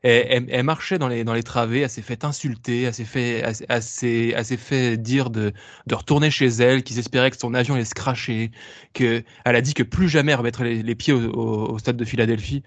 [0.03, 4.57] Elle, marchait dans les, dans les travées, elle s'est fait insulter, elle s'est fait, elle,
[4.57, 5.53] fait dire de,
[5.87, 8.51] de retourner chez elle, qu'ils espéraient que son avion allait se cracher,
[8.93, 12.63] que, elle a dit que plus jamais elle remettrait les, pieds au, stade de Philadelphie.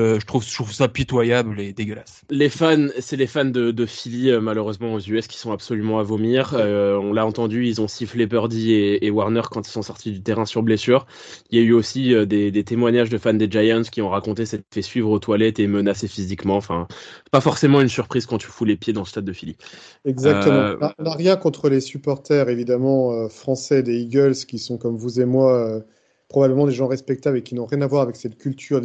[0.00, 2.22] Euh, je, trouve, je trouve ça pitoyable et dégueulasse.
[2.30, 5.98] Les fans, c'est les fans de, de Philly, euh, malheureusement, aux US, qui sont absolument
[5.98, 6.54] à vomir.
[6.54, 10.22] Euh, on l'a entendu, ils ont sifflé Birdie et, Warner quand ils sont sortis du
[10.22, 11.06] terrain sur blessure.
[11.50, 14.46] Il y a eu aussi des, des, témoignages de fans des Giants qui ont raconté
[14.46, 16.56] s'être fait suivre aux toilettes et menacé physiquement.
[16.56, 16.88] Enfin,
[17.30, 19.56] pas forcément une surprise quand tu fous les pieds dans le stade de Philly.
[20.04, 20.92] Exactement.
[20.98, 25.24] On n'a rien contre les supporters, évidemment, français des Eagles, qui sont comme vous et
[25.24, 25.82] moi,
[26.28, 28.80] probablement des gens respectables et qui n'ont rien à voir avec cette culture.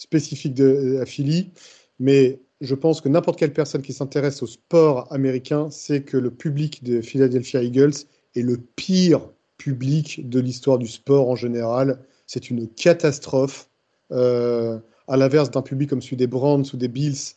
[0.00, 1.52] Spécifique de, à Philly,
[1.98, 6.30] mais je pense que n'importe quelle personne qui s'intéresse au sport américain sait que le
[6.30, 7.92] public de Philadelphia Eagles
[8.34, 9.20] est le pire
[9.58, 11.98] public de l'histoire du sport en général.
[12.26, 13.68] C'est une catastrophe.
[14.10, 17.34] Euh, à l'inverse d'un public comme celui des Browns ou des Bills,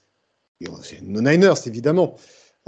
[0.83, 2.15] c'est nos Niners évidemment.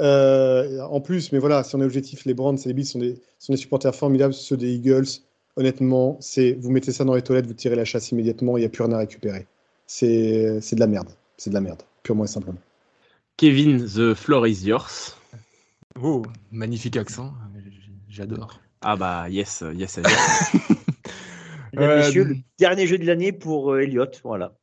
[0.02, 3.00] Euh, en plus, mais voilà, si on est objectif, les Browns et les Bills sont
[3.00, 4.34] des, sont des supporters formidables.
[4.34, 5.08] Ceux des Eagles,
[5.56, 8.66] honnêtement, c'est vous mettez ça dans les toilettes, vous tirez la chasse immédiatement, il n'y
[8.66, 9.48] a plus rien à récupérer
[9.88, 11.10] c'est de la merde.
[11.38, 12.60] C'est de la merde, purement et simplement.
[13.38, 15.18] Kevin, the floor is yours.
[16.02, 17.34] Oh, magnifique accent,
[18.10, 18.60] j'adore.
[18.82, 20.56] Ah bah yes, yes, yes.
[21.74, 24.54] Messieurs, le dernier jeu de l'année pour euh, Elliott, voilà.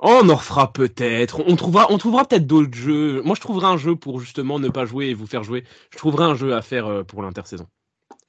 [0.00, 1.40] On en refera peut-être.
[1.46, 3.22] On trouvera, on trouvera peut-être d'autres jeux.
[3.22, 5.62] Moi, je trouverai un jeu pour justement ne pas jouer et vous faire jouer.
[5.92, 7.68] Je trouverai un jeu à faire euh, pour l'intersaison.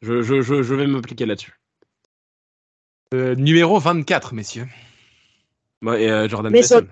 [0.04, 1.60] Je, je, je, je vais m'appliquer là-dessus.
[3.16, 4.68] Euh, numéro 24, messieurs.
[5.86, 6.88] Euh, Jordan Mason.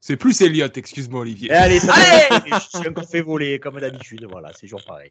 [0.00, 1.48] C'est plus Elliott, excuse-moi Olivier.
[1.50, 4.26] Eh, allez, allez je suis encore fait voler comme d'habitude.
[4.30, 5.10] Voilà, c'est toujours pareil.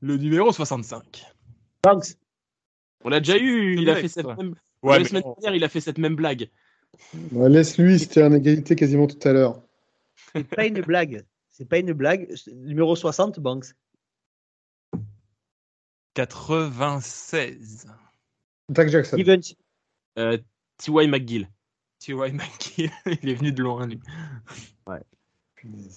[0.00, 1.26] Le numéro 65.
[1.82, 2.16] Banks.
[3.04, 3.76] On l'a déjà eu.
[3.78, 4.54] Il a fait cette même.
[4.82, 6.48] la semaine dernière, il a fait cette même blague.
[7.32, 9.60] Laisse-lui, c'était en égalité quasiment tout à l'heure.
[10.32, 11.24] C'est pas une blague.
[11.50, 12.32] C'est pas une blague.
[12.54, 13.74] Numéro 60, Banks.
[16.14, 17.88] 96.
[18.68, 19.16] Doug Jackson.
[20.18, 20.38] Euh,
[20.78, 21.08] T.Y.
[21.08, 21.48] McGill.
[22.00, 22.32] T.Y.
[22.32, 22.90] McGill,
[23.22, 24.00] il est venu de loin, lui.
[24.86, 25.00] Ouais.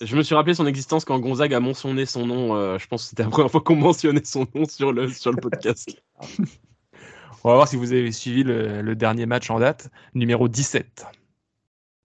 [0.01, 2.55] Je me suis rappelé son existence quand Gonzague a mentionné son nom.
[2.55, 5.31] Euh, je pense que c'était la première fois qu'on mentionnait son nom sur le, sur
[5.31, 6.01] le podcast.
[7.43, 11.05] On va voir si vous avez suivi le, dernier match en date, numéro 17.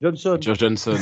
[0.01, 0.38] Johnson.
[0.40, 0.98] Josh Johnson.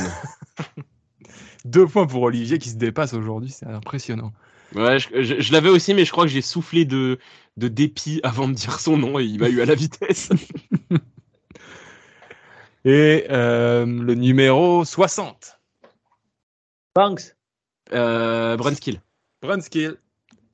[1.65, 4.33] Deux points pour Olivier qui se dépasse aujourd'hui, c'est impressionnant.
[4.73, 7.19] Ouais, je, l'avais aussi, mais je crois que j'ai soufflé de,
[7.57, 10.29] de dépit avant de dire son nom et il m'a eu à la vitesse.
[12.85, 15.59] et euh, le numéro 60.
[16.95, 17.35] Banks.
[17.93, 19.01] Euh, Brunskill.
[19.41, 19.97] Brunskill.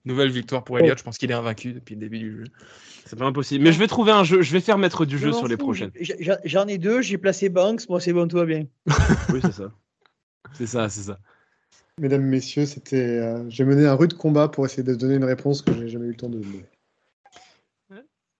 [0.03, 0.97] Nouvelle victoire pour Elliott.
[0.97, 2.43] Je pense qu'il est invaincu depuis le début du jeu.
[3.05, 3.63] C'est pas impossible.
[3.63, 4.41] Mais je vais trouver un jeu.
[4.41, 5.91] Je vais faire mettre du jeu sur les prochaines.
[6.45, 7.01] J'en ai deux.
[7.01, 7.87] J'ai placé Banks.
[7.87, 8.65] Moi, c'est bon, tout va bien.
[9.29, 9.71] oui, c'est ça.
[10.53, 11.19] C'est ça, c'est ça.
[11.99, 13.19] Mesdames, Messieurs, c'était.
[13.19, 16.05] Euh, j'ai mené un rude combat pour essayer de donner une réponse que j'ai jamais
[16.05, 16.65] eu le temps de donner.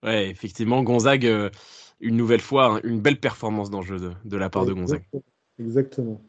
[0.02, 1.50] Ouais, effectivement, Gonzague, euh,
[2.00, 5.04] une nouvelle fois, hein, une belle performance dans le jeu de, la part de Gonzague.
[5.60, 6.20] Exactement.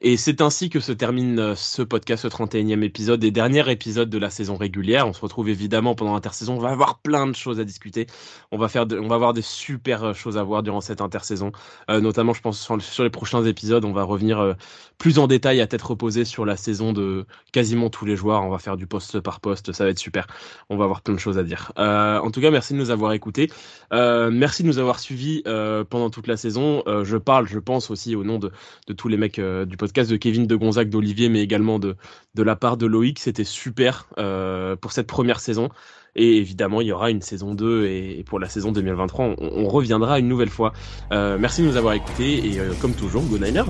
[0.00, 4.08] Et c'est ainsi que se termine euh, ce podcast, ce 31e épisode et dernier épisode
[4.08, 5.06] de la saison régulière.
[5.06, 6.54] On se retrouve évidemment pendant l'intersaison.
[6.54, 8.06] On va avoir plein de choses à discuter.
[8.52, 11.52] On va faire, on va avoir des super euh, choses à voir durant cette intersaison.
[11.90, 14.56] Euh, notamment, je pense sur, les prochains épisodes, on va revenir
[14.96, 18.42] plus en détail à tête reposée sur la saison de quasiment tous les joueurs.
[18.44, 19.72] On va faire du poste par poste.
[19.72, 20.26] Ça va être super.
[20.70, 21.72] On va avoir plein de choses à dire.
[21.76, 23.50] en tout cas, merci de nous avoir écoutés.
[23.90, 25.42] merci de nous avoir suivis
[25.90, 26.82] pendant toute la saison.
[26.86, 28.50] je parle, je pense aussi au nom de,
[28.86, 31.96] de tous les mecs du podcast de Kevin de Gonzague, d'Olivier, mais également de,
[32.36, 33.18] de la part de Loïc.
[33.18, 35.70] C'était super euh, pour cette première saison.
[36.14, 40.20] Et évidemment, il y aura une saison 2 et, pour la saison 2023, on, reviendra
[40.20, 40.72] une nouvelle fois.
[41.10, 43.64] Euh, merci de nous avoir écoutés et euh, comme toujours, Go Niners!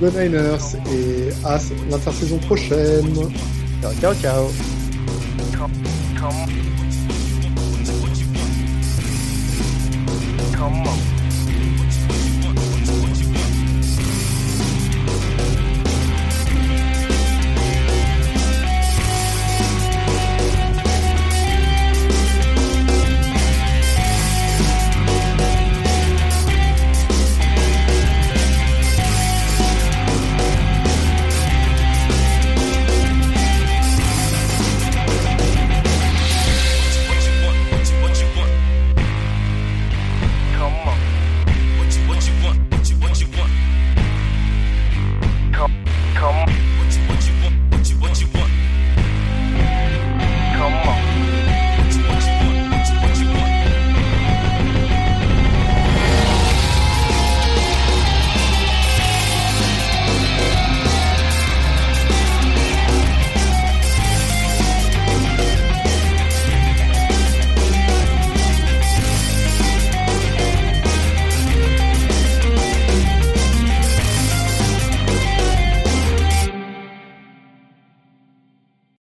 [0.00, 0.76] Go Niners!
[0.92, 1.58] et à
[1.90, 3.12] l'intersaison prochaine.
[3.80, 4.46] Ciao, ciao, ciao.